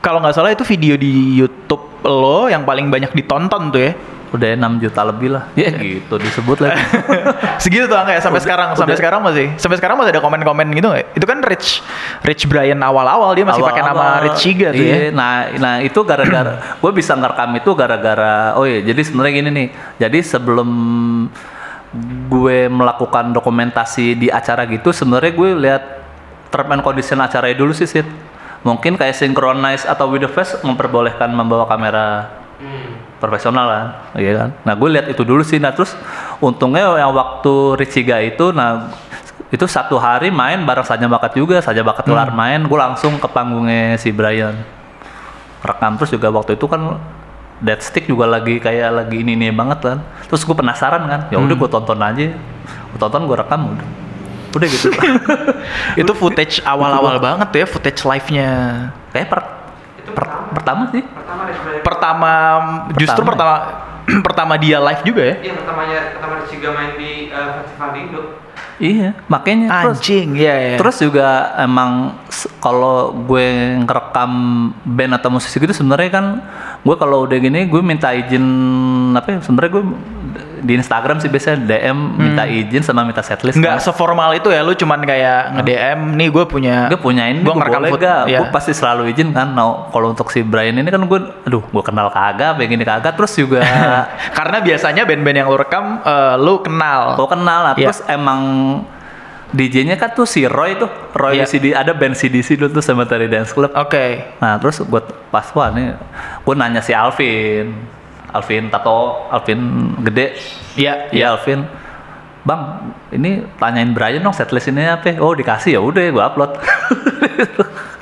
kalau 0.02 0.22
nggak 0.22 0.38
salah 0.38 0.54
itu 0.54 0.62
video 0.62 0.94
di 0.94 1.42
YouTube 1.42 2.06
lo 2.06 2.46
yang 2.50 2.66
paling 2.66 2.94
banyak 2.94 3.10
ditonton 3.14 3.74
tuh 3.74 3.82
ya 3.82 3.92
udah 4.36 4.48
6 4.54 4.84
juta 4.84 5.02
lebih 5.02 5.30
lah. 5.34 5.44
Ya 5.56 5.72
gitu 5.72 6.16
disebut 6.16 6.60
lagi. 6.60 6.78
segitu 7.64 7.86
tuh 7.86 7.96
angka 7.96 8.14
ya 8.14 8.22
sampai 8.22 8.38
Udah- 8.38 8.46
sekarang 8.46 8.68
sampai 8.74 8.94
udah. 8.94 9.00
sekarang 9.00 9.20
masih 9.24 9.46
sampai 9.56 9.78
sekarang 9.80 9.96
masih 9.96 10.12
ada 10.12 10.22
komen-komen 10.22 10.68
gitu 10.72 10.88
nggak 10.88 11.06
itu 11.14 11.26
kan 11.26 11.40
Rich 11.42 11.70
Rich 12.22 12.44
Brian 12.46 12.78
awal-awal 12.80 13.32
dia 13.34 13.44
masih 13.44 13.64
pakai 13.64 13.82
nama. 13.82 14.22
Rich 14.22 14.38
Chiga 14.38 14.70
tuh 14.70 14.80
Iya, 14.80 14.96
ya 14.96 15.10
Nah, 15.10 15.32
nah 15.56 15.74
itu 15.80 16.00
gara-gara 16.02 16.60
gue 16.84 16.92
bisa 16.92 17.14
ngerekam 17.14 17.56
itu 17.56 17.72
gara-gara 17.74 18.54
oh 18.54 18.64
iya 18.64 18.84
jadi 18.84 19.02
sebenarnya 19.02 19.34
gini 19.34 19.50
nih. 19.50 19.68
Jadi 19.98 20.20
sebelum 20.22 20.70
gue 22.28 22.68
melakukan 22.68 23.32
dokumentasi 23.32 24.16
di 24.16 24.28
acara 24.28 24.68
gitu 24.68 24.92
sebenarnya 24.92 25.32
gue 25.32 25.50
lihat 25.58 25.84
term 26.52 26.68
and 26.70 26.84
condition 26.84 27.18
acaranya 27.18 27.56
dulu 27.56 27.72
sih 27.72 27.88
Sid. 27.88 28.08
Mungkin 28.62 28.98
kayak 28.98 29.14
synchronize 29.14 29.86
atau 29.86 30.10
with 30.10 30.20
the 30.20 30.28
face 30.28 30.58
memperbolehkan 30.60 31.30
membawa 31.30 31.64
kamera 31.66 32.34
profesional 33.18 33.66
kan, 33.68 33.88
iya 34.20 34.32
kan. 34.36 34.50
Nah 34.68 34.74
gue 34.76 34.90
lihat 34.92 35.08
itu 35.08 35.24
dulu 35.24 35.42
sih. 35.42 35.58
Nah 35.58 35.72
terus 35.72 35.96
untungnya 36.44 37.00
yang 37.00 37.16
waktu 37.16 37.80
Richiga 37.80 38.20
itu, 38.20 38.52
nah 38.52 38.92
itu 39.54 39.66
satu 39.66 39.96
hari 39.96 40.34
main 40.34 40.60
bareng 40.68 40.84
saja 40.84 41.06
bakat 41.08 41.38
juga, 41.38 41.64
saja 41.64 41.80
bakat 41.86 42.04
kelar 42.04 42.34
main, 42.36 42.60
gue 42.66 42.80
langsung 42.80 43.16
ke 43.16 43.28
panggungnya 43.32 43.96
si 43.96 44.12
Brian. 44.12 44.58
Rekam 45.64 45.98
terus 45.98 46.12
juga 46.14 46.30
waktu 46.30 46.60
itu 46.60 46.68
kan 46.68 47.00
Dead 47.64 47.80
Stick 47.80 48.06
juga 48.12 48.28
lagi 48.28 48.60
kayak 48.60 48.90
lagi 48.92 49.24
ini 49.24 49.40
ini 49.40 49.48
banget 49.50 49.80
kan. 49.80 50.00
Terus 50.28 50.44
gue 50.44 50.56
penasaran 50.58 51.08
kan, 51.08 51.22
ya 51.32 51.40
udah 51.40 51.56
gue 51.56 51.70
tonton 51.72 52.00
aja, 52.04 52.36
gue 52.36 53.00
tonton 53.00 53.22
gue 53.32 53.38
rekam 53.40 53.62
udah, 53.72 53.88
udah 54.60 54.68
gitu. 54.68 54.88
itu 56.04 56.12
footage 56.20 56.60
awal-awal 56.68 57.16
banget 57.24 57.48
tuh 57.48 57.60
ya 57.64 57.68
footage 57.68 58.02
live-nya 58.04 58.50
kayak 59.16 59.28
per, 59.32 59.40
per- 60.16 60.56
pertama 60.56 60.84
sih. 60.90 61.04
Pertama 61.04 61.44
pertama 61.84 62.32
justru 62.96 63.22
Pertama. 63.22 63.30
pertama 63.30 63.56
pertama 64.28 64.54
dia 64.56 64.78
live 64.80 65.04
juga 65.04 65.22
ya? 65.22 65.36
Iya 65.42 65.54
pertamanya 65.60 66.00
pertama 66.16 66.36
Ciga 66.48 66.70
main 66.72 66.92
di 66.96 67.12
eh, 67.28 67.50
festival 67.60 67.90
di 67.92 68.00
Indo. 68.02 68.22
Iya, 68.76 69.16
makanya 69.32 69.88
terus. 69.88 70.04
Anjing 70.04 70.36
ya 70.36 70.52
ya 70.52 70.76
Terus 70.76 71.00
juga 71.00 71.56
emang 71.56 72.12
kalau 72.60 73.16
gue 73.24 73.48
ngerekam 73.80 74.32
band 74.84 75.16
atau 75.16 75.32
musisi 75.32 75.56
gitu 75.56 75.72
sebenarnya 75.72 76.12
kan 76.12 76.26
gue 76.84 76.96
kalau 77.00 77.24
udah 77.24 77.40
gini 77.40 77.72
gue 77.72 77.80
minta 77.80 78.12
izin 78.12 78.44
apa 79.16 79.32
ya 79.32 79.40
sebenarnya 79.40 79.72
gue 79.80 79.84
di 80.66 80.74
Instagram 80.74 81.22
sih 81.22 81.30
biasanya 81.30 81.62
DM 81.62 81.98
minta 82.18 82.44
izin 82.50 82.82
sama 82.82 83.06
minta 83.06 83.22
setlist. 83.22 83.54
nggak 83.56 83.78
seformal 83.80 84.34
itu 84.34 84.50
ya 84.50 84.66
lu 84.66 84.74
cuman 84.74 85.06
kayak 85.06 85.54
nge 85.54 85.64
DM 85.64 86.00
nih 86.18 86.28
gue 86.34 86.46
punya 86.50 86.76
gue 86.90 86.98
punya 86.98 87.30
ini 87.30 87.46
gue 87.46 87.54
ngerekam 87.54 87.82
boleh 87.86 88.02
gak? 88.02 88.22
ya. 88.26 88.40
Gue 88.42 88.50
pasti 88.50 88.74
selalu 88.74 89.14
izin 89.14 89.30
kan. 89.30 89.54
Nah, 89.54 89.94
kalau 89.94 90.10
untuk 90.10 90.34
si 90.34 90.42
Brian 90.42 90.74
ini 90.74 90.90
kan 90.90 91.06
gue, 91.06 91.20
aduh, 91.46 91.62
gue 91.62 91.84
kenal 91.86 92.10
kagak, 92.10 92.58
begini 92.58 92.82
kagak. 92.82 93.14
Terus 93.14 93.38
juga 93.38 93.62
karena 94.38 94.58
biasanya 94.60 95.06
band-band 95.06 95.38
yang 95.38 95.48
lu 95.48 95.58
rekam 95.62 96.02
eh, 96.02 96.36
lu 96.42 96.60
kenal 96.60 97.14
gue 97.14 97.28
kenal 97.30 97.60
lah. 97.72 97.74
Iya. 97.78 97.94
Terus 97.94 98.00
emang 98.10 98.42
DJ-nya 99.56 99.96
kan 99.96 100.12
tuh 100.12 100.28
si 100.28 100.44
Roy 100.44 100.76
tuh, 100.76 100.90
Roy 101.16 101.40
Iya. 101.40 101.46
CD 101.48 101.72
ada 101.72 101.96
band 101.96 102.18
CDC 102.18 102.60
dulu 102.60 102.76
tuh 102.76 102.84
Cemetery 102.84 103.30
Dance 103.30 103.54
Club. 103.54 103.72
oke 103.72 104.36
Nah 104.42 104.58
terus 104.60 104.82
gue 104.82 105.02
pas 105.30 105.46
wah 105.54 105.70
nih 105.72 105.96
gue 106.44 106.54
nanya 106.58 106.82
si 106.84 106.92
Alvin, 106.92 107.72
Alvin 108.36 108.68
tato, 108.68 109.26
Alvin 109.28 109.60
gede, 110.02 110.36
Iya, 110.76 111.08
iya 111.10 111.32
Alvin. 111.32 111.64
bang 112.42 112.62
ini 113.10 113.42
tanyain 113.56 113.90
Brian 113.90 114.22
dong 114.22 114.30
setlist 114.30 114.68
ini 114.68 114.86
apa 114.86 115.18
oh 115.18 115.34
dikasih 115.34 115.72
ya 115.72 115.82
udah 115.82 116.04
gue 116.06 116.24
upload 116.24 116.52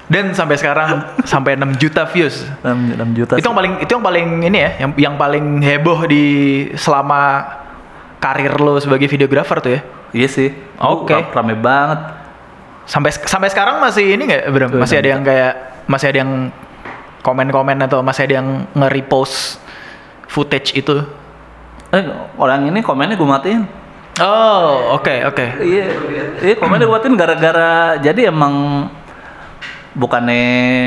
Dan 0.06 0.30
sampai 0.30 0.60
sekarang 0.60 1.00
sampai 1.24 1.56
6 1.56 1.80
juta 1.80 2.04
views. 2.06 2.44
6, 2.60 2.68
6 2.94 3.18
juta 3.18 3.34
Itu 3.34 3.48
yang 3.48 3.56
paling 3.56 3.74
itu 3.80 3.92
yang 3.92 4.04
paling 4.04 4.28
ini 4.44 4.58
ya, 4.60 4.72
yang 4.78 4.92
yang 4.96 5.16
paling 5.16 5.46
heboh 5.60 6.06
di 6.06 6.26
selama 6.76 7.40
karir 8.20 8.54
lo 8.54 8.78
sebagai 8.78 9.08
videografer 9.08 9.58
tuh 9.58 9.72
ya. 9.72 9.82
iya 10.12 10.28
sih 10.28 10.52
Oke. 10.78 11.10
Ram- 11.10 11.32
rame 11.34 11.56
banget 11.56 12.00
Sampai 12.84 13.10
sampai 13.16 13.48
sekarang 13.48 13.80
masih 13.80 14.12
ini 14.12 14.28
nggak, 14.28 14.44
Bram? 14.50 14.70
Masih 14.76 15.00
ada 15.00 15.08
yang 15.08 15.24
kayak 15.24 15.54
masih 15.88 16.12
ada 16.12 16.20
yang 16.20 16.52
komen-komen 17.22 17.80
atau 17.80 18.04
masih 18.04 18.28
ada 18.28 18.34
yang 18.38 18.68
nge-repost 18.70 19.56
footage 20.34 20.74
itu? 20.74 21.06
eh 21.88 22.02
orang 22.36 22.66
ini 22.66 22.82
komennya 22.82 23.14
gue 23.14 23.30
matiin 23.30 23.64
Oh, 24.16 24.94
oke 24.94 25.26
oke. 25.26 25.46
Iya, 25.58 25.86
iya 26.38 26.54
komennya 26.54 26.86
buatin 26.86 27.14
gara-gara 27.14 27.98
jadi 27.98 28.30
emang 28.30 28.86
bukannya 29.94 30.42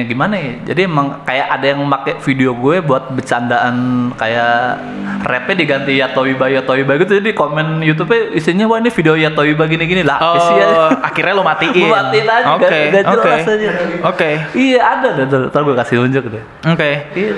gimana 0.05 0.35
ya? 0.35 0.53
Jadi 0.65 0.81
emang 0.85 1.23
kayak 1.23 1.47
ada 1.49 1.67
yang 1.69 1.83
pakai 1.87 2.19
video 2.21 2.55
gue 2.55 2.79
buat 2.81 3.11
bercandaan 3.11 3.75
kayak 4.15 4.79
rapnya 5.23 5.55
diganti 5.57 5.95
ya 5.97 6.07
Toiba 6.09 6.47
ya 6.47 6.63
Toiba 6.63 6.95
gitu 6.97 7.19
jadi 7.19 7.31
komen 7.33 7.83
YouTube-nya 7.83 8.35
isinya 8.35 8.67
wah 8.67 8.79
ini 8.79 8.91
video 8.91 9.15
ya 9.15 9.31
Toiba 9.31 9.67
gini-gini 9.67 10.03
lah 10.03 10.19
Oh, 10.19 10.35
isi 10.37 10.55
aja. 10.57 10.95
akhirnya 11.03 11.35
lo 11.35 11.43
matiin. 11.43 11.71
Gue 11.73 11.91
matiin 11.93 12.27
aja 12.29 12.47
Oke, 12.55 12.79
gak 12.93 13.05
oke. 13.09 13.31
aja. 13.31 13.71
Oke. 14.05 14.31
Iya 14.55 14.81
ada 14.83 15.09
ada 15.17 15.37
ntar 15.51 15.61
gue 15.63 15.75
kasih 15.77 15.97
unjuk 16.01 16.25
deh. 16.27 16.45
Oke. 16.65 16.91
Iya. 17.13 17.35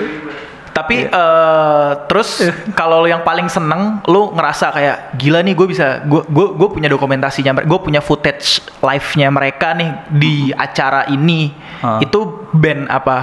Tapi 0.69 1.07
eh, 1.07 1.91
terus 2.07 2.43
kalau 2.79 3.03
yang 3.05 3.21
paling 3.21 3.47
seneng 3.47 3.99
lu 4.07 4.31
ngerasa 4.31 4.71
kayak 4.71 4.97
gila 5.15 5.39
nih 5.41 5.53
gue 5.53 5.67
bisa 5.67 6.01
gue 6.03 6.21
gue 6.29 6.67
punya 6.69 6.87
dokumentasinya 6.87 7.63
gue 7.63 7.79
punya 7.79 7.99
footage 7.99 8.61
live-nya 8.79 9.27
mereka 9.29 9.73
nih 9.75 9.89
di 10.09 10.35
acara 10.51 11.07
ini. 11.07 11.51
Ah. 11.79 12.03
itu 12.03 12.19
band 12.51 12.91
apa? 12.91 13.17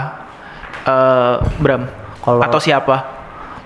Eh 0.87 1.35
Bram 1.61 1.83
Kalau- 2.25 2.41
atau 2.41 2.57
siapa? 2.57 2.97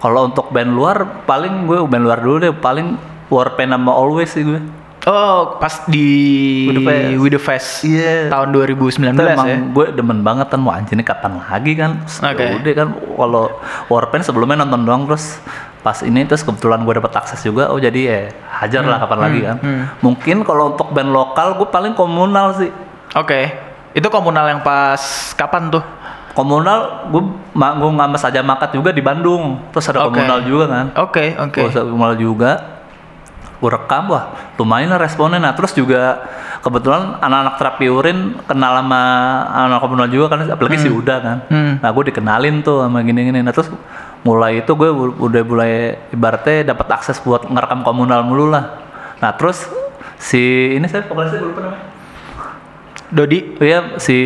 Kalau 0.01 0.33
untuk 0.33 0.49
band 0.51 0.72
luar 0.72 1.22
paling 1.28 1.68
gue 1.68 1.78
band 1.85 2.05
luar 2.09 2.18
dulu 2.18 2.37
deh 2.41 2.55
paling 2.57 2.97
Warpaint 3.31 3.70
sama 3.70 3.95
Always 3.95 4.35
sih 4.35 4.43
gue. 4.43 4.59
Oh 5.09 5.57
pas 5.57 5.84
di 5.88 6.09
With 7.16 7.32
the 7.32 7.40
Fest. 7.40 7.84
Fest 7.84 7.88
Iya. 7.88 8.28
tahun 8.28 8.53
2019 8.53 9.16
Itu 9.16 9.22
emang 9.24 9.48
ya 9.48 9.57
gue 9.61 9.86
demen 9.96 10.20
banget 10.20 10.53
kan 10.53 10.61
mau 10.61 10.72
anjir 10.76 10.98
ini 10.98 11.05
kapan 11.07 11.40
lagi 11.40 11.72
kan 11.78 12.05
Oke. 12.05 12.42
ya 12.42 12.48
udah 12.61 12.72
kan 12.76 12.88
kalau 12.96 13.44
Warpaint 13.88 14.24
sebelumnya 14.26 14.61
nonton 14.61 14.84
doang 14.84 15.03
terus 15.09 15.40
pas 15.80 15.96
ini 16.05 16.28
terus 16.28 16.44
kebetulan 16.44 16.84
gue 16.84 16.92
dapet 16.92 17.12
akses 17.16 17.40
juga 17.40 17.72
oh 17.72 17.80
jadi 17.80 18.01
ya 18.05 18.20
hajar 18.61 18.84
lah 18.84 19.01
kapan 19.01 19.18
lagi 19.24 19.40
kan 19.40 19.57
hmm. 19.64 19.84
mungkin 20.05 20.44
kalau 20.44 20.76
untuk 20.76 20.92
band 20.92 21.09
lokal 21.09 21.57
gue 21.57 21.68
paling 21.72 21.96
komunal 21.96 22.53
sih 22.53 22.68
oke 23.16 23.40
itu 23.96 24.09
komunal 24.12 24.44
yang 24.46 24.61
pas 24.61 25.01
kapan 25.34 25.72
tuh 25.72 25.80
komunal 26.36 27.09
gue 27.11 27.22
manggung 27.57 27.96
sama 27.98 28.18
saja 28.20 28.40
makat 28.44 28.76
juga 28.76 28.92
di 28.94 29.03
Bandung 29.03 29.59
terus 29.74 29.88
ada 29.90 30.07
Oke. 30.07 30.14
komunal 30.14 30.38
juga 30.46 30.64
kan 30.68 30.86
oke 30.94 31.24
oke 31.48 31.59
Gua 31.59 31.70
usah 31.72 31.82
komunal 31.82 32.14
juga 32.20 32.51
gue 33.61 33.70
rekam 33.70 34.08
wah 34.08 34.54
lumayan 34.56 34.88
lah 34.90 35.00
responnya. 35.00 35.36
Nah 35.36 35.52
terus 35.52 35.76
juga 35.76 36.24
kebetulan 36.64 37.20
anak-anak 37.20 37.54
terapi 37.61 37.86
urin 37.92 38.18
kenal 38.48 38.72
sama 38.80 39.02
anak 39.52 39.78
komunal 39.84 40.08
juga 40.08 40.26
kan 40.32 40.48
apalagi 40.48 40.80
si 40.80 40.88
Uda 40.88 41.16
kan. 41.20 41.38
Hmm. 41.48 41.72
nah 41.80 41.88
gue 41.92 42.04
dikenalin 42.08 42.64
tuh 42.64 42.80
sama 42.80 43.04
gini-gini. 43.04 43.44
Nah 43.44 43.52
terus 43.52 43.68
mulai 44.24 44.64
itu 44.64 44.72
gue 44.72 44.90
udah 45.20 45.42
mulai 45.44 46.00
ibaratnya 46.12 46.72
dapat 46.72 46.88
akses 46.88 47.20
buat 47.20 47.44
ngerekam 47.44 47.84
komunal 47.84 48.24
mulu 48.24 48.48
lah. 48.48 48.80
Nah 49.20 49.36
terus 49.36 49.68
si 50.16 50.74
ini 50.76 50.88
saya 50.88 51.04
vokalisnya 51.04 51.44
gue 51.44 51.52
lupa 51.52 51.61
namanya 51.68 51.99
Dodi? 53.11 53.58
Iya 53.58 53.98
si 53.98 54.16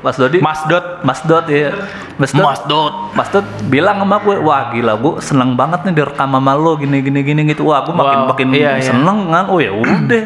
Mas 0.00 0.16
Dodi. 0.16 0.40
Mas 0.40 0.64
Dot. 0.64 0.84
Mas 1.00 1.20
Dot 1.22 1.44
ya 1.46 1.76
Mas 2.16 2.32
Dot. 2.32 2.44
Mas 2.44 2.62
Dot. 2.64 2.94
Mas 3.12 3.28
Dot 3.28 3.44
bilang 3.66 4.00
sama 4.00 4.16
gue, 4.18 4.36
wah 4.38 4.68
gila 4.68 4.96
gue 4.96 5.20
seneng 5.20 5.52
banget 5.52 5.84
nih 5.84 5.94
direkam 5.94 6.28
sama 6.30 6.52
lo 6.52 6.74
gini 6.74 6.98
gini 6.98 7.20
gini 7.20 7.40
gitu. 7.46 7.64
Wah 7.64 7.82
gue 7.82 7.92
makin 7.92 8.18
Wow, 8.18 8.28
makin 8.32 8.48
iya, 8.50 8.76
iya. 8.76 8.88
seneng 8.88 9.28
kan. 9.28 9.44
Oh 9.46 9.58
ya 9.58 9.70
udah, 9.70 10.24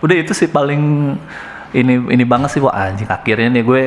udah 0.00 0.16
itu 0.16 0.32
sih 0.32 0.48
paling 0.48 1.14
ini 1.70 1.94
ini 2.08 2.24
banget 2.24 2.50
sih 2.50 2.58
wah 2.58 2.74
anjing 2.74 3.06
akhirnya 3.06 3.46
nih 3.52 3.62
gue 3.62 3.82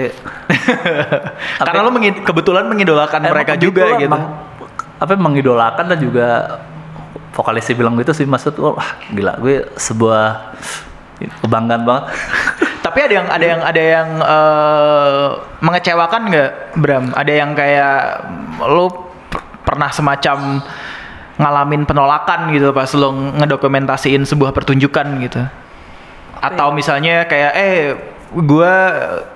karena 1.60 1.80
lo 1.82 1.92
mengi- 1.92 2.24
kebetulan 2.24 2.64
mengidolakan 2.64 3.20
mereka 3.20 3.60
juga 3.60 4.00
gitu. 4.00 4.08
emang- 4.08 4.30
apa 4.96 5.20
mengidolakan 5.20 5.92
dan 5.92 6.00
juga 6.00 6.28
vokalisnya 7.34 7.76
bilang 7.76 7.98
gitu 7.98 8.14
sih 8.14 8.24
Dot, 8.24 8.72
wah 8.72 8.88
gila 9.10 9.36
gue 9.36 9.68
sebuah 9.76 10.54
kebanggaan 11.42 11.84
banget. 11.84 12.04
Tapi 12.94 13.10
ada 13.10 13.14
yang 13.18 13.28
ada 13.34 13.46
yang 13.50 13.62
ada 13.66 13.82
yang 13.82 14.10
eh, 14.22 15.28
mengecewakan 15.66 16.22
nggak 16.30 16.52
Bram? 16.78 17.06
Ada 17.18 17.34
yang 17.34 17.58
kayak 17.58 17.98
lo 18.70 19.10
per- 19.34 19.66
pernah 19.66 19.90
semacam 19.90 20.62
ngalamin 21.42 21.90
penolakan 21.90 22.54
gitu 22.54 22.70
pas 22.70 22.94
lo 22.94 23.10
ngedokumentasiin 23.42 24.30
sebuah 24.30 24.54
pertunjukan 24.54 25.10
gitu? 25.26 25.42
Atau 26.38 26.70
misalnya 26.70 27.26
kayak 27.26 27.52
eh 27.58 27.98
gua 28.30 28.74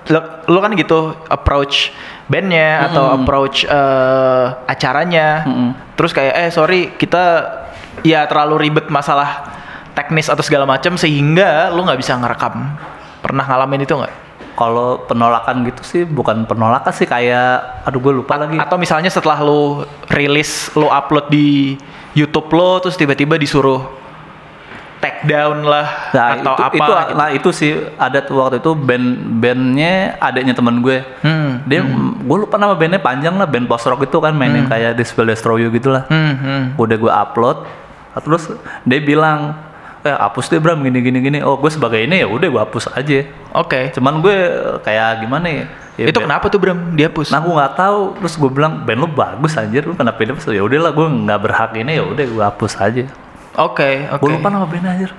lo, 0.06 0.20
lo 0.46 0.58
kan 0.62 0.78
gitu 0.78 1.18
approach 1.26 1.90
bandnya 2.30 2.86
atau 2.86 3.18
approach 3.18 3.66
eh, 3.66 4.46
acaranya, 4.70 5.42
Mm-mm. 5.50 5.70
terus 5.98 6.14
kayak 6.14 6.34
eh 6.46 6.50
sorry 6.54 6.94
kita 6.94 7.42
ya 8.06 8.22
terlalu 8.30 8.70
ribet 8.70 8.86
masalah 8.86 9.50
teknis 9.98 10.30
atau 10.30 10.46
segala 10.46 10.62
macam 10.62 10.94
sehingga 10.94 11.74
lo 11.74 11.82
nggak 11.82 11.98
bisa 11.98 12.14
ngerekam. 12.14 12.78
Pernah 13.28 13.44
ngalamin 13.44 13.84
itu 13.84 13.92
nggak? 13.92 14.14
Kalau 14.56 15.04
penolakan 15.06 15.62
gitu 15.68 15.82
sih 15.84 16.02
bukan 16.02 16.48
penolakan 16.48 16.90
sih 16.90 17.06
kayak 17.06 17.84
aduh 17.84 18.00
gue 18.00 18.24
lupa 18.24 18.40
lagi. 18.40 18.56
Atau 18.56 18.80
misalnya 18.80 19.12
setelah 19.12 19.38
lo 19.38 19.84
rilis, 20.08 20.72
lo 20.74 20.88
upload 20.88 21.28
di 21.28 21.76
YouTube 22.16 22.50
lo, 22.50 22.80
terus 22.82 22.96
tiba-tiba 22.96 23.36
disuruh 23.38 23.84
take 24.98 25.30
down 25.30 25.62
lah 25.62 26.10
Nah, 26.10 26.26
atau 26.42 26.54
itu, 26.58 26.62
apa? 26.64 26.74
itu, 26.74 26.90
gitu. 26.90 27.14
nah 27.14 27.28
itu 27.30 27.48
sih 27.54 27.70
ada 27.94 28.18
tuh 28.18 28.42
waktu 28.42 28.58
itu 28.58 28.74
band 28.74 29.06
bandnya 29.38 30.18
adanya 30.18 30.58
teman 30.58 30.82
gue. 30.82 31.06
Hmm, 31.22 31.62
Dia 31.70 31.86
gue 32.18 32.38
lupa 32.42 32.58
nama 32.58 32.74
bandnya 32.74 32.98
panjang 32.98 33.38
lah 33.38 33.46
band 33.46 33.70
post 33.70 33.86
rock 33.86 34.02
itu 34.02 34.18
kan 34.18 34.34
mainin 34.34 34.66
kayak 34.66 34.98
This 34.98 35.14
Will 35.14 35.30
Destroy 35.30 35.62
You 35.62 35.70
gitu 35.70 35.94
lah. 35.94 36.10
hmm, 36.10 36.34
hmm. 36.34 36.62
Udah 36.74 36.96
gue 36.98 37.12
upload, 37.14 37.62
terus 38.26 38.50
dia 38.82 38.98
bilang, 38.98 39.54
eh 40.06 40.14
hapus 40.14 40.46
deh 40.50 40.60
Bram 40.62 40.78
gini 40.82 40.98
gini 41.02 41.18
gini. 41.18 41.38
Oh 41.42 41.58
gue 41.58 41.70
sebagai 41.70 41.98
ini 41.98 42.22
ya 42.22 42.28
udah 42.30 42.48
gue 42.50 42.62
hapus 42.62 42.94
aja. 42.94 43.26
Oke. 43.54 43.90
Cuman 43.94 44.22
gue 44.22 44.36
kayak 44.86 45.24
gimana 45.24 45.46
ya? 45.46 45.64
ya 45.98 46.04
itu 46.10 46.18
band- 46.18 46.26
kenapa 46.30 46.46
tuh 46.50 46.58
Bram? 46.62 46.94
Dihapus? 46.94 47.34
Nah 47.34 47.40
gue 47.42 47.54
nggak 47.54 47.74
tahu. 47.74 48.00
Terus 48.22 48.34
gue 48.38 48.50
bilang 48.50 48.72
band 48.86 48.98
lu 49.02 49.08
bagus 49.10 49.58
anjir. 49.58 49.82
Lu 49.82 49.98
kenapa 49.98 50.22
ini 50.22 50.34
Ya 50.54 50.62
udahlah 50.62 50.92
gue 50.94 51.06
nggak 51.26 51.40
berhak 51.42 51.70
ini 51.74 51.92
ya 51.98 52.04
udah 52.06 52.24
gue 52.26 52.44
hapus 52.44 52.72
aja. 52.78 53.04
Oke, 53.58 54.06
oke. 54.06 54.22
Gue 54.22 54.30
lupa 54.38 54.48
nama 54.54 54.66
bandnya 54.68 54.94
anjir. 54.94 55.10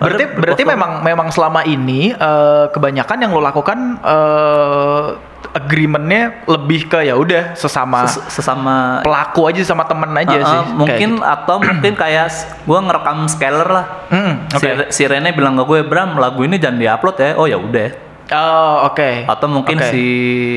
Berarti 0.00 0.24
berarti 0.32 0.62
memang 0.64 1.04
memang 1.04 1.28
selama 1.28 1.60
ini 1.68 2.14
eh, 2.14 2.64
kebanyakan 2.72 3.18
yang 3.20 3.30
lo 3.36 3.44
lakukan 3.44 4.00
eh, 4.00 5.06
agreementnya 5.52 6.46
lebih 6.46 6.86
ke 6.86 7.02
ya 7.02 7.14
udah 7.14 7.52
sesama 7.52 8.06
Ses- 8.06 8.22
sesama 8.32 9.00
pelaku 9.00 9.46
aja 9.46 9.62
sama 9.64 9.82
temen 9.82 10.10
aja 10.12 10.30
Uh-uh, 10.32 10.46
sih. 10.46 10.62
mungkin 10.72 11.10
Kayak 11.16 11.34
atau 11.36 11.56
mungkin 11.58 11.92
kayak 11.94 12.26
gua 12.62 12.78
ngerekam 12.80 13.18
scaler 13.26 13.66
lah 13.66 13.84
gitu. 14.06 14.14
Hmm, 14.14 14.32
oke. 14.46 14.58
si, 14.58 14.68
si 14.92 15.02
Rene 15.04 15.30
bilang 15.30 15.54
ke 15.54 15.64
gue 15.64 15.80
Bram 15.82 16.14
lagu 16.14 16.40
ini 16.40 16.56
jangan 16.56 16.78
diupload 16.78 17.16
ya 17.16 17.30
oh 17.34 17.46
ya 17.46 17.56
udah 17.56 17.90
Oh, 18.30 18.86
oke. 18.86 19.26
atau 19.26 19.46
mungkin 19.46 19.74
Oke. 19.76 19.90
si 19.90 20.04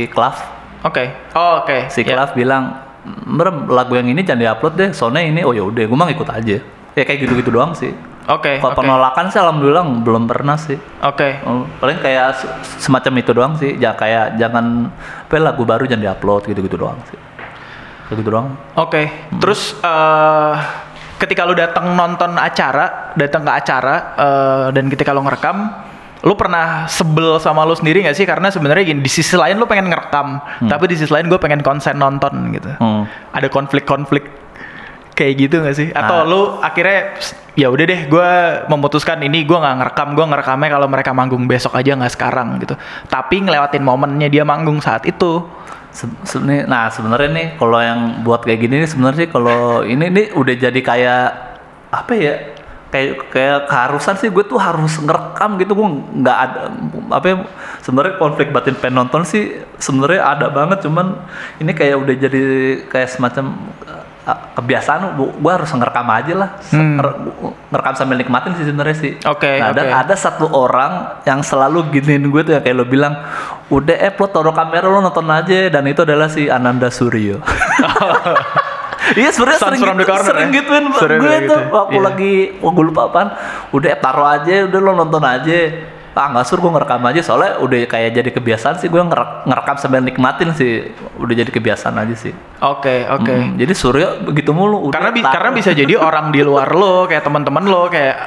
Klav 0.08 0.38
Oke. 0.84 1.10
Oh, 1.34 1.58
oke. 1.60 1.90
si 1.90 2.02
Ya. 2.02 2.14
Klav 2.14 2.34
bilang 2.34 2.78
Bram 3.04 3.66
lagu 3.66 3.94
yang 3.94 4.06
ini 4.06 4.22
jangan 4.22 4.46
diupload 4.46 4.74
deh 4.74 4.90
soalnya 4.92 5.26
ini 5.26 5.42
oh 5.42 5.52
ya 5.52 5.64
udah 5.64 5.84
gue 5.84 5.98
mah 5.98 6.06
ikut 6.08 6.30
aja 6.30 6.62
ya 6.94 7.02
kayak 7.02 7.20
gitu-gitu 7.20 7.50
doang 7.50 7.74
sih 7.74 7.90
Oke. 8.24 8.64
kalau 8.64 8.72
oke. 8.72 8.80
penolakan 8.80 9.26
sih 9.28 9.40
alhamdulillah 9.40 9.84
belum 10.04 10.24
pernah 10.32 10.56
sih 10.56 10.80
Oke. 11.04 11.44
Oh, 11.44 11.68
paling 11.84 12.00
kayak 12.00 12.40
se- 12.40 12.52
semacam 12.88 13.14
itu 13.20 13.32
doang 13.36 13.54
sih 13.60 13.76
ya 13.76 13.92
kayak 13.94 14.40
jangan 14.40 14.88
apa 15.28 15.34
ya, 15.36 15.42
lagu 15.44 15.64
baru 15.68 15.84
jangan 15.84 16.04
diupload 16.08 16.48
gitu-gitu 16.48 16.80
doang 16.80 17.00
sih 17.12 17.20
gitu 18.14 18.30
doang 18.30 18.54
Oke, 18.78 19.10
terus 19.42 19.76
eh 19.82 20.56
ketika 21.24 21.48
lu 21.48 21.56
datang 21.56 21.96
nonton 21.96 22.36
acara, 22.36 23.16
datang 23.16 23.48
ke 23.48 23.52
acara 23.56 23.96
eh, 24.20 24.66
dan 24.76 24.92
ketika 24.92 25.16
lu 25.16 25.24
ngerekam, 25.24 25.72
lu 26.28 26.36
pernah 26.36 26.84
sebel 26.92 27.40
sama 27.40 27.64
lu 27.64 27.72
sendiri 27.80 28.04
nggak 28.04 28.18
sih? 28.20 28.28
Karena 28.28 28.52
sebenarnya 28.52 28.84
gini, 28.84 29.00
di 29.00 29.12
sisi 29.12 29.40
lain 29.40 29.56
lu 29.56 29.64
pengen 29.64 29.88
ngerekam, 29.88 30.44
tapi 30.68 30.92
di 30.92 31.00
sisi 31.00 31.12
lain 31.12 31.32
gue 31.32 31.40
pengen 31.40 31.64
konsen 31.64 31.96
nonton 31.96 32.52
gitu. 32.52 32.76
Hmm. 32.76 33.08
Ada 33.32 33.48
konflik-konflik 33.48 34.43
kayak 35.14 35.34
gitu 35.38 35.56
nggak 35.62 35.76
sih? 35.78 35.88
Atau 35.94 36.22
Ah. 36.22 36.28
lu 36.28 36.42
akhirnya 36.60 37.18
ya 37.54 37.70
udah 37.70 37.86
deh, 37.86 38.02
gue 38.10 38.30
memutuskan 38.68 39.22
ini 39.22 39.46
gue 39.46 39.54
nggak 39.54 39.76
ngerekam, 39.80 40.10
gue 40.18 40.26
ngerekamnya 40.26 40.70
kalau 40.74 40.88
mereka 40.90 41.12
manggung 41.14 41.46
besok 41.46 41.78
aja 41.78 41.94
nggak 41.94 42.14
sekarang 42.14 42.58
gitu. 42.60 42.74
Tapi 43.08 43.46
ngelewatin 43.46 43.86
momennya 43.86 44.28
dia 44.28 44.42
manggung 44.42 44.82
saat 44.82 45.06
itu. 45.06 45.46
Se- 45.94 46.10
nah 46.66 46.90
sebenarnya 46.90 47.30
nih 47.30 47.48
kalau 47.62 47.78
yang 47.78 48.26
buat 48.26 48.42
kayak 48.42 48.66
gini 48.66 48.82
nih 48.82 48.90
sebenarnya 48.90 49.20
sih 49.24 49.30
kalau 49.30 49.86
ini 49.86 50.10
nih 50.10 50.26
udah 50.34 50.56
jadi 50.58 50.80
kayak 50.82 51.26
apa 51.94 52.14
ya 52.18 52.34
kayak 52.90 53.30
kayak 53.30 53.60
keharusan 53.70 54.18
sih 54.18 54.34
gue 54.34 54.42
tuh 54.42 54.58
harus 54.58 54.98
ngerekam 54.98 55.62
gitu 55.62 55.74
gue 55.74 55.88
nggak 56.18 56.38
ada 56.38 56.60
apa 57.14 57.26
ya, 57.26 57.36
sebenarnya 57.82 58.18
konflik 58.18 58.50
batin 58.50 58.74
penonton 58.74 59.22
sih 59.22 59.62
sebenarnya 59.78 60.22
ada 60.22 60.48
banget 60.50 60.82
cuman 60.82 61.22
ini 61.58 61.74
kayak 61.74 61.98
udah 62.02 62.16
jadi 62.18 62.42
kayak 62.90 63.10
semacam 63.14 63.54
kebiasaan 64.26 65.02
gue 65.16 65.52
harus 65.52 65.68
ngerekam 65.68 66.08
aja 66.08 66.34
lah 66.34 66.50
Hmm. 66.70 66.96
Nger- 66.96 67.20
ngerekam 67.68 67.94
sambil 67.94 68.16
nikmatin 68.16 68.54
sih 68.54 68.64
sebenarnya 68.64 68.96
sih 68.96 69.12
Oke, 69.22 69.58
nah, 69.58 69.72
dan 69.72 69.86
oke. 69.86 69.96
ada 70.00 70.16
satu 70.16 70.48
orang 70.48 70.92
yang 71.22 71.40
selalu 71.40 71.92
giniin 71.92 72.24
gue 72.26 72.42
tuh 72.42 72.54
yang 72.54 72.64
kayak 72.64 72.74
lo 72.74 72.86
bilang 72.86 73.20
udah 73.68 73.96
eh 73.96 74.10
lo 74.10 74.26
taruh 74.26 74.52
kamera 74.52 74.86
lo 74.86 75.00
nonton 75.00 75.28
aja 75.28 75.68
dan 75.68 75.84
itu 75.84 76.02
adalah 76.02 76.28
si 76.28 76.48
Ananda 76.48 76.88
Suryo 76.88 77.44
Iya 79.14 79.30
sebenarnya 79.30 79.60
sering 79.60 79.82
the 79.84 79.92
gitu, 79.94 80.08
corner 80.08 80.26
sering 80.26 80.48
ya? 80.48 80.56
gituin 80.56 80.84
Sering 80.96 81.20
gue 81.20 81.28
kayak 81.28 81.44
tuh 81.44 81.60
gitu. 81.60 81.76
waktu 81.76 81.94
Iya. 81.94 82.02
lagi 82.02 82.34
oh, 82.58 82.72
gue 82.72 82.86
lupa 82.88 83.02
apaan 83.06 83.30
udah 83.70 83.90
eh, 83.90 84.00
taruh 84.00 84.28
aja 84.32 84.56
udah 84.64 84.80
lo 84.80 84.92
nonton 84.96 85.20
aja 85.22 85.60
ah 86.14 86.30
nggak 86.30 86.46
sur 86.46 86.62
gue 86.62 86.70
ngerekam 86.70 87.02
aja. 87.04 87.22
Soalnya 87.22 87.58
udah 87.58 87.80
kayak 87.86 88.10
jadi 88.14 88.30
kebiasaan 88.30 88.78
sih 88.78 88.88
gue 88.88 89.02
ngerek- 89.02 89.50
ngerekam 89.50 89.76
sambil 89.78 90.02
nikmatin 90.02 90.54
sih. 90.54 90.94
Udah 91.18 91.34
jadi 91.34 91.50
kebiasaan 91.50 91.98
aja 91.98 92.16
sih. 92.16 92.34
Oke, 92.62 93.06
oke. 93.06 93.34
Mm, 93.34 93.58
jadi 93.58 93.74
Suryo 93.74 94.08
begitu 94.24 94.54
mulu. 94.54 94.88
Udah 94.88 94.98
Karena 94.98 95.12
bi- 95.12 95.26
taruh. 95.26 95.34
karena 95.34 95.50
bisa 95.52 95.72
jadi 95.74 95.94
orang 95.98 96.30
di 96.30 96.42
luar 96.42 96.70
lo 96.70 97.06
kayak 97.06 97.22
teman-teman 97.22 97.66
lo 97.66 97.90
kayak 97.90 98.18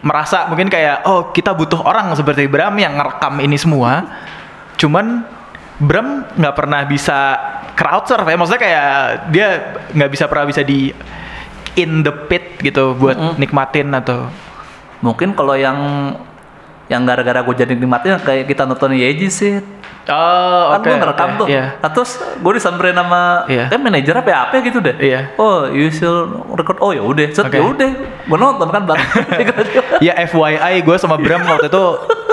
merasa 0.00 0.48
mungkin 0.48 0.72
kayak 0.72 1.04
oh 1.04 1.28
kita 1.28 1.52
butuh 1.52 1.84
orang 1.84 2.12
seperti 2.14 2.48
Bram 2.48 2.72
yang 2.76 2.96
ngerekam 2.96 3.40
ini 3.40 3.56
semua. 3.56 4.04
Cuman 4.76 5.24
Bram 5.80 6.28
nggak 6.36 6.54
pernah 6.56 6.84
bisa 6.84 7.18
crowd 7.72 8.04
surf 8.04 8.24
ya. 8.24 8.36
Maksudnya 8.36 8.60
kayak 8.60 8.88
dia 9.32 9.48
nggak 9.96 10.10
bisa 10.12 10.24
pernah 10.28 10.44
bisa 10.44 10.60
di 10.60 10.92
in 11.74 12.02
the 12.02 12.12
pit 12.28 12.60
gitu 12.60 12.92
buat 12.92 13.16
nikmatin 13.38 13.94
atau 13.94 14.28
mungkin 15.00 15.32
kalau 15.32 15.54
yang 15.54 15.78
yang 16.90 17.06
gara-gara 17.06 17.38
gue 17.46 17.54
jadi 17.54 17.72
nikmatin 17.78 18.18
kayak 18.18 18.50
kita 18.50 18.66
nonton 18.66 18.98
Yeji 18.98 19.30
sih. 19.30 19.62
Oh 20.10 20.74
kan 20.74 20.82
oke 20.82 20.90
gue 20.90 20.96
ngerekam 20.98 21.28
oke, 21.30 21.38
tuh. 21.38 21.46
Iya. 21.46 21.64
Nah, 21.78 21.90
terus 21.94 22.18
gue 22.18 22.52
disamperin 22.58 22.98
sama 22.98 23.46
Iya. 23.46 23.70
kayak 23.70 23.78
manajer 23.78 24.14
apa 24.18 24.28
ya 24.34 24.38
apa 24.42 24.54
gitu 24.58 24.78
deh. 24.82 24.96
Iya. 24.98 25.20
oh 25.38 25.70
you 25.70 25.86
should 25.94 26.34
record. 26.58 26.82
Oh 26.82 26.90
ya 26.90 26.98
udah. 27.06 27.30
Set 27.30 27.46
Oke. 27.46 27.62
ya 27.62 27.62
udah. 27.62 27.90
Gue 28.26 28.38
nonton 28.42 28.68
kan 28.74 28.82
bang. 28.90 28.98
Ya 30.06 30.18
FYI 30.26 30.82
gue 30.82 30.96
sama 30.98 31.14
Bram 31.14 31.46
waktu 31.46 31.70
itu 31.70 31.84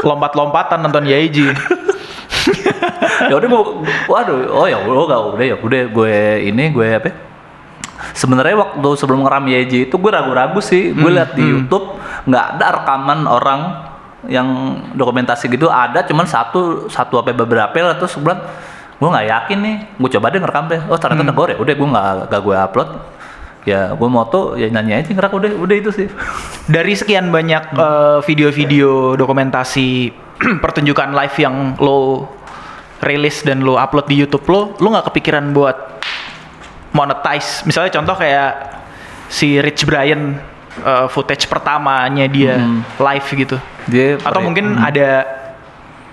lompat-lompatan 0.02 0.80
nonton 0.82 1.06
Yaiji 1.06 1.52
ya 3.30 3.34
udah 3.38 3.46
gue 3.46 3.64
waduh. 4.10 4.38
Oh 4.58 4.66
ya 4.66 4.82
udah 4.82 5.06
gak 5.06 5.22
udah 5.38 5.46
ya 5.46 5.56
udah. 5.62 5.82
Gue 5.94 6.18
ini 6.50 6.74
gue 6.74 6.88
apa 6.98 7.08
ya, 7.12 7.16
sebenarnya 8.18 8.56
waktu 8.58 8.90
sebelum 8.98 9.22
ngeram 9.22 9.46
YJ 9.46 9.92
itu 9.92 9.96
gue 10.02 10.12
ragu-ragu 10.12 10.58
sih. 10.66 10.98
Gue 10.98 11.14
lihat 11.14 11.38
di 11.38 11.46
YouTube 11.46 11.94
nggak 12.26 12.46
ada 12.58 12.66
rekaman 12.82 13.20
orang 13.30 13.62
yang 14.26 14.48
dokumentasi 14.98 15.46
gitu 15.54 15.70
ada 15.70 16.02
cuman 16.02 16.26
satu 16.26 16.90
satu 16.90 17.22
apa 17.22 17.38
beberapa 17.38 17.70
lah 17.86 18.02
terus 18.02 18.18
gue 18.18 18.26
bilang 18.26 18.42
gue 18.98 19.10
nggak 19.14 19.28
yakin 19.30 19.58
nih. 19.62 19.76
Gue 20.02 20.10
coba 20.18 20.26
deh 20.34 20.40
ngerekam 20.42 20.66
deh. 20.66 20.82
Oh 20.90 20.98
ternyata 20.98 21.24
negor 21.24 21.54
ya 21.54 21.58
udah 21.62 21.74
gue 21.78 21.88
nggak 21.88 22.12
gak 22.34 22.42
gue 22.42 22.56
upload. 22.58 22.90
Ya 23.68 23.82
gue 23.94 24.10
moto 24.10 24.58
ya 24.58 24.68
nyanyi 24.74 25.06
aja 25.06 25.10
ngerak 25.14 25.34
udah 25.38 25.52
udah 25.54 25.76
itu 25.78 25.90
sih. 25.94 26.08
Dari 26.76 26.94
sekian 26.98 27.30
banyak 27.30 27.78
eh, 27.78 28.20
video-video 28.26 29.14
dokumentasi 29.14 30.10
pertunjukan 30.64 31.14
live 31.14 31.38
yang 31.38 31.56
lo 31.78 32.26
rilis 33.06 33.46
dan 33.46 33.62
lo 33.62 33.78
upload 33.78 34.10
di 34.10 34.18
YouTube 34.18 34.50
lo, 34.50 34.74
lo 34.82 34.88
nggak 34.90 35.14
kepikiran 35.14 35.54
buat 35.54 36.02
monetize? 36.98 37.62
Misalnya 37.70 37.94
contoh 37.94 38.18
kayak 38.18 38.82
si 39.30 39.62
Rich 39.62 39.86
Brian 39.86 40.42
eh, 40.82 41.08
footage 41.10 41.50
pertamanya 41.50 42.26
dia 42.30 42.62
live 42.98 43.28
gitu. 43.34 43.58
dia 43.88 44.20
Atau 44.22 44.44
mungkin 44.44 44.78
ada 44.78 45.26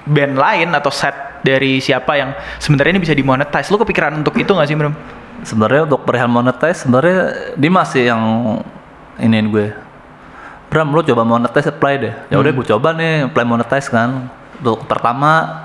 band 0.05 0.37
lain 0.37 0.69
atau 0.73 0.93
set 0.93 1.43
dari 1.45 1.81
siapa 1.81 2.17
yang 2.17 2.31
sebenarnya 2.61 2.97
ini 2.97 3.03
bisa 3.05 3.15
dimonetize. 3.17 3.69
Lo 3.69 3.77
kepikiran 3.81 4.25
untuk 4.25 4.37
itu 4.41 4.49
nggak 4.49 4.69
sih, 4.69 4.77
Bro? 4.77 4.93
sebenarnya 5.45 5.85
untuk 5.87 6.03
perihal 6.03 6.27
monetize 6.27 6.83
sebenarnya 6.83 7.53
Dimas 7.55 7.93
sih 7.93 8.09
yang 8.09 8.21
iniin 9.21 9.53
gue. 9.53 9.69
Bram 10.73 10.91
lu 10.91 11.05
coba 11.05 11.23
monetize 11.23 11.71
apply 11.71 11.95
deh. 12.01 12.15
Ya 12.33 12.41
udah 12.41 12.51
gue 12.51 12.67
coba 12.67 12.97
nih 12.97 13.31
apply 13.31 13.45
monetize 13.47 13.87
kan. 13.93 14.27
Untuk 14.59 14.89
pertama 14.89 15.63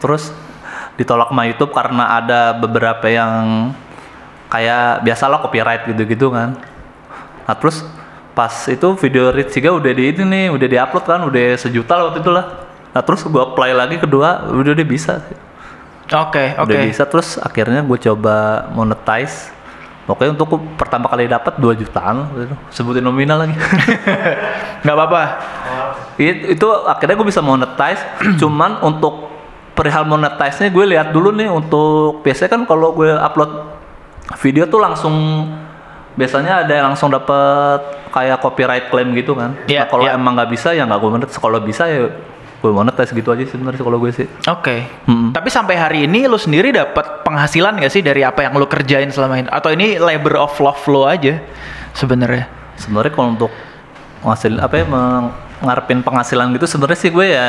terus 0.00 0.32
ditolak 0.96 1.28
sama 1.28 1.42
YouTube 1.44 1.74
karena 1.74 2.16
ada 2.16 2.56
beberapa 2.56 3.04
yang 3.10 3.74
kayak 4.48 5.04
biasalah 5.04 5.42
copyright 5.42 5.84
gitu-gitu 5.84 6.32
kan. 6.32 6.56
Nah 7.44 7.56
terus 7.58 7.84
pas 8.36 8.52
itu 8.68 8.88
video 9.00 9.32
Rich 9.32 9.56
juga 9.56 9.80
udah 9.80 9.92
di 9.96 10.12
ini 10.12 10.22
nih 10.28 10.44
udah 10.52 10.68
diupload 10.68 11.04
kan 11.08 11.24
udah 11.24 11.56
sejuta 11.56 11.96
lah 11.96 12.04
waktu 12.12 12.20
itu 12.20 12.28
lah 12.28 12.68
nah 12.92 13.00
terus 13.00 13.24
gue 13.24 13.40
apply 13.40 13.72
lagi 13.72 13.96
kedua 13.96 14.52
udah 14.52 14.72
dia 14.76 14.84
bisa. 14.84 15.24
Oke, 16.06 16.54
oke. 16.54 16.70
udah 16.70 16.76
bisa 16.86 17.02
terus 17.02 17.36
akhirnya 17.40 17.82
gue 17.82 17.98
coba 17.98 18.68
monetize. 18.72 19.52
Pokoknya 20.06 20.38
untuk 20.38 20.48
pertama 20.78 21.10
kali 21.10 21.26
dapat 21.26 21.58
2 21.58 21.82
jutaan 21.82 22.30
sebutin 22.70 23.02
nominal 23.02 23.42
lagi. 23.42 23.58
Nggak 24.86 24.96
apa-apa. 24.96 25.22
It- 26.16 26.56
itu 26.56 26.68
akhirnya 26.86 27.18
gue 27.18 27.26
bisa 27.26 27.42
monetize. 27.42 28.00
Cuman 28.40 28.86
untuk 28.86 29.28
perihal 29.74 30.06
monetize 30.06 30.62
nya 30.62 30.70
gue 30.70 30.84
lihat 30.94 31.10
dulu 31.12 31.34
nih 31.34 31.50
untuk 31.50 32.22
biasanya 32.24 32.48
kan 32.54 32.62
kalau 32.64 32.94
gue 32.94 33.12
upload 33.12 33.50
video 34.40 34.64
tuh 34.70 34.80
langsung 34.80 35.14
biasanya 36.16 36.64
ada 36.64 36.72
yang 36.72 36.86
langsung 36.88 37.08
dapat 37.08 37.80
kayak 38.08 38.40
copyright 38.40 38.86
claim 38.88 39.12
gitu 39.12 39.32
kan 39.32 39.52
Iya, 39.64 39.84
Nah, 39.84 39.86
kalau 39.86 40.04
iya. 40.04 40.16
emang 40.16 40.32
nggak 40.34 40.50
bisa 40.50 40.72
ya 40.72 40.82
nggak 40.82 40.96
gue 40.96 41.10
monetize 41.12 41.36
kalau 41.36 41.60
bisa 41.60 41.84
ya 41.84 42.08
gue 42.56 42.70
monetize 42.72 43.12
gitu 43.12 43.28
aja 43.30 43.44
sebenarnya 43.44 43.78
kalau 43.78 44.00
gue 44.00 44.10
sih 44.10 44.26
Oke. 44.48 44.88
Mm. 45.04 45.30
Tapi 45.30 45.48
sampai 45.48 45.76
hari 45.76 45.98
ini 46.04 46.24
lu 46.24 46.34
sendiri 46.34 46.72
dapat 46.72 47.20
penghasilan 47.20 47.76
gak 47.76 47.92
sih 47.92 48.00
dari 48.00 48.24
apa 48.24 48.42
yang 48.42 48.56
lu 48.56 48.64
kerjain 48.64 49.12
selama 49.12 49.36
ini? 49.36 49.48
Atau 49.48 49.70
ini 49.70 50.00
labor 50.00 50.40
of 50.40 50.56
love 50.56 50.80
lo 50.88 51.04
aja 51.04 51.36
sebenarnya? 51.92 52.48
sebenarnya 52.76 53.08
kalau 53.10 53.28
untuk 53.30 53.52
ngasil 54.20 54.56
apa 54.58 54.74
ya 54.74 54.84
meng- 54.84 55.32
ngarepin 55.58 56.00
penghasilan 56.00 56.52
gitu 56.52 56.64
sebenarnya 56.66 56.98
sih 56.98 57.08
gue 57.08 57.26
ya 57.26 57.48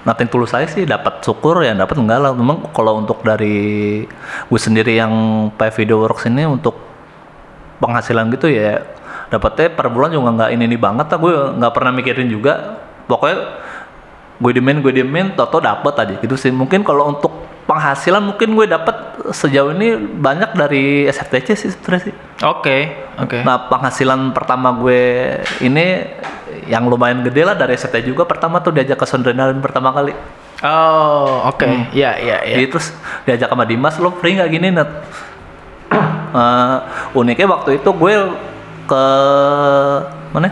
nothing 0.00 0.28
tulus 0.28 0.48
saya 0.48 0.64
sih 0.64 0.84
dapat 0.84 1.20
syukur 1.20 1.60
ya 1.60 1.76
dapat 1.76 1.92
enggak 1.94 2.18
lah 2.18 2.32
memang 2.32 2.72
kalau 2.72 2.96
untuk 2.96 3.20
dari 3.20 4.00
gue 4.42 4.60
sendiri 4.60 4.96
yang 4.96 5.12
pay 5.52 5.68
video 5.70 6.00
works 6.00 6.24
ini 6.24 6.44
untuk 6.44 6.72
penghasilan 7.80 8.28
gitu 8.36 8.52
ya 8.52 8.84
dapatnya 9.32 9.72
per 9.72 9.88
bulan 9.88 10.12
juga 10.12 10.30
nggak 10.36 10.50
ini 10.54 10.64
ini 10.68 10.76
banget 10.76 11.06
lah 11.10 11.18
gue 11.18 11.34
nggak 11.58 11.72
pernah 11.72 11.92
mikirin 11.96 12.28
juga 12.28 12.82
pokoknya 13.08 13.38
gue 14.40 14.50
diemin 14.56 14.78
gue 14.84 14.92
diemin 14.92 15.26
toto 15.36 15.60
dapet 15.60 15.94
aja 15.96 16.14
gitu 16.20 16.36
sih 16.36 16.52
mungkin 16.52 16.84
kalau 16.84 17.08
untuk 17.08 17.32
penghasilan 17.64 18.24
mungkin 18.24 18.56
gue 18.58 18.66
dapat 18.66 19.22
sejauh 19.30 19.76
ini 19.76 19.94
banyak 19.96 20.56
dari 20.58 21.06
SFTC 21.06 21.48
sih 21.54 21.70
sebenarnya 21.70 22.10
sih 22.10 22.14
Oke, 22.40 22.96
oke. 23.20 23.44
Nah 23.44 23.68
penghasilan 23.68 24.32
pertama 24.32 24.72
gue 24.72 25.36
ini 25.60 26.08
yang 26.64 26.88
lumayan 26.88 27.20
gede 27.20 27.44
lah 27.44 27.52
dari 27.52 27.76
ST 27.76 27.92
juga 28.00 28.24
pertama 28.24 28.64
tuh 28.64 28.72
diajak 28.72 28.96
ke 28.96 29.04
Sondrenalin 29.04 29.60
pertama 29.60 29.92
kali. 29.92 30.16
Oh, 30.64 31.44
oke. 31.44 31.68
Ya, 31.92 32.16
ya, 32.16 32.40
ya. 32.40 32.56
Jadi 32.56 32.66
terus 32.72 32.96
diajak 33.28 33.52
sama 33.52 33.68
Dimas 33.68 34.00
lo 34.00 34.16
free 34.16 34.40
nggak 34.40 34.50
gini 34.52 34.72
net? 34.72 34.88
Eh, 36.30 36.76
uniknya 37.18 37.46
waktu 37.50 37.82
itu 37.82 37.90
gue 37.90 38.14
ke 38.86 39.04
mana? 40.30 40.50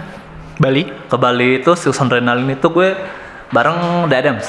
Bali. 0.59 0.91
Ke 1.07 1.17
Bali 1.17 1.63
itu 1.63 1.71
si 1.79 1.87
Sondrenalin 1.95 2.51
itu 2.51 2.67
gue 2.71 2.99
bareng 3.55 4.11
The 4.11 4.17
Adams. 4.19 4.47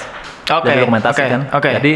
Oke, 0.50 0.74
Jadi 0.74 0.80
dokumentasi 0.82 1.22
oke, 1.22 1.30
kan. 1.30 1.42
oke. 1.54 1.70
Jadi 1.78 1.94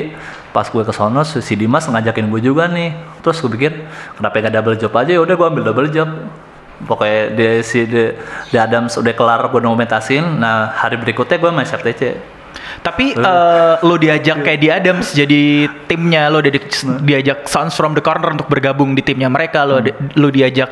pas 0.54 0.70
gue 0.70 0.84
ke 0.86 0.94
sono 0.94 1.26
si 1.26 1.54
Dimas 1.58 1.90
ngajakin 1.90 2.30
gue 2.30 2.42
juga 2.46 2.70
nih. 2.70 2.94
Terus 3.26 3.42
gue 3.42 3.50
pikir 3.58 3.74
kenapa 4.14 4.38
gak 4.38 4.54
double 4.54 4.78
job 4.78 4.94
aja? 4.94 5.12
Ya 5.18 5.22
udah 5.26 5.34
gue 5.34 5.48
ambil 5.50 5.64
double 5.66 5.90
job. 5.90 6.10
Pokoknya 6.86 7.34
dia 7.34 7.52
si 7.66 7.90
The, 7.90 8.14
The 8.54 8.58
Adams 8.62 8.94
udah 9.02 9.14
kelar 9.18 9.42
gue 9.50 9.58
dokumentasin. 9.58 10.38
Nah 10.38 10.70
hari 10.78 11.02
berikutnya 11.02 11.42
gue 11.42 11.50
main 11.50 11.66
FTC. 11.66 12.02
Tapi 12.82 13.16
eh, 13.16 13.76
lo 13.82 13.96
diajak 13.96 14.44
kayak 14.44 14.60
di 14.60 14.70
Adams 14.70 15.08
jadi 15.16 15.42
timnya 15.88 16.28
lo 16.28 16.40
di- 16.44 16.52
diajak 17.04 17.48
Sounds 17.48 17.76
from 17.76 17.96
the 17.96 18.04
Corner 18.04 18.34
untuk 18.34 18.48
bergabung 18.48 18.94
di 18.94 19.02
timnya 19.02 19.28
mereka 19.28 19.64
lo 19.64 19.80
di- 19.80 19.96
lo 20.20 20.28
diajak 20.28 20.72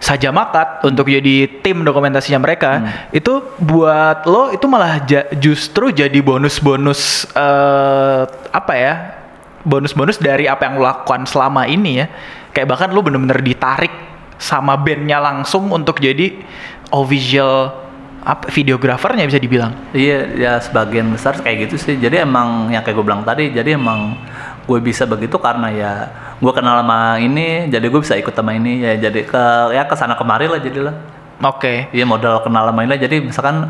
saja 0.00 0.32
makat 0.32 0.80
untuk 0.88 1.12
jadi 1.12 1.60
tim 1.60 1.84
dokumentasinya 1.84 2.40
mereka 2.40 2.80
itu 3.12 3.44
buat 3.60 4.24
lo 4.24 4.48
itu 4.48 4.64
malah 4.64 5.04
ja- 5.04 5.28
justru 5.36 5.92
jadi 5.92 6.18
bonus-bonus 6.24 7.28
eh, 7.36 8.22
apa 8.50 8.72
ya 8.72 8.94
bonus-bonus 9.60 10.16
dari 10.16 10.48
apa 10.48 10.64
yang 10.64 10.80
lo 10.80 10.88
lakukan 10.88 11.28
selama 11.28 11.68
ini 11.68 12.00
ya. 12.00 12.06
Kayak 12.50 12.68
bahkan 12.72 12.88
lo 12.90 13.04
bener-bener 13.04 13.44
ditarik 13.44 13.92
sama 14.40 14.74
bandnya 14.80 15.20
langsung 15.20 15.68
untuk 15.68 16.00
jadi 16.00 16.40
official 16.90 17.76
apa 18.20 18.52
videografernya 18.52 19.24
bisa 19.24 19.40
dibilang 19.40 19.72
Iya 19.96 20.18
ya 20.36 20.52
sebagian 20.60 21.08
besar 21.08 21.40
kayak 21.40 21.68
gitu 21.68 21.76
sih. 21.80 21.96
Jadi 21.96 22.20
emang 22.20 22.68
yang 22.68 22.84
kayak 22.84 22.96
gue 23.00 23.06
bilang 23.06 23.24
tadi. 23.24 23.48
Jadi 23.48 23.74
emang 23.74 24.12
gue 24.68 24.78
bisa 24.78 25.08
begitu 25.08 25.40
karena 25.40 25.72
ya 25.72 25.92
gue 26.36 26.52
kenal 26.52 26.84
sama 26.84 27.16
ini. 27.16 27.72
Jadi 27.72 27.86
gue 27.88 28.00
bisa 28.00 28.20
ikut 28.20 28.36
sama 28.36 28.52
ini. 28.52 28.84
Ya 28.84 28.92
jadi 29.08 29.24
ke 29.24 29.44
ya 29.72 29.88
ke 29.88 29.94
sana 29.96 30.14
kemari 30.20 30.46
lah 30.52 30.60
jadilah. 30.60 30.94
Oke. 31.40 31.88
Iya 31.96 32.04
modal 32.04 32.44
kenal 32.44 32.68
sama 32.68 32.84
Ila 32.84 33.00
jadi 33.00 33.24
misalkan 33.24 33.64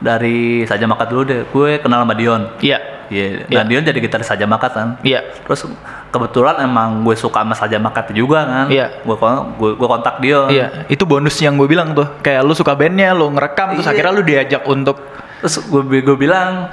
dari 0.00 0.64
saja 0.64 0.86
makat 0.88 1.10
dulu 1.10 1.22
deh 1.26 1.40
gue 1.50 1.70
kenal 1.82 2.06
sama 2.06 2.14
Dion 2.16 2.48
Iya. 2.64 2.97
Iya, 3.08 3.44
Iya. 3.44 3.56
dan 3.56 3.64
Dion 3.66 3.82
jadi 3.82 3.98
gitaris 3.98 4.24
saja 4.24 4.44
makat 4.44 4.70
kan 4.70 4.88
Iya. 5.00 5.24
terus 5.42 5.64
kebetulan 6.08 6.60
emang 6.60 7.02
gue 7.02 7.12
suka 7.12 7.40
sama 7.40 7.52
saja 7.52 7.76
makat 7.76 8.12
juga 8.12 8.44
kan 8.44 8.66
Iya. 8.68 9.00
gue 9.00 9.16
kon- 9.16 9.56
gue, 9.56 9.70
gue 9.74 9.88
kontak 9.88 10.20
Dion 10.20 10.48
Iya, 10.48 10.86
itu 10.86 11.02
bonus 11.02 11.36
yang 11.38 11.54
gue 11.54 11.64
bilang 11.64 11.92
tuh. 11.92 12.08
Kayak 12.20 12.42
lu 12.42 12.52
suka 12.52 12.72
bandnya, 12.72 13.12
lu 13.12 13.28
ngerekam, 13.30 13.74
terus 13.74 13.84
Iya. 13.84 13.92
akhirnya 13.92 14.12
lu 14.12 14.22
diajak 14.22 14.62
untuk 14.64 14.96
terus 15.38 15.58
gue 15.62 16.02
gue 16.02 16.16
bilang 16.16 16.68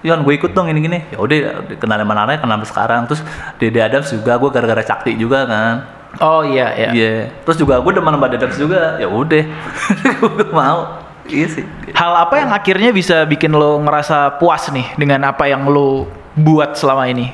Yon 0.00 0.24
gue 0.24 0.32
ikut 0.32 0.50
dong 0.50 0.64
ini 0.66 0.80
gini 0.80 0.98
ya 1.06 1.20
udah 1.20 1.36
kenal 1.76 2.00
sama 2.00 2.16
Nana 2.16 2.32
kenal 2.34 2.56
sekarang 2.64 3.04
terus 3.04 3.20
Dede 3.60 3.78
Adams 3.78 4.08
juga 4.08 4.32
gue 4.34 4.48
gara-gara 4.48 4.80
Cakti 4.80 5.12
juga 5.12 5.44
kan 5.44 5.74
Oh 6.18 6.42
iya, 6.42 6.74
iya. 6.74 6.90
Iya. 6.90 7.14
Terus 7.44 7.54
juga 7.56 7.78
gue 7.78 7.92
demen 7.92 8.10
sama 8.10 8.26
Dede 8.26 8.42
Adams 8.42 8.58
juga. 8.58 8.98
Ya 8.98 9.06
udah. 9.06 9.44
gue 10.18 10.46
mau. 10.50 10.98
Iya 11.30 11.46
sih. 11.46 11.64
Hal 11.94 12.12
apa 12.26 12.34
yang 12.42 12.50
akhirnya 12.50 12.90
bisa 12.90 13.22
bikin 13.22 13.54
lo 13.54 13.78
ngerasa 13.80 14.36
puas 14.42 14.66
nih 14.74 14.86
dengan 14.98 15.30
apa 15.30 15.46
yang 15.46 15.64
lo 15.70 16.10
buat 16.34 16.74
selama 16.74 17.06
ini? 17.06 17.30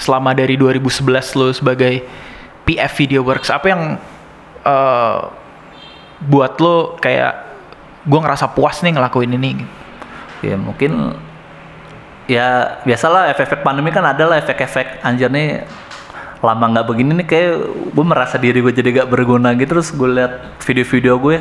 Selama 0.00 0.32
dari 0.32 0.56
2011 0.56 1.38
lo 1.38 1.52
sebagai 1.52 2.02
PF 2.64 2.92
Video 2.96 3.20
Works, 3.22 3.52
apa 3.52 3.66
yang 3.68 3.82
eh, 4.64 5.18
buat 6.24 6.56
lo 6.58 6.96
kayak 6.98 7.32
gue 8.08 8.20
ngerasa 8.20 8.50
puas 8.56 8.80
nih 8.80 8.96
ngelakuin 8.96 9.36
ini? 9.36 9.62
Ya 10.40 10.56
mungkin 10.56 11.14
ya 12.24 12.80
biasalah 12.88 13.28
efek-efek 13.36 13.60
pandemi 13.60 13.92
kan 13.92 14.04
ada 14.04 14.24
lah 14.24 14.40
efek-efek 14.40 15.04
anjir 15.04 15.28
nih 15.28 15.68
lama 16.40 16.64
nggak 16.76 16.86
begini 16.88 17.12
nih 17.20 17.26
kayak 17.28 17.52
gue 17.92 18.04
merasa 18.04 18.36
diri 18.36 18.60
gue 18.60 18.72
jadi 18.72 19.04
gak 19.04 19.08
berguna 19.08 19.56
gitu 19.56 19.80
terus 19.80 19.88
gue 19.92 20.08
liat 20.08 20.60
video-video 20.60 21.16
gue 21.16 21.36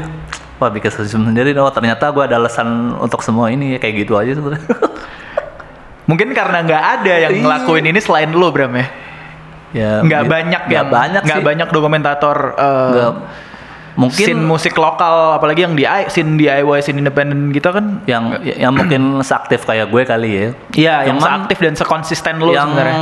wah 0.63 0.71
bikin 0.71 0.87
senyum 0.89 1.27
sendiri 1.27 1.51
oh 1.53 1.67
ternyata 1.67 2.07
gue 2.07 2.23
ada 2.23 2.35
alasan 2.37 2.67
untuk 2.97 3.19
semua 3.19 3.47
ini 3.47 3.75
ya 3.75 3.79
kayak 3.79 3.95
gitu 4.01 4.15
aja 4.15 4.31
sebenarnya 4.31 4.63
Mungkin 6.03 6.31
karena 6.31 6.59
nggak 6.61 6.83
ada 6.99 7.13
yang 7.17 7.31
Iya. 7.31 7.41
ngelakuin 7.41 7.85
ini 7.85 7.99
selain 7.99 8.27
lo, 8.29 8.51
Bram 8.51 8.75
ya? 8.75 8.87
ya 9.71 9.91
Nggak 9.99 10.23
banyak 10.25 10.61
nggak 10.65 10.83
yang 10.83 10.91
banyak 10.91 11.21
nggak 11.23 11.41
banyak 11.41 11.67
dokumentator 11.69 12.37
Nggak- 12.53 13.15
mungkin 13.93 14.25
scene 14.25 14.41
musik 14.41 14.73
lokal, 14.75 15.37
apalagi 15.37 15.63
yang 15.63 15.77
di 15.77 15.85
scene 16.09 16.35
DIY, 16.35 16.81
scene 16.81 16.97
independen 16.97 17.53
gitu 17.53 17.69
kan? 17.69 18.01
yang 18.03 18.35
yang 18.43 18.73
mungkin 18.73 19.21
seaktif 19.21 19.63
kayak 19.63 19.87
gue 19.87 20.01
kali 20.03 20.29
ya 20.29 20.47
Iya, 20.73 20.95
yang 21.07 21.19
seaktif 21.19 21.61
dan 21.61 21.73
sekonsisten 21.73 22.35
lo 22.35 22.51
yang 22.51 22.73
sebenarnya. 22.73 22.99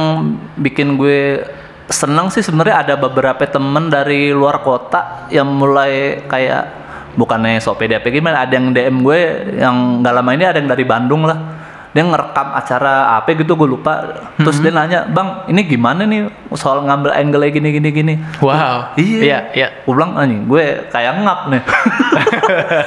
bikin 0.60 0.88
gue 0.94 1.42
senang 1.88 2.28
sih 2.28 2.40
sebenarnya 2.40 2.86
ada 2.86 2.96
beberapa 2.96 3.42
temen 3.42 3.88
dari 3.88 4.30
luar 4.30 4.60
kota 4.60 5.26
yang 5.28 5.48
mulai 5.48 6.22
kayak 6.24 6.81
bukannya 7.14 7.58
sok 7.58 7.76
pede 7.78 7.96
apa 7.96 8.08
gimana 8.08 8.42
ada 8.42 8.54
yang 8.54 8.70
DM 8.70 9.02
gue 9.02 9.20
yang 9.58 9.76
nggak 10.00 10.14
lama 10.14 10.32
ini 10.32 10.44
ada 10.44 10.58
yang 10.58 10.68
dari 10.68 10.84
Bandung 10.84 11.24
lah 11.24 11.40
dia 11.92 12.02
ngerekam 12.02 12.48
acara 12.52 12.94
apa 13.14 13.36
gitu 13.36 13.52
gue 13.54 13.68
lupa 13.70 14.00
terus 14.38 14.58
dia 14.58 14.72
nanya 14.72 15.04
bang 15.06 15.44
ini 15.46 15.62
gimana 15.66 16.04
nih 16.04 16.24
soal 16.54 16.82
ngambil 16.82 17.12
angle 17.12 17.44
gini 17.50 17.70
gini 17.70 17.90
gini 17.92 18.14
Wow. 18.40 18.96
iya 18.96 19.20
Iya, 19.20 19.40
iya. 19.52 19.68
gue 19.78 19.92
bilang 19.92 20.16
anjing 20.16 20.48
gue 20.48 20.64
kayak 20.88 21.20
ngap 21.20 21.40
nih 21.48 21.62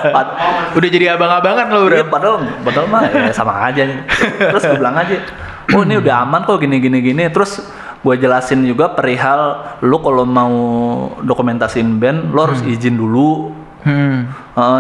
Pad- 0.06 0.34
Udah 0.76 0.88
jadi 0.88 1.06
abang-abangan 1.12 1.66
lo, 1.68 1.84
Iya, 1.84 2.00
Bram. 2.00 2.08
padahal 2.08 2.36
padahal 2.60 2.86
mah 2.88 3.02
ya 3.06 3.30
sama 3.30 3.54
aja. 3.62 3.84
Terus 4.40 4.62
gue 4.64 4.76
bilang 4.76 4.96
aja, 4.96 5.16
oh 5.70 5.82
ini 5.82 5.94
udah 5.96 6.24
aman 6.24 6.42
kok 6.42 6.58
gini 6.58 6.76
gini 6.78 6.98
gini. 7.00 7.22
Terus 7.28 7.62
gue 8.00 8.14
jelasin 8.16 8.64
juga 8.64 8.90
perihal 8.90 9.40
lu 9.80 9.96
kalau 9.98 10.24
mau 10.24 10.52
dokumentasiin 11.20 11.96
band, 11.96 12.18
lo 12.30 12.40
harus 12.42 12.60
izin 12.62 12.96
dulu. 12.96 13.52
Hmm. 13.84 14.32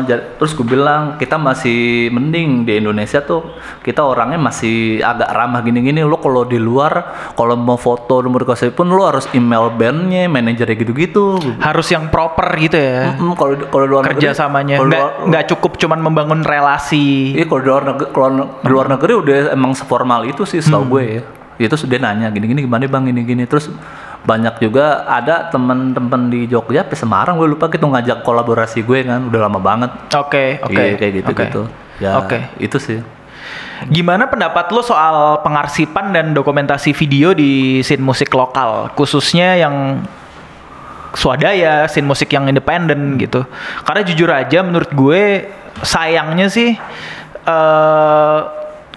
Ja- 0.06 0.38
terus 0.40 0.54
gue 0.54 0.64
bilang 0.64 1.18
kita 1.18 1.36
masih 1.36 2.08
mending 2.08 2.64
di 2.64 2.78
Indonesia 2.78 3.20
tuh 3.20 3.52
kita 3.78 4.00
orangnya 4.00 4.38
masih 4.38 4.98
agak 4.98 5.28
ramah 5.28 5.60
gini-gini. 5.60 6.00
Lo 6.00 6.16
kalau 6.16 6.42
di 6.42 6.56
luar 6.56 7.04
kalau 7.32 7.52
mau 7.52 7.76
foto 7.76 8.22
nomor 8.22 8.42
kasih 8.44 8.70
pun 8.70 8.88
lo 8.88 9.04
harus 9.04 9.28
email 9.30 9.68
bandnya, 9.70 10.24
manajernya 10.24 10.76
gitu-gitu. 10.78 11.36
Harus 11.58 11.90
yang 11.90 12.08
proper 12.08 12.48
gitu 12.56 12.74
ya. 12.74 13.12
Mm, 13.12 13.34
kalau 13.34 13.52
di- 13.52 13.68
kalau 13.68 13.84
luar 13.84 14.02
negeri- 14.04 14.14
Kerjasamanya 14.16 14.76
di 14.76 14.86
nggak 14.86 15.02
luar- 15.02 15.16
nggak 15.28 15.44
cukup 15.50 15.72
cuman 15.76 15.98
membangun 16.00 16.40
relasi. 16.40 17.36
Iya 17.36 17.44
kalau 17.44 17.60
di 17.60 17.68
luar 17.68 17.84
negeri, 17.84 18.08
kalau 18.08 18.28
di 18.56 18.70
luar 18.70 18.86
negeri 18.88 19.12
udah 19.12 19.36
emang 19.52 19.76
seformal 19.76 20.24
itu 20.24 20.42
sih 20.44 20.64
setahu 20.64 20.88
gue 20.88 21.04
ya. 21.04 21.22
Itu 21.56 21.76
sudah 21.76 21.98
nanya 21.98 22.30
gini-gini 22.30 22.62
gimana 22.62 22.82
bang 22.84 23.04
gini-gini 23.04 23.44
terus 23.44 23.68
banyak 24.24 24.56
juga 24.56 25.04
ada 25.04 25.52
teman-teman 25.52 26.32
di 26.32 26.48
Jogja, 26.48 26.82
sampai 26.88 26.96
Semarang 26.96 27.34
gue 27.36 27.44
lupa 27.44 27.68
gitu 27.68 27.84
ngajak 27.84 28.24
kolaborasi 28.24 28.80
gue 28.80 29.04
kan 29.04 29.28
udah 29.28 29.40
lama 29.44 29.60
banget. 29.60 29.92
Oke, 30.16 30.64
oke. 30.64 30.72
Iya, 30.72 30.96
kayak 30.96 31.12
gitu 31.20 31.30
oke. 31.30 31.42
gitu. 31.44 31.62
Ya 32.00 32.18
Oke. 32.18 32.38
itu 32.58 32.78
sih. 32.80 32.98
Gimana 33.86 34.26
pendapat 34.26 34.72
lo 34.72 34.80
soal 34.80 35.44
pengarsipan 35.44 36.16
dan 36.16 36.32
dokumentasi 36.32 36.96
video 36.96 37.36
di 37.36 37.84
scene 37.84 38.00
musik 38.00 38.32
lokal, 38.32 38.88
khususnya 38.96 39.60
yang 39.60 40.00
swadaya, 41.12 41.84
scene 41.86 42.08
musik 42.08 42.32
yang 42.32 42.48
independen 42.48 43.20
gitu? 43.20 43.44
Karena 43.84 44.02
jujur 44.02 44.30
aja 44.32 44.64
menurut 44.64 44.90
gue 44.90 45.52
sayangnya 45.84 46.48
sih 46.48 46.72
eh 47.44 48.40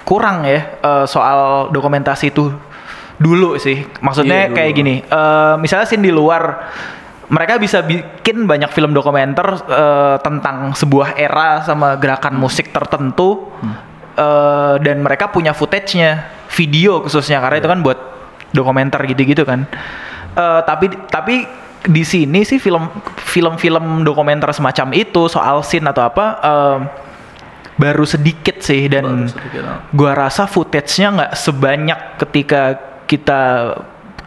kurang 0.07 0.47
ya 0.47 0.79
eh, 0.79 1.05
soal 1.05 1.67
dokumentasi 1.75 2.31
itu 2.31 2.47
dulu 3.17 3.57
sih. 3.57 3.85
Maksudnya 4.01 4.49
Iya, 4.49 4.53
kayak 4.53 4.71
gini, 4.77 4.95
eh, 5.01 5.55
misalnya 5.57 5.85
scene 5.89 6.05
di 6.05 6.13
luar 6.13 6.69
mereka 7.27 7.59
bisa 7.59 7.83
bikin 7.83 8.47
banyak 8.47 8.71
film 8.71 8.95
dokumenter 8.95 9.47
eh, 9.67 10.15
tentang 10.23 10.71
sebuah 10.71 11.19
era 11.19 11.65
sama 11.67 11.99
gerakan 11.99 12.39
musik 12.39 12.71
tertentu 12.71 13.51
eh, 14.15 14.75
dan 14.79 15.03
mereka 15.03 15.27
punya 15.27 15.51
footage-nya 15.51 16.31
video 16.53 17.03
khususnya 17.03 17.43
karena 17.43 17.57
itu 17.59 17.69
kan 17.69 17.79
buat 17.83 17.99
dokumenter 18.55 19.03
gitu-gitu 19.11 19.43
kan. 19.43 19.67
Eh, 20.37 20.61
tapi 20.63 20.87
tapi 21.09 21.35
di 21.87 22.03
sini 22.03 22.43
sih 22.45 22.59
film 22.61 22.89
film-film 23.17 24.05
dokumenter 24.05 24.51
semacam 24.53 24.93
itu 24.95 25.27
soal 25.27 25.65
scene 25.65 25.87
atau 25.89 26.05
apa 26.05 26.25
eh, 26.39 26.79
baru 27.77 28.05
sedikit 28.07 28.57
sih 28.63 28.89
dan 28.89 29.05
Baru 29.05 29.29
sedikit, 29.29 29.61
ah. 29.65 29.85
gua 29.93 30.11
rasa 30.17 30.49
footage-nya 30.49 31.07
nggak 31.13 31.33
sebanyak 31.37 31.99
ketika 32.21 32.61
kita 33.07 33.73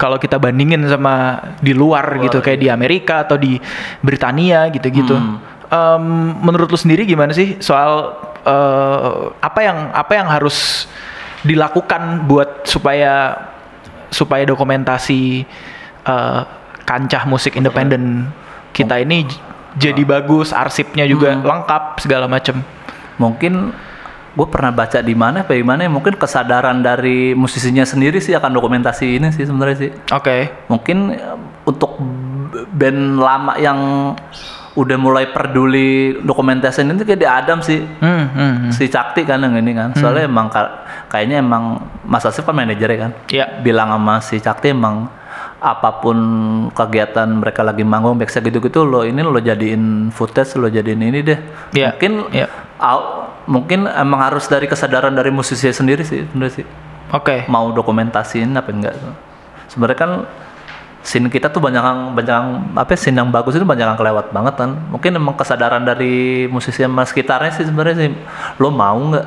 kalau 0.00 0.16
kita 0.16 0.40
bandingin 0.40 0.80
sama 0.88 1.44
di 1.60 1.76
luar 1.76 2.16
gitu 2.24 2.40
kayak 2.40 2.60
di 2.64 2.68
Amerika 2.72 3.28
atau 3.28 3.36
di 3.36 3.60
Britania 4.00 4.72
gitu-gitu. 4.72 5.12
Hmm. 5.12 5.36
Em, 5.70 6.04
menurut 6.40 6.72
lu 6.72 6.78
sendiri 6.80 7.04
gimana 7.04 7.36
sih 7.36 7.60
soal 7.60 8.16
eh, 8.42 9.22
apa 9.38 9.60
yang 9.60 9.78
apa 9.92 10.12
yang 10.16 10.26
harus 10.26 10.88
dilakukan 11.44 12.24
buat 12.24 12.64
supaya 12.64 13.36
supaya 14.08 14.42
dokumentasi 14.48 15.44
eh, 16.08 16.40
kancah 16.88 17.22
musik 17.28 17.54
independen 17.54 18.32
kita 18.72 18.98
ini 19.04 19.28
jadi 19.78 20.02
bagus, 20.02 20.50
arsipnya 20.50 21.06
juga 21.06 21.36
lengkap 21.38 22.02
segala 22.02 22.26
macam. 22.26 22.58
Mungkin 23.20 23.70
gue 24.30 24.46
pernah 24.46 24.70
baca 24.70 24.98
di 24.98 25.12
mana, 25.12 25.42
apa 25.42 25.52
di 25.52 25.62
mana 25.62 25.82
ya, 25.82 25.90
mungkin 25.90 26.14
kesadaran 26.14 26.80
dari 26.80 27.32
musisinya 27.32 27.82
sendiri 27.82 28.18
sih 28.18 28.32
akan 28.32 28.50
dokumentasi 28.50 29.18
ini 29.18 29.28
sih 29.28 29.42
sebenarnya 29.42 29.76
sih. 29.78 29.90
Oke. 30.08 30.50
mungkin 30.66 31.12
eh, 31.12 31.34
untuk 31.62 31.98
band 32.70 33.00
lama 33.16 33.54
yang 33.56 33.78
udah 34.72 34.96
mulai 34.96 35.26
peduli 35.26 36.14
dokumentasi 36.16 36.82
ini 36.84 36.98
kayak 37.00 37.18
di 37.18 37.28
Adam 37.28 37.58
sih 37.58 37.82
Hmm, 37.98 38.26
hmm, 38.28 38.54
hmm. 38.56 38.70
si 38.70 38.86
Cakti 38.86 39.22
kan 39.24 39.38
yang 39.38 39.54
ini 39.56 39.74
kan 39.74 39.90
soalnya 39.92 40.24
emang 40.24 40.46
ka- 40.46 40.70
kayaknya 41.08 41.42
emang 41.42 41.78
Mas 42.02 42.22
Asif 42.22 42.42
kan 42.42 42.54
manajernya 42.54 42.98
kan 43.00 43.12
Iya. 43.26 43.46
bilang 43.60 43.90
sama 43.90 44.18
si 44.20 44.38
Cakti 44.38 44.70
emang 44.70 45.10
apa 45.58 46.00
pun 46.00 46.16
kegiatan 46.70 47.28
mereka 47.28 47.60
lagi 47.60 47.82
manggung 47.82 48.16
backstage 48.16 48.46
gitu-gitu 48.46 48.80
lo 48.80 49.02
ini 49.02 49.20
lo 49.20 49.36
jadiin 49.36 50.08
footage 50.08 50.54
lo 50.54 50.66
jadiin 50.66 51.02
ini 51.02 51.18
deh 51.20 51.38
Iya, 51.72 51.92
mungkin 51.92 52.12
au- 52.78 53.29
mungkin 53.51 53.90
emang 53.90 54.30
harus 54.30 54.46
dari 54.46 54.70
kesadaran 54.70 55.11
dari 55.11 55.34
musisi 55.34 55.66
sendiri 55.66 56.07
sih 56.07 56.22
sebenarnya 56.30 56.55
sih. 56.62 56.66
Oke. 57.11 57.42
mau 57.51 57.74
dokumentasiin 57.74 58.55
apa 58.55 58.70
enggak. 58.70 58.94
Sebenarnya 59.66 59.98
kan 59.98 60.11
scene 61.03 61.26
kita 61.26 61.51
tuh 61.51 61.59
banyak 61.59 61.82
yang 61.82 62.01
banyak 62.14 62.30
yang 62.30 62.48
apa 62.78 62.94
ya, 62.94 62.98
scene 63.03 63.18
yang 63.18 63.34
bagus 63.34 63.59
itu 63.59 63.66
banyak 63.66 63.82
yang 63.82 63.98
kelewat 63.98 64.30
banget 64.30 64.55
kan. 64.55 64.70
Mungkin 64.94 65.18
emang 65.18 65.34
kesadaran 65.34 65.82
dari 65.82 66.46
musisi 66.46 66.86
sama 66.86 67.03
sekitarnya 67.03 67.51
sih 67.51 67.66
sebenarnya 67.66 67.96
sih. 67.98 68.11
Lo 68.62 68.70
mau 68.70 68.94
nggak 68.94 69.26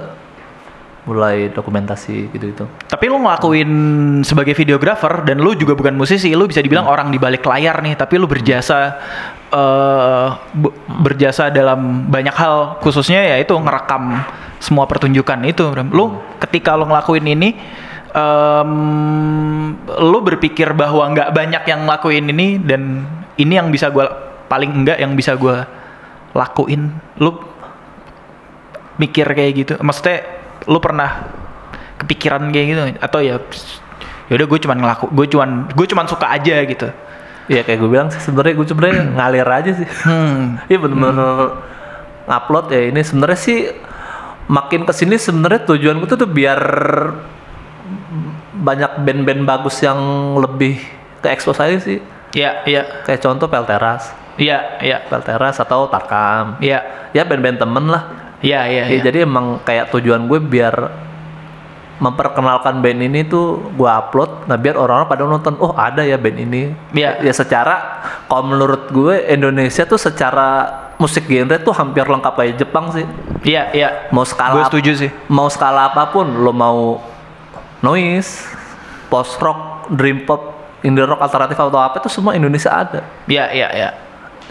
mulai 1.03 1.51
dokumentasi 1.51 2.31
gitu 2.31 2.45
gitu 2.55 2.63
Tapi 2.87 3.05
lu 3.11 3.19
ngelakuin 3.19 3.71
sebagai 4.23 4.55
videografer 4.55 5.27
dan 5.27 5.43
lu 5.43 5.51
juga 5.51 5.75
bukan 5.75 5.99
musisi, 5.99 6.31
lu 6.31 6.47
bisa 6.47 6.63
dibilang 6.63 6.87
orang 6.87 7.11
di 7.11 7.19
balik 7.19 7.43
layar 7.43 7.83
nih, 7.83 7.99
tapi 7.99 8.15
lu 8.15 8.23
berjasa 8.23 8.95
eh 9.53 10.27
be- 10.57 10.73
berjasa 11.05 11.53
dalam 11.53 12.09
banyak 12.09 12.33
hal, 12.33 12.81
khususnya 12.81 13.21
ya 13.21 13.35
itu 13.37 13.53
ngerekam 13.53 14.17
semua 14.57 14.89
pertunjukan 14.89 15.45
itu. 15.45 15.69
Lu 15.93 16.17
ketika 16.41 16.73
lu 16.73 16.89
ngelakuin 16.89 17.25
ini 17.29 17.53
em, 18.09 18.71
lu 19.85 20.17
berpikir 20.25 20.73
bahwa 20.73 21.05
nggak 21.13 21.29
banyak 21.29 21.63
yang 21.69 21.85
ngelakuin 21.85 22.25
ini 22.33 22.47
dan 22.57 23.05
ini 23.37 23.53
yang 23.53 23.69
bisa 23.69 23.93
gua 23.93 24.09
paling 24.49 24.73
enggak 24.73 24.97
yang 24.97 25.13
bisa 25.13 25.37
gua 25.37 25.69
lakuin? 26.33 26.89
Lu 27.21 27.37
mikir 28.97 29.29
kayak 29.29 29.51
gitu? 29.53 29.73
Maksudnya 29.77 30.25
lu 30.65 30.81
pernah 30.81 31.29
kepikiran 32.01 32.49
kayak 32.49 32.65
gitu 32.67 32.81
atau 32.99 33.19
ya 33.21 33.37
ya 34.31 34.33
udah 34.39 34.47
gue 34.47 34.59
cuman 34.63 34.77
ngelaku 34.79 35.05
gue 35.11 35.27
cuman 35.35 35.49
gue 35.71 35.87
cuman 35.87 36.05
suka 36.07 36.31
aja 36.31 36.63
gitu 36.63 36.87
Iya 37.45 37.61
kayak 37.61 37.79
gue 37.79 37.89
bilang 37.91 38.07
sebenarnya 38.07 38.53
gue 38.55 38.67
sebenarnya 38.67 39.01
ngalir 39.19 39.47
aja 39.47 39.71
sih. 39.75 39.87
hmm. 39.87 40.41
Iya 40.71 40.77
bener-bener 40.79 41.17
ngupload 42.23 42.65
ya 42.71 42.81
ini 42.87 43.01
sebenarnya 43.03 43.39
sih 43.39 43.59
makin 44.47 44.87
ke 44.87 44.93
sini 44.95 45.19
sebenarnya 45.19 45.67
tujuan 45.67 45.99
gue 45.99 46.07
tuh, 46.07 46.23
tuh 46.23 46.29
biar 46.29 46.59
banyak 48.53 49.03
band-band 49.03 49.43
bagus 49.43 49.81
yang 49.83 49.99
lebih 50.39 50.79
ke 51.19 51.27
expose 51.31 51.59
aja 51.59 51.77
sih. 51.79 51.99
Iya, 52.33 52.65
iya, 52.65 52.81
Kayak 53.05 53.21
contoh 53.21 53.45
Pelteras, 53.45 54.09
iya, 54.41 54.81
iya, 54.81 55.05
Pelteras 55.05 55.61
atau 55.61 55.85
Tarkam. 55.85 56.57
iya, 56.57 56.81
Ya 57.13 57.21
band-band 57.21 57.61
temen 57.61 57.85
lah. 57.85 58.03
iya, 58.41 58.65
iya, 58.65 58.89
Ya, 58.89 58.97
iya. 58.97 59.01
jadi 59.05 59.29
emang 59.29 59.61
kayak 59.61 59.93
tujuan 59.93 60.25
gue 60.25 60.41
biar 60.41 60.73
memperkenalkan 62.01 62.81
band 62.81 62.99
ini 63.05 63.21
tuh 63.27 63.69
gue 63.77 63.85
upload, 63.85 64.49
nah 64.49 64.57
biar 64.57 64.73
orang-orang 64.75 65.07
pada 65.09 65.23
nonton, 65.29 65.53
oh 65.61 65.77
ada 65.77 66.01
ya 66.01 66.17
band 66.17 66.37
ini. 66.41 66.73
Iya. 66.95 67.21
Ya 67.21 67.33
secara, 67.33 68.01
kalau 68.25 68.49
menurut 68.49 68.89
gue 68.89 69.21
Indonesia 69.29 69.85
tuh 69.85 70.01
secara 70.01 70.81
musik 70.97 71.29
genre 71.29 71.57
tuh 71.61 71.73
hampir 71.75 72.05
lengkap 72.05 72.33
kayak 72.33 72.55
Jepang 72.57 72.89
sih. 72.89 73.05
Iya, 73.45 73.69
iya. 73.73 73.89
Mau 74.09 74.25
skala 74.25 74.57
Gue 74.57 74.65
setuju 74.69 74.91
sih. 75.05 75.11
Mau 75.29 75.47
skala 75.49 75.93
apa 75.93 76.09
pun, 76.09 76.25
lo 76.25 76.51
mau 76.53 76.97
noise, 77.85 78.49
post 79.11 79.37
rock, 79.37 79.91
dream 79.93 80.25
pop, 80.25 80.55
indie 80.81 81.05
rock, 81.05 81.21
alternatif 81.21 81.59
atau 81.59 81.77
apa 81.77 82.01
itu 82.01 82.09
semua 82.09 82.33
Indonesia 82.33 82.73
ada. 82.73 83.05
Iya, 83.29 83.53
iya, 83.53 83.67
iya. 83.73 83.89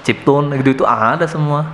Chiptune 0.07 0.59
gitu 0.63 0.83
itu 0.83 0.85
ada 0.87 1.27
semua. 1.27 1.67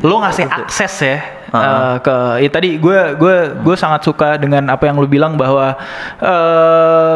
Lu 0.00 0.18
ngasih 0.18 0.48
akses 0.48 0.94
ya 1.02 1.41
Eh, 1.52 1.96
ke 2.00 2.16
ya 2.40 2.48
tadi 2.48 2.80
gue 2.80 2.98
gue 3.20 3.36
gue 3.60 3.76
sangat 3.76 4.00
suka 4.08 4.40
dengan 4.40 4.72
apa 4.72 4.88
yang 4.88 4.96
lu 4.96 5.04
bilang 5.04 5.36
bahwa 5.36 5.76
eh 6.16 7.14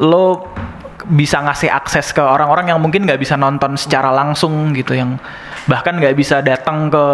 lo 0.00 0.48
bisa 1.04 1.44
ngasih 1.44 1.68
akses 1.68 2.16
ke 2.16 2.22
orang-orang 2.24 2.72
yang 2.72 2.80
mungkin 2.80 3.04
nggak 3.04 3.20
bisa 3.20 3.36
nonton 3.36 3.76
secara 3.76 4.08
langsung 4.08 4.72
gitu 4.72 4.96
yang 4.96 5.20
bahkan 5.68 6.00
nggak 6.00 6.16
bisa 6.16 6.40
datang 6.40 6.88
ke 6.88 7.04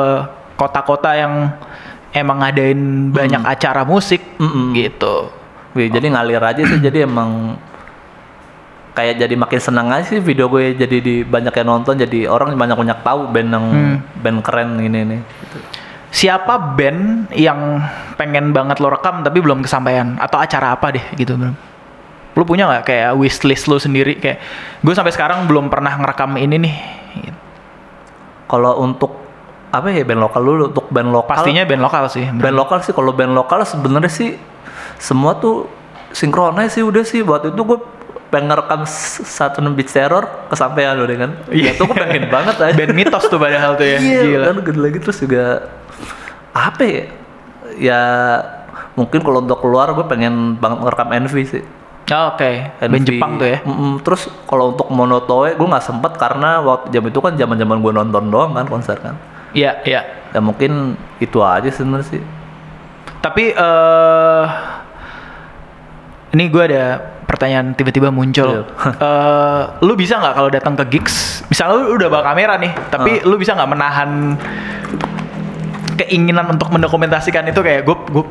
kota-kota 0.54 1.10
yang 1.18 1.50
emang 2.14 2.38
ngadain 2.38 3.10
banyak 3.10 3.42
acara 3.42 3.82
musik 3.82 4.22
Mm-mm. 4.38 4.78
gitu. 4.78 5.34
Wih, 5.74 5.90
jadi 5.90 6.06
ngalir 6.06 6.42
aja 6.42 6.62
sih 6.62 6.78
jadi 6.78 7.02
emang 7.02 7.58
kayak 8.94 9.26
jadi 9.26 9.34
makin 9.34 9.60
senang 9.62 9.90
aja 9.90 10.06
sih 10.10 10.22
video 10.22 10.46
gue 10.50 10.74
jadi 10.74 10.98
di 11.02 11.14
banyak 11.22 11.54
yang 11.54 11.66
nonton 11.70 11.98
jadi 11.98 12.30
orang 12.30 12.54
banyak 12.54 12.78
banyak 12.78 12.98
tahu 13.02 13.30
band 13.30 13.50
yang 13.50 13.66
band 14.22 14.38
keren 14.42 14.78
ini 14.78 15.00
nih 15.02 15.20
gitu. 15.22 15.58
Siapa 16.08 16.54
band 16.72 17.28
yang 17.30 17.84
pengen 18.14 18.50
banget 18.50 18.78
lo 18.78 18.88
rekam 18.88 19.20
tapi 19.20 19.38
belum 19.38 19.60
kesampaian 19.60 20.16
atau 20.16 20.36
acara 20.36 20.72
apa 20.72 20.90
deh 20.90 21.04
gitu 21.14 21.34
bro? 21.34 21.52
Lu 22.32 22.42
punya 22.42 22.64
nggak 22.66 22.84
kayak 22.84 23.10
wishlist 23.12 23.66
lo 23.66 23.76
sendiri 23.76 24.16
kayak 24.16 24.38
gue 24.78 24.94
sampai 24.94 25.10
sekarang 25.10 25.44
belum 25.44 25.68
pernah 25.68 25.92
ngerekam 25.94 26.34
ini 26.34 26.56
nih. 26.58 26.74
Gitu. 27.18 27.38
kalau 28.46 28.78
untuk 28.78 29.20
apa 29.68 29.90
ya 29.90 30.00
band 30.00 30.22
lokal 30.22 30.40
dulu 30.40 30.62
untuk 30.66 30.88
band 30.88 31.10
lokal 31.10 31.36
Pastinya 31.36 31.60
band 31.62 31.82
lokal 31.82 32.04
sih. 32.06 32.24
bro. 32.26 32.40
band 32.40 32.56
lokal 32.56 32.78
sih 32.80 32.92
kalau 32.92 33.12
band 33.12 33.32
lokal 33.32 33.60
sebenarnya 33.62 34.08
sih 34.08 34.40
semua 34.96 35.36
tuh 35.36 35.68
sinkronis 36.10 36.72
sih 36.72 36.80
udah 36.80 37.02
sih 37.02 37.20
waktu 37.20 37.52
itu 37.52 37.60
gue 37.62 37.78
pengen 38.28 38.48
ngerekam 38.48 38.80
s- 38.82 39.20
satu 39.22 39.60
beach 39.68 39.88
terror 39.88 40.24
kesampaian 40.48 40.96
udah 40.96 41.16
kan 41.18 41.30
Iya. 41.48 41.72
itu 41.72 41.82
gue 41.82 41.96
pengen 41.98 42.28
banget 42.28 42.56
aja 42.62 42.72
Band 42.74 42.92
mitos 42.92 43.24
tuh 43.24 43.36
padahal 43.36 43.72
tuh 43.74 43.84
ya. 43.86 43.98
Iya, 43.98 44.20
Gila. 44.22 44.44
kan 44.46 44.56
gede 44.62 44.80
lagi 44.80 44.98
terus 44.98 45.18
juga 45.18 45.44
apa 46.52 46.82
ya? 46.84 47.04
Ya 47.76 48.00
mungkin 48.94 49.20
kalau 49.20 49.40
untuk 49.40 49.60
keluar 49.60 49.92
gue 49.92 50.04
pengen 50.04 50.56
banget 50.56 50.82
ngerekam 50.82 51.10
Envy 51.12 51.44
sih. 51.44 51.64
Oh, 52.08 52.32
Oke, 52.32 52.72
band 52.80 52.94
Envy. 52.96 53.20
Jepang 53.20 53.36
tuh 53.36 53.46
ya. 53.46 53.58
Mm-mm. 53.62 54.00
Terus 54.00 54.26
kalau 54.44 54.72
untuk 54.72 54.88
Monotoe 54.88 55.52
gue 55.52 55.68
nggak 55.68 55.84
sempet 55.84 56.16
karena 56.16 56.58
waktu 56.58 56.88
jam 56.88 57.04
itu 57.04 57.20
kan 57.20 57.36
zaman 57.36 57.56
zaman 57.56 57.78
gue 57.78 57.92
nonton 57.92 58.24
doang 58.28 58.56
kan 58.56 58.64
konser 58.64 58.96
kan. 58.96 59.12
Iya, 59.52 59.84
iya. 59.84 60.00
Ya 60.32 60.40
mungkin 60.40 60.96
itu 61.20 61.40
aja 61.40 61.68
sebenarnya 61.68 62.08
sih. 62.08 62.22
Tapi 63.18 63.52
eh 63.52 64.44
ini 66.28 66.44
gue 66.48 66.62
ada 66.64 66.84
pertanyaan 67.24 67.72
tiba-tiba 67.72 68.08
muncul. 68.08 68.48
Iya. 68.48 68.64
Eh, 69.04 69.62
lu 69.84 69.92
bisa 69.92 70.16
nggak 70.16 70.32
kalau 70.32 70.48
datang 70.48 70.74
ke 70.74 70.84
gigs, 70.90 71.44
misalnya 71.46 71.76
lu 71.82 71.94
udah 71.94 72.08
bawa 72.08 72.24
kamera 72.24 72.56
nih, 72.56 72.72
tapi 72.88 73.20
Ah. 73.20 73.24
lu 73.24 73.36
bisa 73.36 73.52
nggak 73.52 73.68
menahan 73.68 74.10
keinginan 75.98 76.46
untuk 76.48 76.70
mendokumentasikan 76.70 77.50
itu 77.50 77.60
kayak 77.60 77.82
gue, 77.82 77.96
gue, 78.14 78.24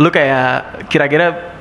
lu 0.00 0.08
kayak 0.08 0.86
kira-kira 0.88 1.54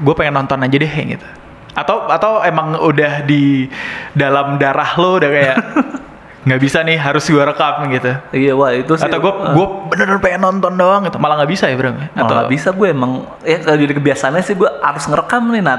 gue 0.00 0.14
pengen 0.16 0.44
nonton 0.44 0.60
aja 0.60 0.76
deh 0.76 0.94
gitu. 1.16 1.26
Atau 1.72 2.08
atau 2.10 2.44
emang 2.44 2.76
udah 2.76 3.24
di 3.24 3.70
dalam 4.12 4.60
darah 4.60 4.96
lo 5.00 5.16
udah 5.16 5.30
kayak 5.30 5.56
nggak 6.46 6.60
bisa 6.60 6.80
nih 6.80 6.96
harus 6.96 7.24
gue 7.28 7.40
rekam 7.40 7.84
gitu. 7.92 8.12
Iya 8.32 8.52
wah 8.56 8.72
itu 8.72 8.96
sih. 8.96 9.04
Atau 9.04 9.20
gue 9.20 9.32
eh, 9.32 9.52
gue 9.56 9.66
bener-bener 9.92 10.20
pengen 10.24 10.40
nonton 10.40 10.72
doang 10.76 11.04
gitu. 11.08 11.20
Malah 11.20 11.44
nggak 11.44 11.52
bisa 11.52 11.68
ya 11.68 11.76
bro? 11.76 11.92
malah 11.92 12.16
Atau 12.16 12.34
nggak 12.36 12.52
bisa 12.52 12.68
gue 12.72 12.88
emang 12.88 13.12
ya 13.44 13.58
kalau 13.60 13.76
jadi 13.76 13.92
kebiasaannya 13.96 14.42
sih 14.44 14.56
gue 14.56 14.70
harus 14.80 15.04
ngerekam 15.04 15.52
nih 15.52 15.62
nah, 15.62 15.76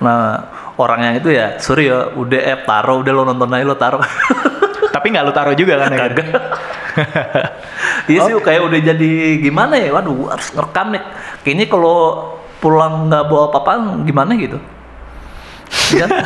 nah 0.00 0.20
orang 0.76 1.00
yang 1.10 1.14
itu 1.16 1.32
ya 1.32 1.56
sorry 1.56 1.88
ya 1.88 2.12
udah 2.12 2.40
eh 2.40 2.58
taruh 2.68 3.00
udah 3.00 3.12
lo 3.12 3.22
nonton 3.24 3.48
aja 3.56 3.64
lo 3.64 3.76
taruh 3.76 4.04
Tapi 4.96 5.06
nggak 5.12 5.24
lu 5.28 5.32
taruh 5.36 5.52
juga 5.52 5.84
kan? 5.84 5.92
ya? 5.92 5.98
Kagak. 6.00 6.28
Iya 8.08 8.24
sih 8.24 8.34
kayak 8.40 8.62
udah 8.72 8.80
jadi 8.80 9.10
gimana 9.42 9.76
ya? 9.76 9.92
Waduh, 9.92 10.32
harus 10.32 10.48
ngerekam 10.54 10.96
nih. 10.96 11.02
Kayaknya 11.44 11.66
kalau 11.68 11.98
pulang 12.62 13.12
nggak 13.12 13.24
bawa 13.28 13.42
apa-apaan 13.52 14.06
gimana 14.08 14.32
gitu? 14.38 14.56
Iya. 15.92 16.06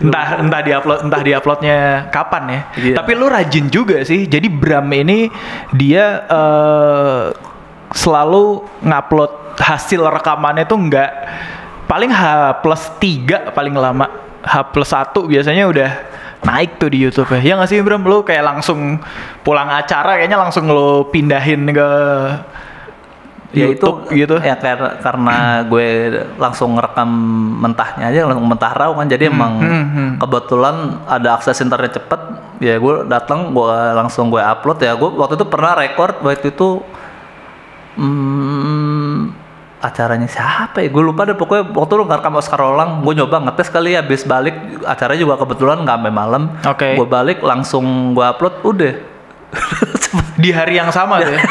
entah 0.00 0.40
entah 0.40 0.60
diupload 0.64 0.98
entah 1.04 1.20
diuploadnya 1.20 1.76
kapan 2.08 2.42
ya. 2.48 2.60
Iya. 2.80 2.94
Tapi 2.96 3.10
lu 3.12 3.26
rajin 3.28 3.66
juga 3.68 4.00
sih. 4.06 4.24
Jadi 4.24 4.48
Bram 4.48 4.88
ini 4.96 5.28
dia 5.76 6.24
eh, 6.24 7.24
selalu 7.92 8.64
ngupload 8.80 9.60
hasil 9.60 10.00
rekamannya 10.00 10.64
tuh 10.64 10.78
nggak 10.80 11.10
paling 11.84 12.08
H 12.08 12.22
plus 12.64 12.82
3 12.96 13.52
paling 13.52 13.74
lama. 13.76 14.06
H 14.40 14.54
plus 14.72 14.88
1 14.88 15.12
biasanya 15.28 15.68
udah 15.68 15.90
naik 16.40 16.80
tuh 16.80 16.88
di 16.88 16.98
YouTube 17.00 17.28
ya. 17.36 17.40
Ya 17.40 17.52
nggak 17.56 17.68
sih 17.68 17.78
Bram? 17.84 18.04
Lu 18.04 18.24
kayak 18.24 18.44
langsung 18.44 19.00
pulang 19.44 19.68
acara 19.68 20.16
kayaknya 20.16 20.40
langsung 20.40 20.68
lu 20.68 21.08
pindahin 21.12 21.68
ke 21.68 21.90
ya 23.50 23.66
itu 23.66 23.82
YouTube 23.82 23.98
gitu. 24.14 24.36
Ya 24.40 24.56
karena 24.56 24.96
karena 25.02 25.36
gue 25.66 25.86
langsung 26.40 26.78
ngerekam 26.78 27.10
mentahnya 27.60 28.04
aja 28.08 28.20
langsung 28.24 28.46
mentah 28.48 28.72
raw 28.72 28.90
kan. 28.96 29.06
Jadi 29.08 29.28
emang 29.28 29.52
hmm, 29.60 29.86
hmm. 29.92 30.10
kebetulan 30.22 30.76
ada 31.04 31.36
akses 31.36 31.60
internet 31.60 32.00
cepet. 32.00 32.20
Ya 32.60 32.76
gue 32.76 33.04
datang 33.08 33.52
gue 33.52 33.76
langsung 33.96 34.32
gue 34.32 34.40
upload 34.40 34.80
ya. 34.80 34.96
Gue 34.96 35.12
waktu 35.12 35.36
itu 35.36 35.46
pernah 35.48 35.76
record 35.76 36.24
waktu 36.24 36.52
itu 36.52 36.80
hmm, 38.00 39.39
acaranya 39.80 40.28
siapa 40.28 40.84
ya? 40.84 40.88
Gue 40.92 41.00
lupa 41.00 41.24
deh 41.24 41.34
pokoknya 41.34 41.72
waktu 41.72 41.92
lu 41.96 42.04
ngerekam 42.04 42.36
Oscar 42.36 42.60
Rolang, 42.60 43.00
gue 43.00 43.14
nyoba 43.16 43.40
ngetes 43.48 43.72
kali 43.72 43.96
ya, 43.96 44.04
habis 44.04 44.28
balik 44.28 44.54
acaranya 44.84 45.20
juga 45.24 45.34
kebetulan 45.40 45.82
nggak 45.82 45.96
sampai 45.96 46.12
malam. 46.12 46.42
Oke. 46.68 46.88
Gue 47.00 47.08
balik 47.08 47.38
langsung 47.40 48.12
gue 48.12 48.24
upload, 48.24 48.54
udah. 48.62 48.94
Di 50.42 50.50
hari 50.52 50.76
yang 50.76 50.92
sama 50.92 51.24
tuh 51.24 51.32
ya. 51.32 51.42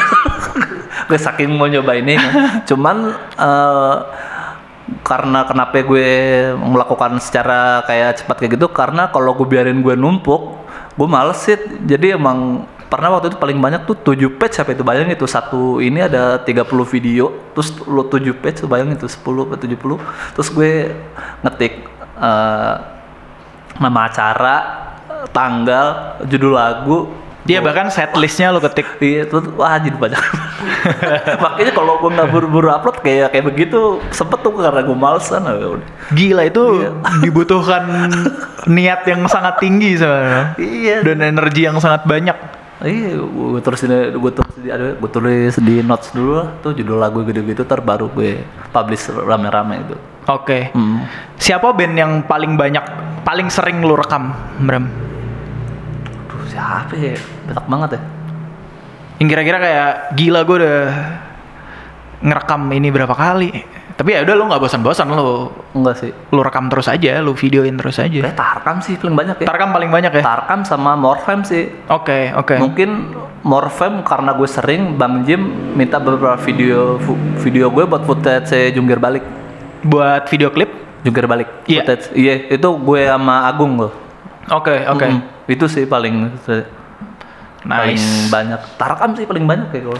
gue 1.10 1.18
saking 1.18 1.50
mau 1.50 1.66
nyoba 1.66 1.98
ini 1.98 2.14
kan. 2.14 2.32
Cuman 2.70 2.96
eh, 3.34 3.96
karena 5.02 5.42
kenapa 5.46 5.82
gue 5.82 6.10
melakukan 6.54 7.18
secara 7.18 7.82
kayak 7.86 8.22
cepat 8.22 8.36
kayak 8.46 8.52
gitu 8.58 8.70
karena 8.70 9.10
kalau 9.10 9.34
gue 9.34 9.46
biarin 9.46 9.82
gue 9.82 9.98
numpuk, 9.98 10.54
gue 10.94 11.08
males 11.10 11.42
sih. 11.42 11.58
Jadi 11.82 12.14
emang 12.14 12.62
pernah 12.90 13.14
waktu 13.14 13.30
itu 13.30 13.38
paling 13.38 13.62
banyak 13.62 13.86
tuh 13.86 13.94
7 13.94 14.18
page 14.34 14.58
sampai 14.58 14.74
itu 14.74 14.82
bayang 14.82 15.06
itu 15.08 15.22
satu 15.24 15.78
ini 15.78 16.02
ada 16.02 16.42
30 16.42 16.66
video 16.90 17.30
terus 17.54 17.70
lo 17.86 18.02
7 18.02 18.18
page 18.34 18.66
tuh 18.66 18.68
bayang 18.68 18.90
itu 18.90 19.06
10 19.06 19.22
atau 19.22 19.56
70 19.56 20.34
terus 20.34 20.48
gue 20.50 20.90
ngetik 21.46 21.86
eh, 22.18 22.74
nama 23.78 24.00
acara 24.10 24.56
tanggal 25.30 25.86
judul 26.26 26.52
lagu 26.58 26.98
Dia 27.40 27.64
bahkan 27.64 27.88
setlistnya 27.88 28.52
lu 28.52 28.60
ketik 28.60 29.00
Iya, 29.00 29.24
terus 29.24 29.48
wah 29.56 29.80
jadi 29.80 29.96
banyak. 29.96 30.20
Makanya 31.42 31.72
kalau 31.72 31.96
gue 31.96 32.12
nggak 32.12 32.28
buru-buru 32.28 32.68
upload 32.68 33.00
kayak 33.00 33.32
kayak 33.32 33.48
begitu 33.48 33.96
sempet 34.12 34.44
tuh 34.44 34.52
karena 34.60 34.84
gue 34.84 34.92
malesan 34.92 35.48
ya. 35.48 35.80
Gila 36.12 36.42
itu 36.44 36.84
Iya. 36.84 36.90
dibutuhkan 37.24 38.12
niat 38.68 39.08
yang 39.08 39.24
sangat 39.24 39.56
tinggi 39.56 39.96
sebenarnya. 39.96 40.44
Iya. 40.60 40.96
Dan 41.00 41.24
energi 41.24 41.64
yang 41.64 41.80
sangat 41.80 42.04
banyak. 42.04 42.36
Iya, 42.80 43.20
gue 43.20 43.60
tulis 43.60 43.80
di 43.84 43.96
gue 44.16 44.32
tulis 44.32 44.54
di 44.56 44.68
aduh, 44.72 44.96
gue 44.96 45.10
tulis 45.12 45.54
di 45.60 45.84
notes 45.84 46.16
dulu 46.16 46.40
lah 46.40 46.48
tuh 46.64 46.72
judul 46.72 46.96
lagu 46.96 47.20
gitu-gitu 47.28 47.68
ntar 47.68 47.84
baru 47.84 48.08
gue 48.08 48.40
publish 48.72 49.12
rame-rame 49.12 49.84
itu. 49.84 49.96
Oke. 50.32 50.72
Hmm. 50.72 51.04
Siapa 51.36 51.76
band 51.76 51.94
yang 51.96 52.12
paling 52.24 52.56
banyak, 52.56 52.84
paling 53.20 53.52
sering 53.52 53.84
lu 53.84 53.96
rekam, 53.96 54.32
Bram? 54.64 55.10
siapa 56.50 56.92
ya 56.98 57.14
banyak 57.46 57.66
banget 57.70 57.90
ya 57.94 58.02
Yang 59.22 59.28
kira-kira 59.36 59.58
kayak 59.60 59.92
gila 60.16 60.40
gue 60.48 60.56
udah 60.64 60.80
ngerekam 62.24 62.62
ini 62.72 62.88
berapa 62.88 63.12
kali. 63.12 63.52
Tapi 64.00 64.16
ya 64.16 64.24
udah 64.24 64.32
lu 64.32 64.48
nggak 64.48 64.60
bosan-bosan 64.60 65.12
lu 65.12 65.52
enggak 65.76 65.96
sih 65.98 66.08
lu 66.32 66.40
rekam 66.40 66.72
terus 66.72 66.88
aja, 66.88 67.20
lu 67.20 67.36
videoin 67.36 67.76
terus 67.76 68.00
aja. 68.00 68.16
kayak 68.24 68.32
Tarkam 68.32 68.80
sih 68.80 68.96
paling 68.96 69.12
banyak 69.12 69.36
ya 69.36 69.46
Tarkam 69.46 69.76
paling 69.76 69.92
banyak 69.92 70.12
ya. 70.16 70.22
Tarkam 70.24 70.64
sama 70.64 70.96
Morfem 70.96 71.44
sih 71.44 71.68
Oke, 71.86 72.32
oke. 72.32 72.56
mungkin 72.56 73.12
Morfem 73.42 74.00
karena 74.00 74.32
gue 74.32 74.48
sering 74.48 74.96
Bang 74.96 75.20
Jim 75.22 75.44
minta 75.76 76.00
beberapa 76.00 76.40
video 76.40 76.96
video 77.38 77.68
gue 77.68 77.84
buat 77.84 78.08
footage 78.08 78.48
saya 78.48 78.72
jungkir 78.72 78.96
balik 78.96 79.20
Buat 79.82 80.28
video 80.28 80.48
klip. 80.48 80.72
jungkir 81.00 81.24
balik 81.24 81.48
Iya. 81.64 81.84
footage 81.84 82.04
iya 82.12 82.48
itu 82.48 82.68
gue 82.72 83.00
sama 83.04 83.44
Agung 83.44 83.76
loh 83.76 83.92
Oke, 84.48 84.80
oke. 84.82 85.06
Mm, 85.06 85.20
itu 85.46 85.68
sih 85.68 85.84
paling 85.84 86.40
paling 87.60 88.00
Nice. 88.00 88.32
banyak 88.32 88.60
Tarkam 88.80 89.12
sih 89.16 89.28
paling 89.28 89.44
banyak 89.44 89.68
kayak 89.68 89.84
gue 89.84 89.98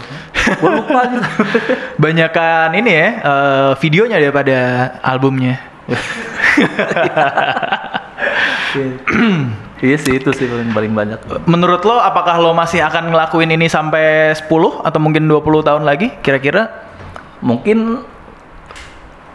gue 0.57 0.71
lupa 0.81 0.99
gitu 1.13 1.21
Banyakan 2.03 2.73
ini 2.73 2.89
ya, 2.89 3.09
eh, 3.21 3.71
videonya 3.77 4.17
daripada 4.17 4.57
albumnya. 5.05 5.61
iya 9.85 9.97
sih 9.97 10.17
itu 10.17 10.29
sih 10.33 10.49
paling 10.49 10.73
paling 10.73 10.93
banyak 10.93 11.19
Menurut 11.45 11.85
lo 11.85 12.01
apakah 12.01 12.41
lo 12.41 12.53
masih 12.57 12.81
akan 12.81 13.13
ngelakuin 13.13 13.53
ini 13.53 13.69
sampai 13.69 14.33
10 14.33 14.49
atau 14.81 14.99
mungkin 15.01 15.29
20 15.29 15.67
tahun 15.67 15.83
lagi 15.85 16.09
kira-kira? 16.25 16.89
mungkin 17.41 18.05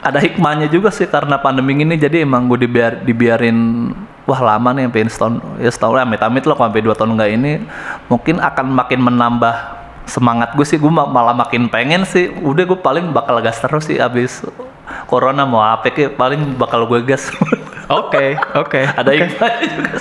ada 0.00 0.22
hikmahnya 0.22 0.70
juga 0.70 0.94
sih 0.94 1.10
karena 1.10 1.42
pandemi 1.42 1.82
ini 1.82 1.98
jadi 1.98 2.22
emang 2.22 2.46
gue 2.46 2.62
dibiar 2.62 3.02
dibiarin 3.02 3.90
wah 4.26 4.40
lama 4.42 4.74
nih 4.74 4.90
sampai 4.90 5.06
setahun 5.06 5.34
ya 5.56 5.70
setahun 5.70 5.94
lah 5.94 6.02
amit-amit 6.02 6.42
loh 6.42 6.58
sampai 6.58 6.82
dua 6.82 6.94
tahun 6.94 7.14
enggak 7.14 7.30
ini 7.32 7.52
mungkin 8.06 8.42
akan 8.42 8.66
makin 8.74 9.00
menambah 9.00 9.54
semangat 10.06 10.54
gue 10.54 10.66
sih 10.66 10.78
gue 10.78 10.90
ma- 10.90 11.06
malah 11.06 11.34
makin 11.34 11.66
pengen 11.66 12.02
sih 12.02 12.30
udah 12.30 12.62
gue 12.62 12.78
paling 12.78 13.10
bakal 13.10 13.38
gas 13.38 13.58
terus 13.58 13.86
sih 13.86 13.98
abis 13.98 14.42
corona 15.06 15.42
mau 15.42 15.62
apa 15.62 15.90
kayak 15.90 16.14
paling 16.14 16.54
bakal 16.54 16.84
gue 16.86 17.00
gas 17.02 17.30
Oke, 17.86 18.34
oke. 18.58 18.82
ada 18.82 19.14
hikmahnya 19.14 19.62
juga. 19.62 19.94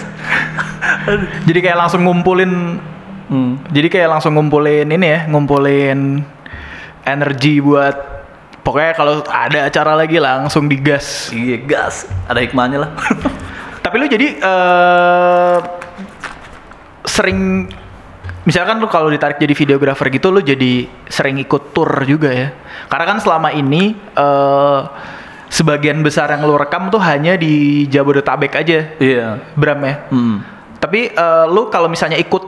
Jadi 1.46 1.60
kayak 1.62 1.78
langsung 1.78 2.02
ngumpulin 2.02 2.82
Hmm. 3.26 3.58
Jadi 3.74 3.90
kayak 3.90 4.10
langsung 4.10 4.38
ngumpulin 4.38 4.86
ini 4.86 5.06
ya, 5.06 5.26
ngumpulin 5.26 6.22
energi 7.06 7.58
buat 7.58 7.94
pokoknya 8.62 8.92
kalau 8.94 9.22
ada 9.26 9.66
acara 9.66 9.94
lagi 9.94 10.18
langsung 10.18 10.66
digas. 10.66 11.30
iya 11.30 11.58
gas 11.58 12.10
ada 12.26 12.42
hikmahnya 12.42 12.86
lah 12.86 12.92
Tapi 13.96 14.04
lu 14.04 14.12
jadi 14.12 14.28
eh 14.43 15.58
sering 17.08 17.64
misalkan 18.43 18.84
lu 18.84 18.91
kalau 18.91 19.08
ditarik 19.08 19.39
jadi 19.39 19.56
videografer 19.56 20.12
gitu 20.12 20.36
lu 20.36 20.43
jadi 20.43 20.84
sering 21.08 21.39
ikut 21.39 21.72
tour 21.72 22.04
juga 22.04 22.28
ya. 22.28 22.52
Karena 22.91 23.16
kan 23.16 23.24
selama 23.24 23.56
ini 23.56 23.96
eh 23.96 24.82
sebagian 25.48 26.04
besar 26.04 26.28
yang 26.36 26.43
lu 26.43 26.60
rekam 26.60 26.91
tuh 26.91 27.00
hanya 27.00 27.39
di 27.39 27.88
Jabodetabek 27.88 28.60
aja, 28.60 29.00
iya 29.00 29.39
Bram 29.56 29.80
ya. 29.80 29.96
Hmm. 30.12 30.43
Tapi 30.76 31.16
eh, 31.16 31.46
lu 31.48 31.72
kalau 31.72 31.88
misalnya 31.88 32.20
ikut 32.20 32.43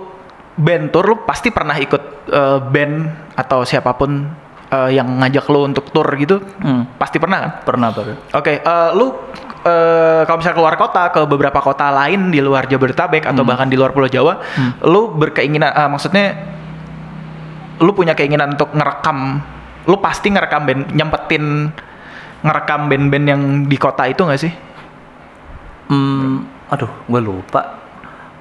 band 0.60 0.92
tour, 0.92 1.08
lu 1.08 1.24
pasti 1.24 1.48
pernah 1.48 1.80
ikut 1.80 2.28
eh, 2.28 2.60
band 2.60 2.96
atau 3.40 3.64
siapa 3.64 3.96
pun 3.96 4.28
eh, 4.68 5.00
yang 5.00 5.24
ngajak 5.24 5.48
lu 5.48 5.64
untuk 5.64 5.96
tour 5.96 6.12
gitu, 6.20 6.44
Hmm. 6.60 6.92
pasti 7.00 7.24
pernah 7.24 7.40
kan? 7.40 7.52
pernah 7.64 7.88
pernah 7.96 8.36
Oke, 8.36 8.60
eh, 8.60 8.90
lu 9.00 9.16
eh, 9.68 10.22
kalau 10.24 10.40
misalnya 10.40 10.58
keluar 10.58 10.76
kota 10.80 11.04
ke 11.12 11.22
beberapa 11.28 11.60
kota 11.60 11.92
lain 11.92 12.32
di 12.32 12.40
luar 12.40 12.66
Jabodetabek 12.66 13.28
atau 13.28 13.44
bahkan 13.44 13.68
di 13.68 13.76
luar 13.76 13.92
Pulau 13.92 14.08
Jawa, 14.08 14.40
lu 14.88 15.12
berkeinginan, 15.14 15.76
eh, 15.76 15.90
maksudnya 15.92 16.26
lu 17.84 17.92
punya 17.94 18.16
keinginan 18.18 18.56
untuk 18.56 18.74
ngerekam, 18.74 19.44
lu 19.86 19.98
pasti 20.02 20.34
ngerekam 20.34 20.62
band, 20.66 20.82
nyempetin 20.96 21.70
ngerekam 22.42 22.82
band-band 22.90 23.26
yang 23.28 23.42
di 23.68 23.78
kota 23.78 24.08
itu 24.10 24.22
nggak 24.26 24.42
sih? 24.42 24.54
Hmm, 25.92 26.48
aduh, 26.72 26.90
gue 27.06 27.22
lupa. 27.22 27.77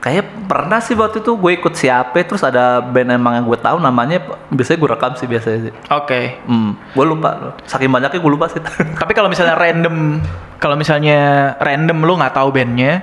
Kayak 0.07 0.47
pernah 0.47 0.79
sih 0.79 0.95
waktu 0.95 1.19
itu 1.19 1.35
gue 1.35 1.53
ikut 1.59 1.75
siapa, 1.75 2.15
terus 2.23 2.47
ada 2.47 2.79
band 2.79 3.11
emang 3.11 3.43
yang 3.43 3.47
gue 3.51 3.59
tahu 3.59 3.83
namanya, 3.83 4.23
biasanya 4.55 4.79
gue 4.79 4.91
rekam 4.95 5.13
sih 5.19 5.27
biasanya 5.27 5.59
sih. 5.67 5.73
Oke. 5.91 6.39
Hmm, 6.47 6.79
gue 6.95 7.05
lupa. 7.11 7.59
Saking 7.67 7.91
banyaknya 7.91 8.23
gue 8.23 8.31
lupa 8.31 8.47
sih. 8.47 8.63
Tapi 9.03 9.13
kalau 9.19 9.27
misalnya 9.27 9.59
random, 9.59 10.23
kalau 10.63 10.79
misalnya 10.79 11.19
random 11.59 11.99
lu 12.07 12.15
nggak 12.23 12.39
tahu 12.39 12.55
bandnya, 12.55 13.03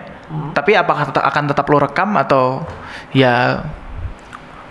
tapi 0.56 0.74
apakah 0.74 1.12
tetap, 1.12 1.24
akan 1.30 1.44
tetap 1.46 1.66
lu 1.70 1.78
rekam 1.78 2.18
atau 2.18 2.66
ya 3.14 3.62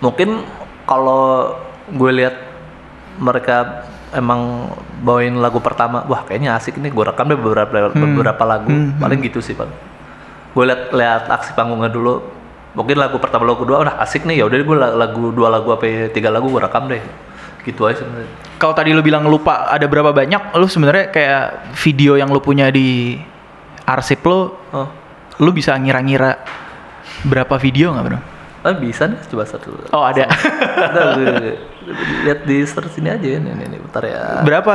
Mungkin 0.03 0.43
kalau 0.83 1.55
gue 1.87 2.11
lihat 2.11 2.35
mereka 3.15 3.87
emang 4.11 4.67
bawain 4.99 5.39
lagu 5.39 5.63
pertama, 5.63 6.03
wah 6.11 6.27
kayaknya 6.27 6.59
asik 6.59 6.75
nih, 6.75 6.91
gue 6.91 7.03
rekam 7.07 7.31
deh 7.31 7.39
beberapa 7.39 7.71
beberapa 7.95 8.43
lagu. 8.43 8.67
Hmm, 8.67 8.99
Paling 8.99 9.23
gitu 9.23 9.39
sih, 9.39 9.55
Pak. 9.55 9.92
Gue 10.53 10.63
lihat 10.63 10.89
lihat 10.89 11.23
aksi 11.27 11.53
panggungnya 11.53 11.89
dulu. 11.89 12.21
Mungkin 12.73 12.97
lagu 12.97 13.17
pertama 13.17 13.45
lagu 13.45 13.61
kedua 13.61 13.81
udah 13.81 14.01
asik 14.01 14.25
nih, 14.25 14.41
ya 14.41 14.45
udah 14.45 14.57
gue 14.57 14.77
lagu 14.77 15.29
dua 15.29 15.49
lagu 15.49 15.69
apa 15.69 15.85
ya, 15.85 16.09
tiga 16.09 16.29
lagu 16.29 16.49
gue 16.49 16.57
rekam 16.57 16.85
deh. 16.85 17.01
Gitu 17.61 17.79
aja 17.81 18.01
sebenarnya. 18.01 18.27
kalau 18.53 18.73
tadi 18.73 18.91
lu 18.91 18.99
bilang 18.99 19.23
lupa 19.23 19.67
ada 19.67 19.83
berapa 19.85 20.09
banyak, 20.09 20.51
lu 20.53 20.65
sebenarnya 20.65 21.09
kayak 21.09 21.43
video 21.75 22.15
yang 22.15 22.27
lu 22.27 22.39
punya 22.39 22.67
di 22.67 23.19
arsip 23.83 24.23
lu, 24.23 24.51
Oh. 24.71 24.87
lu 25.37 25.51
bisa 25.51 25.73
ngira-ngira 25.73 26.39
berapa 27.23 27.55
video 27.57 27.91
nggak 27.91 28.05
bro? 28.05 28.19
Ah, 28.63 28.71
bisa 28.73 29.05
nih, 29.05 29.19
coba 29.27 29.43
satu. 29.43 29.75
Oh 29.91 30.01
ada. 30.01 30.27
Ada, 30.27 31.01
gue- 31.13 31.59
lihat 32.23 32.39
di 32.43 32.63
search 32.63 32.95
ini 32.97 33.11
aja 33.11 33.19
nih, 33.19 33.51
nih, 33.51 33.65
nih, 33.67 33.79
bentar 33.81 34.03
ya. 34.03 34.39
berapa 34.41 34.73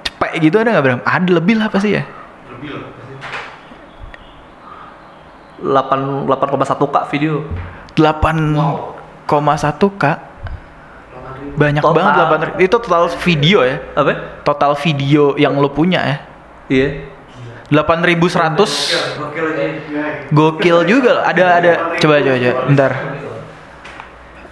cepet 0.00 0.30
gitu 0.38 0.56
ada 0.56 0.68
nggak 0.70 0.84
bro? 0.84 0.96
Ada 1.00 1.30
lebih 1.32 1.54
lah 1.56 1.68
pasti 1.68 1.96
ya. 1.96 2.04
8 5.60 6.28
8,1 6.28 6.88
k 6.88 6.96
video. 7.12 7.44
8,1 7.96 10.00
k. 10.00 10.04
Banyak 11.50 11.82
Total. 11.82 11.96
banget 11.96 12.14
8 12.56 12.64
itu 12.64 12.76
total 12.80 13.08
video 13.20 13.58
ya. 13.64 13.76
Apa? 13.96 14.12
Total 14.44 14.72
video 14.76 15.34
yang 15.36 15.56
lu 15.56 15.68
punya 15.72 16.00
ya. 16.00 16.16
Iya. 16.70 16.88
8100 17.70 18.58
Gokil 19.14 19.46
aja. 19.54 20.02
Gokil 20.34 20.78
juga. 20.90 21.22
Ada 21.22 21.44
ada 21.62 21.72
coba 22.02 22.18
coba 22.18 22.38
coba. 22.38 22.54
Bentar. 22.66 22.92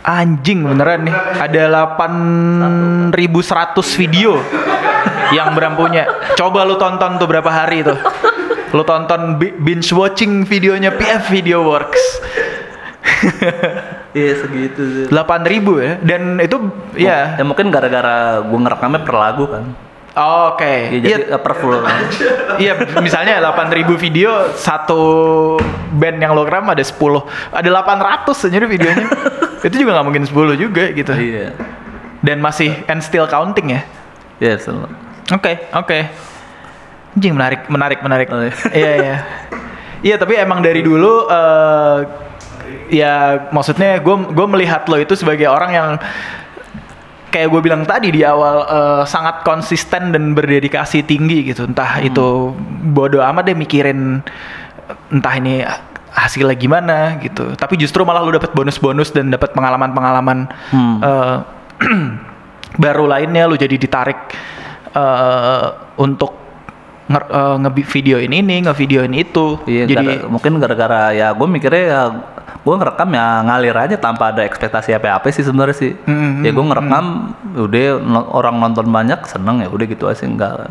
Anjing 0.07 0.63
beneran 0.65 1.01
nih. 1.05 1.15
Ada 1.37 1.63
8100 1.99 3.99
video 3.99 4.39
yang 5.35 5.51
Bram 5.53 5.75
punya. 5.75 6.07
Coba 6.39 6.65
lu 6.65 6.79
tonton 6.79 7.19
tuh 7.19 7.27
berapa 7.27 7.51
hari 7.51 7.83
tuh. 7.83 7.99
Lu 8.71 8.83
tonton 8.83 9.37
bi- 9.37 9.55
binge 9.55 9.89
watching 9.91 10.45
videonya 10.45 10.91
PF 10.91 11.29
Video 11.29 11.65
Works. 11.65 12.05
Iya 14.09 14.41
segitu 14.41 14.83
sih. 14.83 15.05
8000 15.13 15.85
ya. 15.85 15.93
Dan 16.01 16.41
itu 16.41 16.57
ya. 16.97 17.37
Ya 17.37 17.45
mungkin 17.45 17.69
gara-gara 17.69 18.41
gue 18.41 18.59
ngerekamnya 18.59 19.01
per 19.05 19.15
lagu 19.15 19.45
kan. 19.47 19.65
Oke. 20.49 20.91
Iya 20.91 20.97
Iya, 20.97 21.01
jadi 21.21 21.23
eh, 21.37 21.41
per 21.41 21.55
full. 21.55 21.77
kan. 21.79 21.99
Iya, 22.63 22.73
misalnya 22.99 23.39
8000 23.45 23.85
video 23.95 24.51
satu 24.57 25.03
band 25.95 26.19
yang 26.19 26.33
lo 26.33 26.43
rekam 26.43 26.67
ada 26.67 26.81
10. 26.81 26.97
Ada 27.53 27.69
800 27.69 28.49
aja 28.49 28.67
videonya. 28.67 29.07
itu 29.69 29.75
juga 29.77 30.01
nggak 30.01 30.07
mungkin 30.09 30.25
10 30.25 30.35
juga 30.59 30.85
gitu. 30.91 31.13
Iya. 31.13 31.53
Dan 32.19 32.41
masih 32.41 32.75
and 32.89 33.05
still 33.05 33.29
counting 33.29 33.77
ya. 33.77 33.81
Iya, 34.41 34.57
selalu. 34.59 34.89
Oke, 35.29 35.69
oke. 35.71 35.99
Anjing 37.17 37.35
menarik, 37.35 37.61
menarik, 37.71 37.99
menarik. 38.05 38.29
Oh, 38.31 38.41
iya. 38.43 38.53
iya, 38.81 38.93
iya. 38.99 39.17
Iya, 39.99 40.17
tapi 40.21 40.39
emang 40.39 40.63
dari 40.63 40.83
dulu 40.83 41.27
eh 41.27 41.99
ya 42.93 43.49
maksudnya 43.49 44.01
gue 44.01 44.17
gue 44.33 44.47
melihat 44.49 44.85
lo 44.89 45.01
itu 45.01 45.17
sebagai 45.17 45.49
orang 45.49 45.71
yang 45.73 45.89
kayak 47.29 47.49
gue 47.53 47.61
bilang 47.61 47.85
tadi 47.85 48.09
di 48.09 48.25
awal 48.25 48.65
eh, 48.65 49.03
sangat 49.05 49.45
konsisten 49.45 50.15
dan 50.15 50.33
berdedikasi 50.33 51.05
tinggi 51.05 51.49
gitu. 51.51 51.69
Entah 51.69 52.01
itu 52.01 52.53
bodoh 52.93 53.21
amat 53.21 53.53
deh 53.53 53.57
mikirin 53.57 54.25
entah 55.13 55.35
ini 55.37 55.65
hasilnya 56.13 56.57
gimana 56.57 57.21
gitu. 57.21 57.53
Tapi 57.55 57.75
justru 57.77 58.05
malah 58.07 58.25
lu 58.25 58.33
dapat 58.33 58.53
bonus-bonus 58.57 59.13
dan 59.13 59.29
dapat 59.29 59.53
pengalaman-pengalaman 59.53 60.49
Hmm. 60.73 60.99
eh, 61.03 61.37
baru 62.85 63.05
lainnya 63.09 63.49
lu 63.49 63.57
jadi 63.59 63.77
ditarik 63.77 64.19
eh, 64.95 65.67
untuk 66.01 66.48
nge, 67.09 67.21
eh, 67.25 67.57
nge-videoin 67.65 68.31
ini, 68.31 68.55
nge-videoin 68.63 69.13
itu. 69.13 69.57
Iya, 69.65 69.85
jadi 69.89 70.07
gara- 70.07 70.29
mungkin 70.29 70.53
gara-gara 70.61 71.03
ya 71.11 71.33
gue 71.33 71.49
mikirnya 71.49 71.85
ya 71.85 72.01
gue 72.59 72.75
ngerekam 72.77 73.09
ya 73.11 73.27
ngalir 73.43 73.73
aja 73.73 73.97
tanpa 73.97 74.29
ada 74.29 74.45
ekspektasi 74.45 74.93
apa-apa 74.93 75.33
sih 75.33 75.41
sebenarnya 75.41 75.77
sih. 75.77 75.93
Hmm, 76.05 76.45
ya 76.45 76.53
gue 76.53 76.65
ngerekam, 76.65 77.05
udah 77.57 77.85
no- 77.99 78.29
orang 78.31 78.61
nonton 78.61 78.87
banyak 78.87 79.25
seneng 79.25 79.65
ya 79.65 79.69
udah 79.73 79.87
gitu 79.89 80.05
aja 80.05 80.23
enggak. 80.23 80.69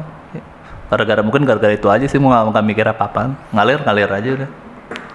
Gara-gara 0.87 1.19
mungkin 1.19 1.43
gara-gara 1.43 1.73
itu 1.73 1.89
aja 1.89 2.05
sih 2.05 2.15
mau 2.15 2.31
nggak 2.31 2.63
mikir 2.63 2.85
apa-apaan, 2.85 3.35
ngalir 3.51 3.81
ngalir 3.83 4.07
aja 4.07 4.29
udah. 4.39 4.49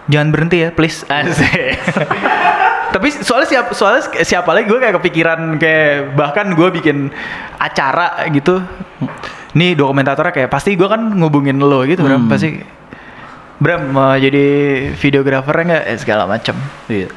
jangan 0.02 0.34
berhenti 0.34 0.66
ya, 0.66 0.74
please. 0.74 1.06
Asik. 1.06 1.78
Tapi 2.92 3.08
soalnya 3.24 3.48
siap 3.48 3.66
soalnya 3.72 4.02
siapa 4.20 4.50
lagi 4.52 4.68
gue 4.68 4.76
kayak 4.76 4.98
kepikiran 4.98 5.56
kayak 5.56 6.12
bahkan 6.12 6.52
gue 6.52 6.68
bikin 6.74 7.08
acara 7.56 8.26
gitu. 8.28 8.60
Nih 9.52 9.76
dokumentatornya 9.76 10.32
kayak 10.32 10.50
pasti 10.50 10.74
gue 10.74 10.88
kan 10.88 11.00
ngubungin 11.12 11.60
lo 11.60 11.84
gitu 11.84 12.00
Bram 12.04 12.24
Hmm. 12.24 12.30
pasti 12.32 12.60
Bram 13.62 13.94
mau 13.94 14.16
jadi 14.16 14.44
videografernya 14.96 15.64
nggak 15.68 15.84
eh, 15.86 15.98
segala 16.00 16.24
macam. 16.26 16.56
Iya. 16.90 17.08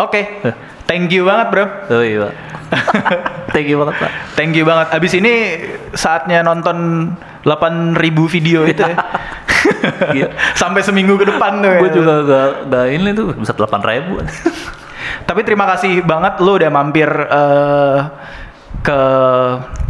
Oke, 0.00 0.40
thank 0.88 1.12
you 1.12 1.28
banget 1.28 1.46
Bram. 1.52 1.68
Oh 1.92 2.02
iya. 2.02 2.32
Thank 3.52 3.68
you 3.68 3.76
banget, 3.76 4.00
Pak. 4.00 4.10
Thank 4.32 4.56
you 4.56 4.64
banget. 4.64 4.88
Abis 4.96 5.12
ini 5.12 5.60
saatnya 5.92 6.40
nonton 6.40 7.12
8000 7.44 8.00
video 8.32 8.64
itu 8.64 8.80
ya. 8.80 8.96
Iya. 10.16 10.26
Sampai 10.60 10.82
seminggu 10.82 11.14
ke 11.20 11.28
depan 11.28 11.62
tuh 11.62 11.70
ya. 11.70 11.78
Gue 11.78 11.90
juga 11.92 12.14
gak, 12.24 12.48
gak 12.72 12.86
ini 12.90 13.12
tuh 13.14 13.34
bisa 13.36 13.52
8 13.54 13.78
ribu. 13.84 14.18
Tapi 15.28 15.40
terima 15.46 15.68
kasih 15.70 16.02
banget 16.02 16.40
lu 16.42 16.58
udah 16.58 16.70
mampir 16.72 17.06
eh, 17.10 17.98
ke 18.80 19.00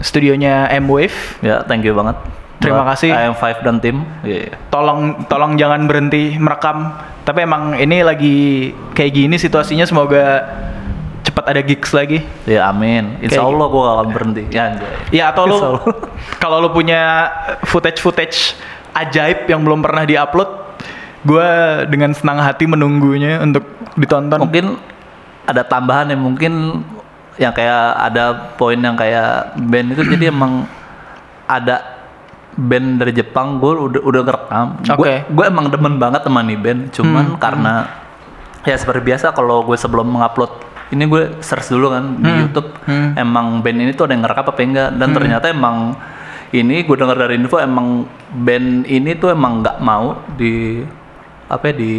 studionya 0.02 0.66
M-Wave. 0.82 1.38
ya, 1.40 1.62
thank 1.62 1.86
you 1.86 1.94
banget. 1.94 2.18
Terima 2.62 2.84
kasih. 2.86 3.10
IM5 3.10 3.42
dan 3.66 3.76
tim. 3.82 3.96
Iya. 4.22 4.54
Tolong 4.70 5.26
tolong 5.26 5.58
jangan 5.58 5.90
berhenti 5.90 6.38
merekam. 6.38 6.94
Tapi 7.26 7.42
emang 7.42 7.74
ini 7.74 8.06
lagi 8.06 8.70
kayak 8.94 9.12
gini 9.14 9.36
situasinya 9.38 9.82
semoga 9.82 10.46
cepat 11.26 11.44
ada 11.54 11.60
gigs 11.62 11.90
lagi. 11.90 12.22
Ya 12.46 12.70
amin. 12.70 13.18
Insya 13.18 13.42
Kayak 13.42 13.50
Allah 13.50 13.66
gue 13.66 13.80
gak 13.82 13.94
akan 13.98 14.08
berhenti. 14.14 14.42
Ya 14.54 14.62
anjay. 14.70 14.92
Ya 15.10 15.24
atau 15.34 15.42
lu 15.46 15.58
kalau 16.42 16.62
lu 16.62 16.70
punya 16.70 17.30
footage-footage 17.66 18.54
ajaib 18.94 19.48
yang 19.50 19.64
belum 19.66 19.80
pernah 19.82 20.06
diupload, 20.06 20.50
gue 21.24 21.48
dengan 21.90 22.12
senang 22.14 22.38
hati 22.42 22.68
menunggunya 22.68 23.40
untuk 23.40 23.64
ditonton. 23.96 24.38
mungkin 24.38 24.66
ada 25.46 25.66
tambahan 25.66 26.12
yang 26.12 26.22
mungkin 26.22 26.84
yang 27.40 27.52
kayak 27.56 27.96
ada 27.96 28.54
poin 28.60 28.76
yang 28.76 28.96
kayak 28.96 29.56
band 29.56 29.96
itu 29.96 30.02
jadi 30.04 30.28
emang 30.34 30.68
ada 31.48 32.02
band 32.52 33.00
dari 33.00 33.12
Jepang 33.16 33.56
gue 33.56 33.72
udah 33.72 34.02
udah 34.04 34.20
ngerekam 34.24 34.68
gue 34.84 34.92
Oke. 34.92 35.14
gue 35.24 35.44
emang 35.48 35.72
demen 35.72 35.96
banget 35.96 36.20
sama 36.28 36.44
nih 36.44 36.58
band 36.60 36.80
cuman 36.92 37.24
Hmm, 37.32 37.40
karena 37.40 37.74
ya 38.68 38.76
seperti 38.76 39.00
biasa 39.00 39.32
kalau 39.32 39.64
gue 39.64 39.76
sebelum 39.76 40.06
mengupload 40.12 40.52
ini 40.92 41.08
gue 41.08 41.22
search 41.40 41.72
dulu 41.72 41.96
kan 41.96 42.04
di 42.20 42.30
YouTube 42.44 42.68
hmm. 42.84 43.16
emang 43.16 43.64
band 43.64 43.78
ini 43.80 43.90
tuh 43.96 44.04
ada 44.04 44.12
yang 44.12 44.22
ngerekam 44.28 44.46
apa 44.52 44.60
enggak 44.60 44.88
dan 45.00 45.08
ternyata 45.16 45.46
emang 45.48 45.96
ini 46.52 46.84
gue 46.84 46.96
dengar 47.00 47.16
dari 47.16 47.40
info 47.40 47.56
emang 47.56 48.04
band 48.44 48.84
ini 48.84 49.16
tuh 49.16 49.32
emang 49.32 49.64
nggak 49.64 49.80
mau 49.80 50.20
di 50.36 50.84
apa 51.52 51.68
ya, 51.68 51.74
di 51.76 51.92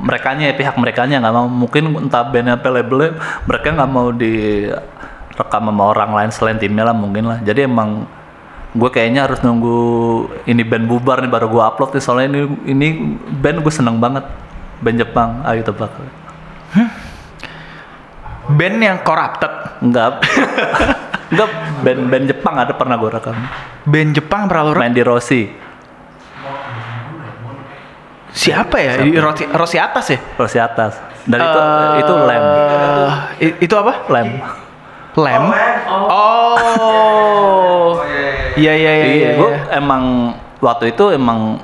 merekanya 0.00 0.48
ya 0.48 0.54
pihak 0.56 0.74
merekanya 0.80 1.20
nggak 1.20 1.34
mau. 1.36 1.46
Mungkin 1.46 2.08
entah 2.08 2.24
bandnya 2.24 2.56
apa 2.56 2.72
labelnya 2.72 3.20
mereka 3.44 3.66
nggak 3.76 3.90
mau 3.92 4.08
direkam 4.16 5.62
sama 5.68 5.84
orang 5.92 6.10
lain 6.16 6.30
selain 6.32 6.56
timnya 6.56 6.88
lah 6.88 6.96
mungkin 6.96 7.28
lah. 7.28 7.38
Jadi 7.44 7.68
emang 7.68 8.08
gue 8.76 8.90
kayaknya 8.92 9.28
harus 9.28 9.40
nunggu 9.44 9.80
ini 10.48 10.60
band 10.64 10.88
bubar 10.88 11.20
nih 11.20 11.28
baru 11.28 11.52
gue 11.52 11.62
upload 11.62 11.92
nih. 11.92 12.02
Soalnya 12.02 12.26
ini 12.32 12.40
ini 12.64 12.86
band 13.36 13.60
gue 13.60 13.72
seneng 13.72 14.00
banget. 14.00 14.24
Band 14.80 14.96
Jepang 15.00 15.40
ayo 15.44 15.60
tebak 15.64 15.92
Band 18.46 18.76
yang 18.80 19.00
corrupted. 19.04 19.52
enggak 19.84 20.24
enggak 21.28 21.48
band 21.84 22.00
band 22.08 22.24
Jepang 22.32 22.54
ada 22.56 22.72
pernah 22.72 22.96
gue 22.96 23.10
rekam. 23.12 23.36
Band 23.84 24.10
Jepang 24.16 24.48
pernah 24.48 24.64
lu 24.68 24.72
rek- 24.72 24.80
Mandy 24.88 25.02
Rossi 25.04 25.65
Siapa 28.36 28.76
ya? 28.76 29.00
Di 29.00 29.16
Rossi, 29.16 29.48
Rossi 29.48 29.80
atas 29.80 30.12
ya? 30.12 30.20
Rossi 30.36 30.60
atas 30.60 31.00
dan 31.26 31.40
itu 31.42 31.58
Eh, 31.58 31.98
itu 32.04 32.12
lem 32.22 32.44
itu 33.64 33.74
apa? 33.74 33.92
lem 34.12 34.28
Lem. 35.16 35.48
Oh. 36.12 37.96
Iya 38.60 38.72
iya 38.76 38.92
iya 39.00 39.08
iya. 39.16 39.30
gue 39.40 39.48
iya. 39.48 39.80
emang 39.80 40.36
waktu 40.60 40.92
itu 40.92 41.08
emang 41.16 41.56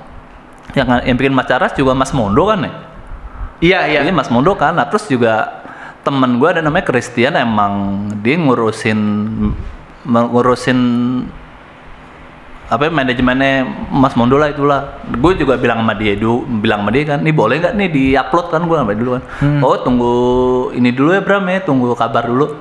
yang 0.73 0.89
yang 1.05 1.17
bikin 1.21 1.37
Macaras 1.37 1.77
juga 1.77 1.93
Mas 1.93 2.17
Mondo 2.17 2.49
kan 2.49 2.65
ya 2.65 2.73
Iya 3.63 3.79
iya. 3.93 4.01
Ini 4.03 4.11
Mas 4.11 4.33
Mondo 4.33 4.59
kan, 4.59 4.75
nah, 4.75 4.91
terus 4.91 5.07
juga 5.07 5.63
temen 6.03 6.41
gue 6.43 6.49
ada 6.51 6.59
namanya 6.65 6.83
Christian 6.91 7.39
emang 7.39 8.05
dia 8.25 8.35
ngurusin 8.35 8.99
ngurusin 10.03 10.79
apa 12.73 12.89
ya, 12.89 12.91
manajemennya 12.91 13.53
Mas 13.93 14.17
Mondo 14.17 14.41
lah 14.41 14.49
itulah. 14.49 14.97
Gue 15.13 15.37
juga 15.37 15.61
bilang 15.61 15.85
sama 15.85 15.93
dia 15.93 16.17
dulu, 16.17 16.49
bilang 16.59 16.81
sama 16.81 16.91
dia 16.91 17.05
kan, 17.05 17.21
nih 17.21 17.35
boleh 17.37 17.61
nggak 17.61 17.75
nih 17.77 17.89
diupload 17.93 18.47
kan 18.49 18.65
gue 18.65 18.77
sampai 18.81 18.97
dulu 18.97 19.11
kan. 19.13 19.23
Oh 19.61 19.77
tunggu 19.77 20.15
ini 20.73 20.89
dulu 20.89 21.13
ya 21.13 21.21
Bram 21.21 21.45
ya, 21.47 21.61
tunggu 21.61 21.93
kabar 21.93 22.25
dulu. 22.25 22.57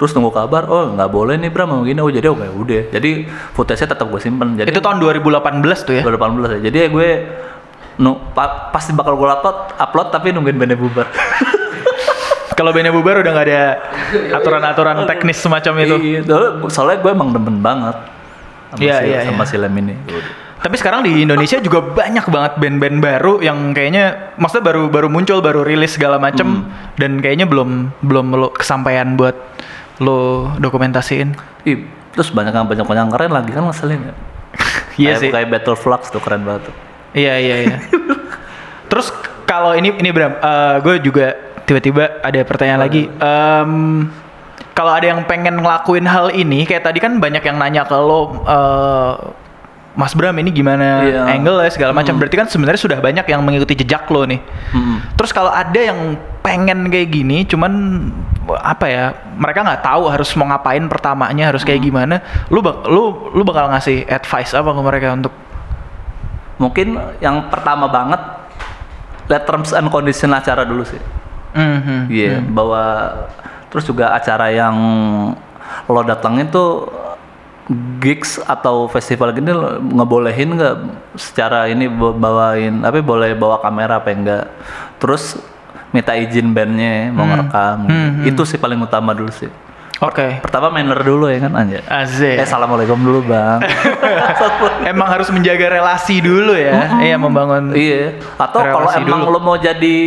Terus 0.00 0.16
tunggu 0.16 0.32
kabar, 0.32 0.64
oh 0.64 0.96
nggak 0.96 1.10
boleh 1.12 1.36
nih 1.36 1.52
Bram 1.52 1.68
mau 1.68 1.84
gini, 1.84 2.00
oh 2.00 2.08
jadi 2.08 2.32
oke 2.32 2.40
udah. 2.40 2.88
Jadi 2.88 3.28
footage-nya 3.52 3.92
tetap 3.92 4.08
gue 4.08 4.16
simpen. 4.16 4.56
Jadi 4.56 4.72
Itu 4.72 4.80
tahun 4.80 4.96
2018 4.96 5.60
tuh 5.84 5.92
ya. 5.92 6.02
2018 6.08 6.56
ya. 6.56 6.60
Jadi 6.72 6.76
ya 6.80 6.88
gue 6.88 7.08
nu 8.00 8.16
pa- 8.32 8.72
pasti 8.72 8.96
bakal 8.96 9.12
gue 9.12 9.28
upload, 9.28 9.76
upload 9.76 10.08
tapi 10.08 10.32
nungguin 10.32 10.56
bandnya 10.56 10.80
bubar. 10.80 11.04
Kalau 12.56 12.72
bandnya 12.72 12.92
bubar 12.92 13.20
udah 13.20 13.28
nggak 13.28 13.46
ada 13.48 13.62
aturan-aturan 14.36 15.04
teknis 15.04 15.36
semacam 15.36 15.72
itu. 15.80 15.96
Iya, 16.00 16.20
soalnya 16.68 17.00
gue 17.00 17.12
emang 17.12 17.32
demen 17.32 17.60
banget 17.60 17.96
sama, 18.70 18.80
Iya, 18.80 18.96
si, 19.02 19.06
iya, 19.10 19.18
sama 19.26 19.44
iya. 19.44 19.50
si 19.50 19.56
Lem 19.58 19.74
ini. 19.82 19.94
Tapi 20.60 20.76
sekarang 20.76 21.00
di 21.08 21.24
Indonesia 21.24 21.56
juga 21.56 21.80
banyak 21.80 22.26
banget 22.28 22.52
band-band 22.60 22.96
baru 23.00 23.40
yang 23.40 23.72
kayaknya 23.72 24.36
maksudnya 24.36 24.64
baru 24.68 24.92
baru 24.92 25.08
muncul, 25.08 25.40
baru 25.40 25.64
rilis 25.64 25.96
segala 25.96 26.20
macem 26.20 26.68
dan 27.00 27.16
kayaknya 27.24 27.48
belum 27.48 27.88
belum 28.04 28.26
lo 28.36 28.52
kesampaian 28.52 29.16
buat 29.16 29.32
lo 30.04 30.52
dokumentasiin. 30.60 31.32
Ih, 31.64 31.88
terus 32.12 32.28
banyak 32.28 32.52
yang 32.52 32.68
banyak 32.68 32.84
yang 32.84 33.12
keren 33.12 33.32
lagi 33.32 33.50
kan 33.56 33.64
ngeselin 33.64 34.12
ya. 34.12 34.14
Iya 35.00 35.12
sih. 35.16 35.32
Kayak 35.32 35.48
Battle 35.48 35.80
Flux 35.80 36.12
tuh 36.12 36.20
keren 36.20 36.44
banget. 36.44 36.68
tuh. 36.68 36.74
Iya 37.16 37.40
iya 37.40 37.56
iya. 37.64 37.76
Terus 38.90 39.08
kalau 39.48 39.72
ini 39.72 39.96
ini 39.96 40.10
Bram, 40.12 40.36
gue 40.84 41.00
juga 41.00 41.34
tiba-tiba 41.64 42.20
ada 42.20 42.38
pertanyaan 42.44 42.82
lagi. 42.84 43.08
Em, 43.08 43.72
kalau 44.74 44.92
ada 44.94 45.06
yang 45.10 45.20
pengen 45.26 45.60
ngelakuin 45.60 46.06
hal 46.06 46.30
ini, 46.32 46.64
kayak 46.64 46.86
tadi 46.86 46.98
kan 47.02 47.18
banyak 47.18 47.42
yang 47.42 47.56
nanya 47.60 47.82
ke 47.84 47.96
lo, 47.96 48.44
eh, 48.46 49.12
Mas 49.98 50.14
Bram 50.14 50.32
ini 50.38 50.54
gimana 50.54 51.02
Iya. 51.02 51.22
angle 51.34 51.66
segala 51.68 51.90
macam. 51.90 52.14
Berarti 52.16 52.38
kan 52.38 52.46
sebenarnya 52.46 52.78
sudah 52.78 52.98
banyak 53.02 53.26
yang 53.26 53.42
mengikuti 53.42 53.74
jejak 53.74 54.06
lo 54.08 54.22
nih. 54.22 54.38
Mm-mm. 54.70 55.18
Terus 55.18 55.34
kalau 55.34 55.50
ada 55.50 55.76
yang 55.76 56.14
pengen 56.46 56.86
kayak 56.88 57.10
gini, 57.10 57.42
cuman 57.42 57.72
apa 58.62 58.86
ya, 58.86 59.04
mereka 59.34 59.66
nggak 59.66 59.82
tahu 59.82 60.06
harus 60.06 60.30
mau 60.38 60.46
ngapain 60.46 60.86
pertamanya 60.86 61.50
harus 61.50 61.66
kayak 61.66 61.82
gimana. 61.82 62.22
Lu 62.54 62.62
bak 62.62 62.86
lu 62.86 63.34
lu 63.34 63.42
bakal 63.42 63.66
ngasih 63.74 64.06
advice 64.06 64.54
apa 64.54 64.70
ke 64.70 64.80
mereka 64.80 65.10
untuk 65.12 65.34
Mungkin 66.60 66.92
yang 67.24 67.48
pertama 67.48 67.88
banget 67.88 68.20
lihat 69.32 69.48
terms 69.48 69.72
and 69.72 69.88
condition 69.88 70.28
acara 70.36 70.60
dulu 70.68 70.84
sih. 70.84 71.00
Mhm. 71.56 72.12
Iya, 72.12 72.44
bahwa 72.52 72.84
terus 73.70 73.84
juga 73.84 74.10
acara 74.10 74.50
yang 74.50 74.74
lo 75.86 76.00
datangin 76.02 76.46
tuh 76.46 76.90
gigs 77.96 78.42
atau 78.44 78.84
festival 78.86 79.30
gini 79.30 79.54
ngebolehin 79.88 80.50
nggak 80.50 80.74
secara 81.14 81.64
ini 81.64 81.86
bawa- 81.86 82.18
bawain 82.18 82.82
apa 82.82 82.98
boleh 83.00 83.30
bawa 83.32 83.58
kamera 83.58 83.96
apa 83.96 84.10
enggak 84.10 84.44
terus 84.98 85.38
minta 85.90 86.12
izin 86.12 86.50
bandnya 86.50 87.08
mau 87.08 87.22
ngerekam 87.24 87.86
Hmm, 87.86 88.26
itu 88.26 88.42
sih 88.42 88.58
paling 88.58 88.74
utama 88.76 89.10
dulu 89.10 89.30
sih 89.30 89.46
Oke. 90.00 90.40
pertama 90.40 90.66
manner 90.68 90.98
dulu 90.98 91.28
ya 91.28 91.38
kan 91.40 91.52
aja 91.56 91.78
Azek. 91.84 92.36
eh 92.36 92.42
assalamualaikum 92.42 92.96
dulu 92.96 93.22
bang 93.24 93.62
Emang 94.90 95.06
harus 95.06 95.28
menjaga 95.28 95.70
relasi 95.70 96.18
dulu 96.18 96.56
ya. 96.56 96.88
Iya, 96.98 97.14
membangun. 97.14 97.70
iya 97.70 98.16
atau 98.34 98.64
kalau 98.64 98.88
emang 98.88 99.20
dulu. 99.22 99.30
lo 99.30 99.40
mau 99.40 99.54
jadi 99.54 99.98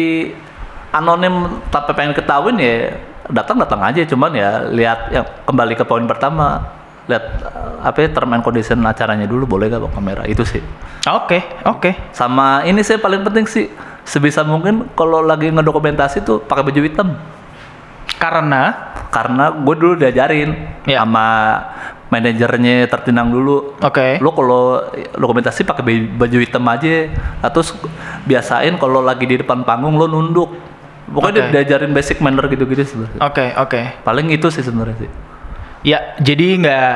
anonim 0.89 1.61
tapi 1.69 1.93
pengen 1.93 2.11
ketahuin 2.11 2.57
ya 2.57 2.97
datang 3.29 3.55
datang 3.55 3.79
aja 3.79 4.03
cuman 4.03 4.31
ya 4.31 4.49
lihat 4.67 4.99
yang 5.09 5.25
kembali 5.43 5.73
ke 5.73 5.83
poin 5.83 6.03
pertama. 6.03 6.63
Lihat 7.03 7.23
uh, 7.43 7.83
apa 7.83 7.99
ya 7.99 8.15
term 8.15 8.31
and 8.31 8.39
condition 8.39 8.79
acaranya 8.81 9.27
dulu 9.27 9.43
boleh 9.45 9.67
gak 9.67 9.83
bawa 9.83 9.91
kamera? 9.91 10.23
Itu 10.23 10.47
sih. 10.47 10.63
Oke, 11.03 11.43
oke. 11.63 11.91
sama 12.15 12.63
ini 12.63 12.79
sih 12.79 12.95
paling 12.95 13.21
penting 13.21 13.43
sih 13.43 13.67
sebisa 14.03 14.39
mungkin 14.41 14.87
kalau 14.95 15.19
lagi 15.19 15.51
ngedokumentasi 15.51 16.23
tuh 16.23 16.39
pakai 16.39 16.63
baju 16.63 16.79
hitam. 16.79 17.09
Karena? 18.15 18.71
Karena 19.11 19.51
gue 19.51 19.75
dulu 19.75 19.93
diajarin 19.95 20.79
Ya. 20.87 21.03
sama 21.03 21.59
manajernya 22.07 22.87
tertinang 22.87 23.27
dulu. 23.27 23.75
Oke. 23.79 24.19
lo 24.19 24.31
kalau 24.31 24.63
dokumentasi 25.11 25.65
pakai 25.65 25.83
baju- 26.07 26.39
hitam 26.39 26.63
aja 26.67 27.09
atau 27.41 27.59
s- 27.59 27.75
biasain 28.23 28.77
kalau 28.77 29.03
lagi 29.03 29.27
di 29.27 29.39
depan 29.39 29.65
panggung 29.65 29.97
lo 29.97 30.07
nunduk 30.07 30.55
pokoknya 31.09 31.51
dia 31.51 31.63
diajarin 31.63 31.91
basic 31.91 32.23
manner 32.23 32.47
gitu-gitu 32.47 32.83
sebenarnya 32.83 33.19
Oke, 33.19 33.45
oke. 33.55 33.81
paling 34.03 34.31
itu 34.31 34.47
sih 34.47 34.63
sebenarnya 34.63 35.07
sih. 35.07 35.11
Ya, 35.83 36.15
jadi 36.15 36.63
nggak 36.63 36.91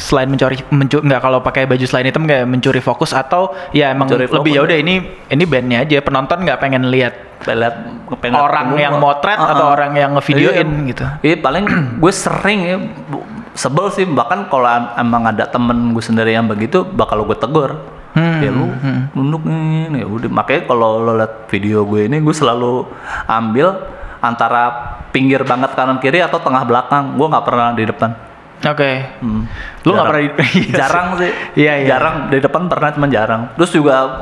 selain 0.00 0.28
mencuri 0.32 0.56
mencu, 0.72 1.00
nggak 1.04 1.20
kalau 1.20 1.44
pakai 1.44 1.68
baju 1.68 1.84
selain 1.84 2.08
hitam 2.08 2.24
nggak 2.24 2.48
mencuri 2.48 2.80
fokus 2.80 3.12
atau 3.12 3.52
ya 3.76 3.92
emang 3.92 4.08
Mencuri 4.08 4.28
lebih 4.32 4.52
ya 4.56 4.60
udah 4.64 4.76
ini 4.80 4.94
ini 5.28 5.44
bandnya 5.44 5.84
aja. 5.84 6.00
Penonton 6.00 6.44
nggak 6.48 6.58
pengen 6.60 6.88
lihat 6.88 7.14
lihat 7.44 7.74
pengen 8.20 8.36
Orang 8.36 8.76
yang 8.80 8.96
motret 9.00 9.36
atau 9.36 9.72
orang 9.72 9.92
yang 9.96 10.16
ngevideoin 10.16 10.68
gitu? 10.88 11.04
Iya 11.20 11.36
paling 11.40 11.64
gue 12.02 12.12
sering 12.12 12.60
ya 12.64 12.76
sebel 13.52 13.92
sih. 13.92 14.08
Bahkan 14.08 14.48
kalau 14.48 14.68
em- 14.68 14.92
emang 15.00 15.28
ada 15.28 15.44
temen 15.44 15.92
gue 15.92 16.04
sendiri 16.04 16.32
yang 16.32 16.48
begitu 16.48 16.84
bakal 16.84 17.24
gue 17.24 17.36
tegur. 17.36 17.76
Hmm, 18.10 18.42
ya 18.42 18.50
lu 18.50 18.66
nunduk 19.14 19.46
nih 19.46 20.02
ya 20.02 20.06
udah 20.06 20.30
makanya 20.30 20.66
kalau 20.66 20.98
lo 20.98 21.14
liat 21.14 21.46
video 21.46 21.86
gue 21.86 22.10
ini 22.10 22.18
gue 22.18 22.34
selalu 22.34 22.82
ambil 23.30 23.86
antara 24.18 24.62
pinggir 25.14 25.46
banget 25.46 25.78
kanan 25.78 26.02
kiri 26.02 26.18
atau 26.18 26.42
tengah 26.42 26.66
belakang 26.66 27.14
gue 27.14 27.26
nggak 27.26 27.46
pernah 27.46 27.70
di 27.70 27.86
depan 27.86 28.10
Oke. 28.60 29.08
Hmm. 29.24 29.48
Lu 29.88 29.96
nggak 29.96 30.04
pernah 30.04 30.20
di- 30.20 30.36
Iya 30.68 30.84
jarang 30.84 31.16
sih. 31.16 31.30
Iya, 31.56 31.72
iya. 31.80 31.96
Jarang 31.96 32.28
di 32.28 32.38
depan 32.44 32.68
pernah 32.68 32.92
cuman 32.92 33.08
jarang. 33.08 33.42
Terus 33.56 33.72
juga 33.72 34.20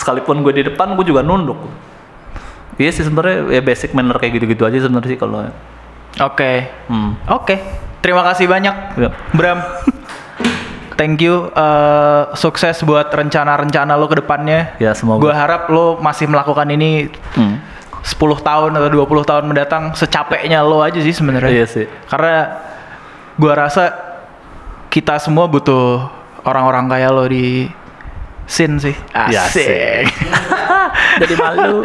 sekalipun 0.00 0.40
gue 0.40 0.52
di 0.56 0.64
depan 0.64 0.96
gue 0.96 1.04
juga 1.04 1.20
nunduk. 1.20 1.60
Iya 2.80 2.88
sih 2.88 3.04
sebenarnya 3.04 3.52
ya 3.52 3.60
basic 3.60 3.92
manner 3.92 4.16
kayak 4.16 4.40
gitu-gitu 4.40 4.64
aja 4.64 4.80
sebenarnya 4.80 5.12
sih 5.12 5.20
kalau 5.20 5.44
Oke. 6.24 6.72
hmm. 6.88 7.28
Oke. 7.28 7.60
Terima 8.00 8.24
kasih 8.24 8.48
banyak, 8.48 8.96
Ya. 8.96 9.12
Bram. 9.36 9.60
Thank 11.00 11.24
you. 11.24 11.48
eh, 11.48 12.22
sukses 12.36 12.84
buat 12.84 13.08
rencana-rencana 13.08 13.96
lo 13.96 14.04
ke 14.04 14.20
depannya. 14.20 14.76
Ya, 14.76 14.92
semoga. 14.92 15.24
Gue 15.24 15.32
harap 15.32 15.72
lo 15.72 15.96
masih 15.96 16.28
melakukan 16.28 16.68
ini 16.68 17.08
Hmm. 17.32 17.56
10 18.00 18.40
tahun 18.40 18.72
atau 18.76 18.88
20 18.88 19.24
tahun 19.24 19.44
mendatang 19.48 19.96
secapeknya 19.96 20.60
lo 20.60 20.84
aja 20.84 21.00
sih 21.00 21.12
sebenarnya. 21.12 21.52
Iya 21.52 21.66
sih. 21.68 21.86
Karena 22.08 22.60
gua 23.36 23.52
rasa 23.56 23.92
kita 24.88 25.20
semua 25.20 25.44
butuh 25.48 26.08
orang-orang 26.44 26.88
kayak 26.88 27.10
lo 27.12 27.24
di 27.28 27.68
scene 28.48 28.80
sih. 28.80 28.96
Ya, 29.28 29.44
asik. 29.44 30.08
Jadi 31.20 31.34
malu. 31.36 31.84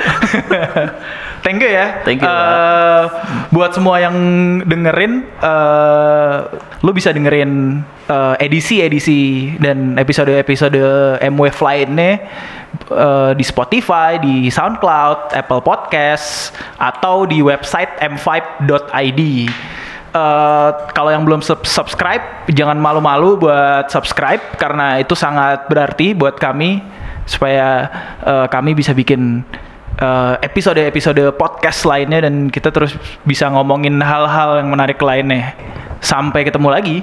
Thank 1.45 1.61
you 1.61 1.69
ya. 1.69 2.01
Thank 2.01 2.19
you, 2.19 2.27
Eh, 2.27 3.03
buat 3.53 3.69
semua 3.69 4.01
yang 4.01 4.17
dengerin, 4.65 5.29
eh 5.39 6.37
lu 6.81 6.89
bisa 6.89 7.13
dengerin 7.13 7.85
eh, 8.09 8.35
edisi-edisi 8.41 9.53
dan 9.61 9.93
episode-episode 9.95 10.81
M-Wave 11.21 11.59
lainnya 11.61 12.11
eh, 12.89 13.31
di 13.37 13.45
Spotify, 13.45 14.17
di 14.17 14.49
SoundCloud, 14.49 15.37
Apple 15.37 15.61
Podcast, 15.61 16.49
atau 16.81 17.29
di 17.29 17.45
website 17.45 17.93
m5.id. 18.01 19.21
Eh, 20.15 20.69
kalau 20.97 21.09
yang 21.13 21.29
belum 21.29 21.45
sub- 21.45 21.67
subscribe, 21.69 22.25
jangan 22.49 22.81
malu-malu 22.81 23.37
buat 23.37 23.93
subscribe 23.93 24.41
karena 24.57 24.97
itu 24.97 25.13
sangat 25.13 25.69
berarti 25.69 26.17
buat 26.17 26.41
kami 26.41 26.81
supaya 27.29 27.85
eh, 28.25 28.47
kami 28.49 28.73
bisa 28.73 28.97
bikin 28.97 29.45
eh, 29.99 30.33
episode-episode 30.43 31.35
podcast 31.35 31.87
lainnya 31.87 32.27
dan 32.27 32.47
kita 32.51 32.71
terus 32.71 32.95
bisa 33.23 33.47
ngomongin 33.51 33.99
hal-hal 33.99 34.63
yang 34.63 34.69
menarik 34.71 34.99
lainnya. 34.99 35.55
Sampai 36.03 36.45
ketemu 36.45 36.69
lagi. 36.69 36.97